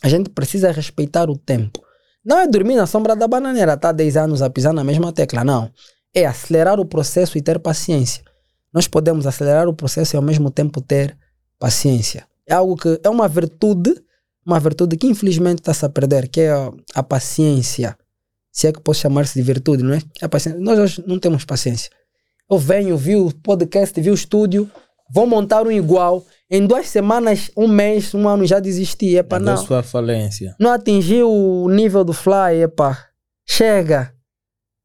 A 0.00 0.08
gente 0.08 0.30
precisa 0.30 0.70
respeitar 0.70 1.28
o 1.28 1.36
tempo. 1.36 1.87
Não 2.28 2.38
é 2.38 2.46
dormir 2.46 2.76
na 2.76 2.86
sombra 2.86 3.16
da 3.16 3.26
bananeira, 3.26 3.74
tá 3.74 3.90
10 3.90 4.18
anos 4.18 4.42
a 4.42 4.50
pisar 4.50 4.74
na 4.74 4.84
mesma 4.84 5.10
tecla, 5.14 5.42
não. 5.42 5.70
É 6.14 6.26
acelerar 6.26 6.78
o 6.78 6.84
processo 6.84 7.38
e 7.38 7.40
ter 7.40 7.58
paciência. 7.58 8.22
Nós 8.70 8.86
podemos 8.86 9.26
acelerar 9.26 9.66
o 9.66 9.72
processo 9.72 10.14
e 10.14 10.18
ao 10.18 10.22
mesmo 10.22 10.50
tempo 10.50 10.82
ter 10.82 11.16
paciência. 11.58 12.26
É 12.46 12.52
algo 12.52 12.76
que 12.76 13.00
é 13.02 13.08
uma 13.08 13.26
virtude, 13.26 13.94
uma 14.44 14.60
virtude 14.60 14.98
que 14.98 15.06
infelizmente 15.06 15.60
está-se 15.60 15.86
a 15.86 15.88
perder, 15.88 16.28
que 16.28 16.42
é 16.42 16.50
a, 16.50 16.70
a, 16.96 17.02
paciência. 17.02 17.96
Se 18.52 18.66
é 18.66 18.72
que 18.74 18.80
posso 18.82 19.00
chamar-se 19.00 19.32
de 19.32 19.42
virtude, 19.42 19.82
não 19.82 19.94
é? 19.94 20.02
A 20.20 20.28
paciência. 20.28 20.60
Nós 20.60 20.78
hoje 20.78 21.02
não 21.06 21.18
temos 21.18 21.46
paciência. 21.46 21.90
Eu 22.50 22.58
venho, 22.58 22.94
vi 22.98 23.16
o 23.16 23.32
podcast, 23.42 23.98
vi 23.98 24.10
o 24.10 24.14
estúdio, 24.14 24.70
vou 25.10 25.26
montar 25.26 25.66
um 25.66 25.70
igual. 25.70 26.24
Em 26.50 26.66
duas 26.66 26.88
semanas, 26.88 27.50
um 27.56 27.68
mês, 27.68 28.14
um 28.14 28.28
ano 28.28 28.46
já 28.46 28.58
desisti. 28.58 29.16
Epa, 29.16 29.38
não. 29.38 29.56
sua 29.56 29.82
falência. 29.82 30.54
Não 30.58 30.72
atingiu 30.72 31.30
o 31.30 31.68
nível 31.68 32.04
do 32.04 32.12
fly, 32.12 32.62
epa. 32.62 32.98
Chega. 33.46 34.12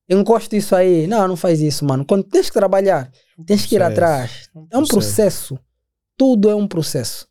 Encosta 0.09 0.55
isso 0.55 0.75
aí. 0.75 1.07
Não, 1.07 1.27
não 1.27 1.35
faz 1.35 1.61
isso, 1.61 1.85
mano. 1.85 2.05
Quando 2.05 2.23
tens 2.23 2.49
que 2.49 2.53
trabalhar, 2.53 3.09
tens 3.45 3.65
que 3.65 3.75
ir 3.75 3.81
atrás. 3.81 4.49
É 4.71 4.77
um 4.77 4.85
processo. 4.85 5.57
Tudo 6.17 6.49
é 6.49 6.55
um 6.55 6.67
processo. 6.67 7.27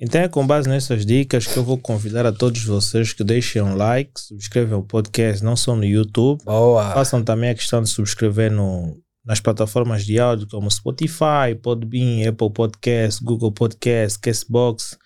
Então 0.00 0.20
é 0.20 0.28
com 0.28 0.46
base 0.46 0.68
nessas 0.68 1.04
dicas 1.04 1.46
que 1.46 1.56
eu 1.56 1.64
vou 1.64 1.76
convidar 1.76 2.24
a 2.24 2.32
todos 2.32 2.62
vocês 2.64 3.12
que 3.12 3.24
deixem 3.24 3.60
um 3.60 3.74
like, 3.74 4.12
subscrevam 4.14 4.78
o 4.78 4.84
podcast 4.84 5.42
não 5.42 5.56
só 5.56 5.74
no 5.74 5.84
YouTube, 5.84 6.40
Boa. 6.44 6.92
façam 6.92 7.22
também 7.22 7.50
a 7.50 7.54
questão 7.54 7.82
de 7.82 7.88
subscrever 7.88 8.52
no, 8.52 8.96
nas 9.28 9.40
plataformas 9.40 10.06
de 10.06 10.18
áudio 10.18 10.48
como 10.48 10.70
Spotify, 10.70 11.54
Podbean, 11.62 12.26
Apple 12.26 12.50
Podcast, 12.50 13.22
Google 13.22 13.52
Podcast, 13.52 14.18
Castbox, 14.18 14.96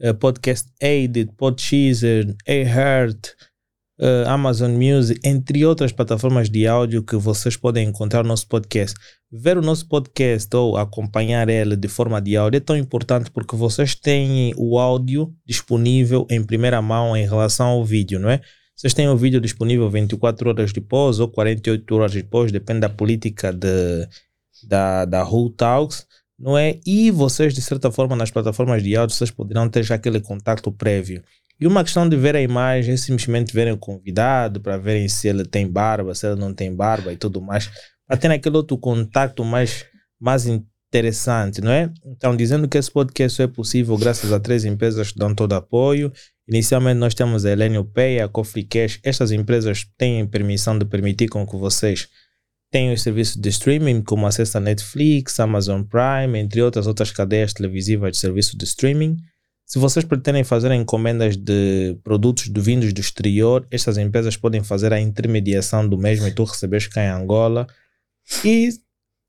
uh, 0.00 0.14
Podcast 0.14 0.70
Aided, 0.80 1.32
Podchaser, 1.36 2.36
iHeart, 2.46 3.34
uh, 3.98 4.28
Amazon 4.28 4.70
Music, 4.70 5.20
entre 5.24 5.66
outras 5.66 5.90
plataformas 5.90 6.48
de 6.48 6.68
áudio 6.68 7.02
que 7.02 7.16
vocês 7.16 7.56
podem 7.56 7.88
encontrar 7.88 8.22
no 8.22 8.28
nosso 8.28 8.46
podcast. 8.46 8.96
Ver 9.32 9.58
o 9.58 9.62
nosso 9.62 9.88
podcast 9.88 10.54
ou 10.54 10.76
acompanhar 10.76 11.48
ele 11.48 11.74
de 11.74 11.88
forma 11.88 12.22
de 12.22 12.36
áudio 12.36 12.58
é 12.58 12.60
tão 12.60 12.76
importante 12.76 13.28
porque 13.28 13.56
vocês 13.56 13.96
têm 13.96 14.54
o 14.56 14.78
áudio 14.78 15.34
disponível 15.44 16.28
em 16.30 16.44
primeira 16.44 16.80
mão 16.80 17.16
em 17.16 17.26
relação 17.26 17.66
ao 17.66 17.84
vídeo, 17.84 18.20
não 18.20 18.30
é? 18.30 18.40
Vocês 18.76 18.92
têm 18.92 19.08
o 19.08 19.16
vídeo 19.16 19.40
disponível 19.40 19.88
24 19.88 20.48
horas 20.48 20.72
depois 20.72 21.20
ou 21.20 21.28
48 21.28 21.94
horas 21.94 22.12
depois, 22.12 22.50
depende 22.50 22.80
da 22.80 22.88
política 22.88 23.52
de, 23.52 24.08
da, 24.64 25.04
da 25.04 25.24
Who 25.24 25.50
Talks, 25.50 26.06
não 26.38 26.58
é? 26.58 26.80
E 26.84 27.10
vocês, 27.10 27.54
de 27.54 27.62
certa 27.62 27.90
forma, 27.90 28.16
nas 28.16 28.30
plataformas 28.30 28.82
de 28.82 28.96
áudio, 28.96 29.14
vocês 29.14 29.30
poderão 29.30 29.68
ter 29.68 29.84
já 29.84 29.94
aquele 29.94 30.20
contato 30.20 30.72
prévio. 30.72 31.22
E 31.60 31.66
uma 31.66 31.84
questão 31.84 32.08
de 32.08 32.16
ver 32.16 32.34
a 32.34 32.42
imagem 32.42 32.94
é 32.94 32.96
simplesmente 32.96 33.54
verem 33.54 33.72
o 33.72 33.78
convidado, 33.78 34.60
para 34.60 34.76
verem 34.76 35.08
se 35.08 35.28
ele 35.28 35.44
tem 35.44 35.70
barba, 35.70 36.14
se 36.14 36.26
ele 36.26 36.40
não 36.40 36.52
tem 36.52 36.74
barba 36.74 37.12
e 37.12 37.16
tudo 37.16 37.40
mais, 37.40 37.70
para 38.06 38.16
ter 38.16 38.30
aquele 38.30 38.56
outro 38.56 38.76
contato 38.76 39.44
mais, 39.44 39.86
mais 40.20 40.46
interessante, 40.46 41.60
não 41.60 41.70
é? 41.70 41.92
Então, 42.04 42.36
dizendo 42.36 42.68
que 42.68 42.76
esse 42.76 42.90
podcast 42.90 43.36
só 43.36 43.44
é 43.44 43.46
possível 43.46 43.96
graças 43.96 44.32
a 44.32 44.40
três 44.40 44.64
empresas 44.64 45.12
que 45.12 45.18
dão 45.18 45.32
todo 45.32 45.52
apoio 45.52 46.12
Inicialmente 46.46 46.98
nós 46.98 47.14
temos 47.14 47.44
a 47.44 47.50
Elenio 47.50 47.84
Pay, 47.84 48.20
a 48.20 48.28
Coffee 48.28 48.64
Cash. 48.64 49.00
Estas 49.02 49.32
empresas 49.32 49.86
têm 49.96 50.26
permissão 50.26 50.78
de 50.78 50.84
permitir 50.84 51.28
com 51.28 51.46
que 51.46 51.56
vocês 51.56 52.08
tenham 52.70 52.92
os 52.92 53.02
serviços 53.02 53.36
de 53.36 53.48
streaming, 53.48 54.02
como 54.02 54.26
acesso 54.26 54.58
a 54.58 54.60
Netflix, 54.60 55.38
Amazon 55.38 55.82
Prime, 55.82 56.38
entre 56.38 56.60
outras 56.60 56.86
outras 56.86 57.10
cadeias 57.10 57.52
televisivas 57.52 58.12
de 58.12 58.18
serviço 58.18 58.58
de 58.58 58.64
streaming. 58.64 59.16
Se 59.64 59.78
vocês 59.78 60.04
pretendem 60.04 60.44
fazer 60.44 60.70
encomendas 60.72 61.36
de 61.36 61.96
produtos 62.04 62.50
vindos 62.54 62.92
do 62.92 63.00
exterior, 63.00 63.66
estas 63.70 63.96
empresas 63.96 64.36
podem 64.36 64.62
fazer 64.62 64.92
a 64.92 65.00
intermediação 65.00 65.88
do 65.88 65.96
mesmo 65.96 66.26
e 66.26 66.32
tu 66.32 66.44
recebes 66.44 66.86
cá 66.86 67.02
em 67.02 67.08
Angola. 67.08 67.66
E 68.44 68.68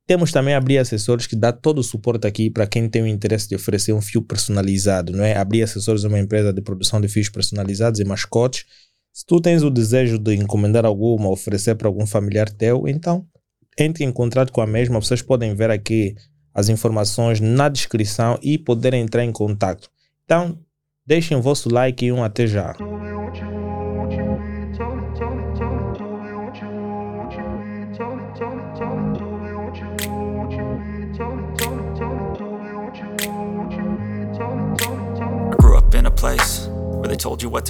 temos 0.07 0.31
também 0.31 0.53
Abrir 0.53 0.77
Acessórios 0.77 1.27
que 1.27 1.35
dá 1.35 1.51
todo 1.51 1.79
o 1.79 1.83
suporte 1.83 2.27
aqui 2.27 2.49
para 2.49 2.67
quem 2.67 2.87
tem 2.87 3.01
o 3.01 3.07
interesse 3.07 3.49
de 3.49 3.55
oferecer 3.55 3.93
um 3.93 4.01
fio 4.01 4.21
personalizado, 4.21 5.11
não 5.11 5.23
é? 5.23 5.35
Abrir 5.35 5.63
Acessórios 5.63 6.05
é 6.05 6.07
uma 6.07 6.19
empresa 6.19 6.53
de 6.53 6.61
produção 6.61 7.01
de 7.01 7.07
fios 7.07 7.29
personalizados 7.29 7.99
e 7.99 8.05
mascotes. 8.05 8.65
Se 9.11 9.25
tu 9.25 9.39
tens 9.39 9.63
o 9.63 9.69
desejo 9.69 10.19
de 10.19 10.35
encomendar 10.35 10.85
alguma, 10.85 11.29
oferecer 11.29 11.75
para 11.75 11.87
algum 11.87 12.05
familiar 12.05 12.49
teu, 12.49 12.87
então 12.87 13.25
entre 13.77 14.03
em 14.03 14.11
contato 14.11 14.51
com 14.51 14.61
a 14.61 14.67
mesma. 14.67 15.01
Vocês 15.01 15.21
podem 15.21 15.53
ver 15.53 15.69
aqui 15.69 16.15
as 16.53 16.69
informações 16.69 17.39
na 17.39 17.67
descrição 17.67 18.39
e 18.41 18.57
poderem 18.57 19.01
entrar 19.01 19.23
em 19.23 19.31
contato. 19.31 19.89
Então, 20.23 20.57
deixem 21.05 21.35
o 21.37 21.41
vosso 21.41 21.69
like 21.69 22.05
e 22.05 22.11
um 22.11 22.23
até 22.23 22.47
já. 22.47 22.75
Place 36.11 36.67
where 36.67 37.07
they 37.07 37.15
told 37.15 37.41
you 37.41 37.49
what 37.49 37.61
to 37.61 37.63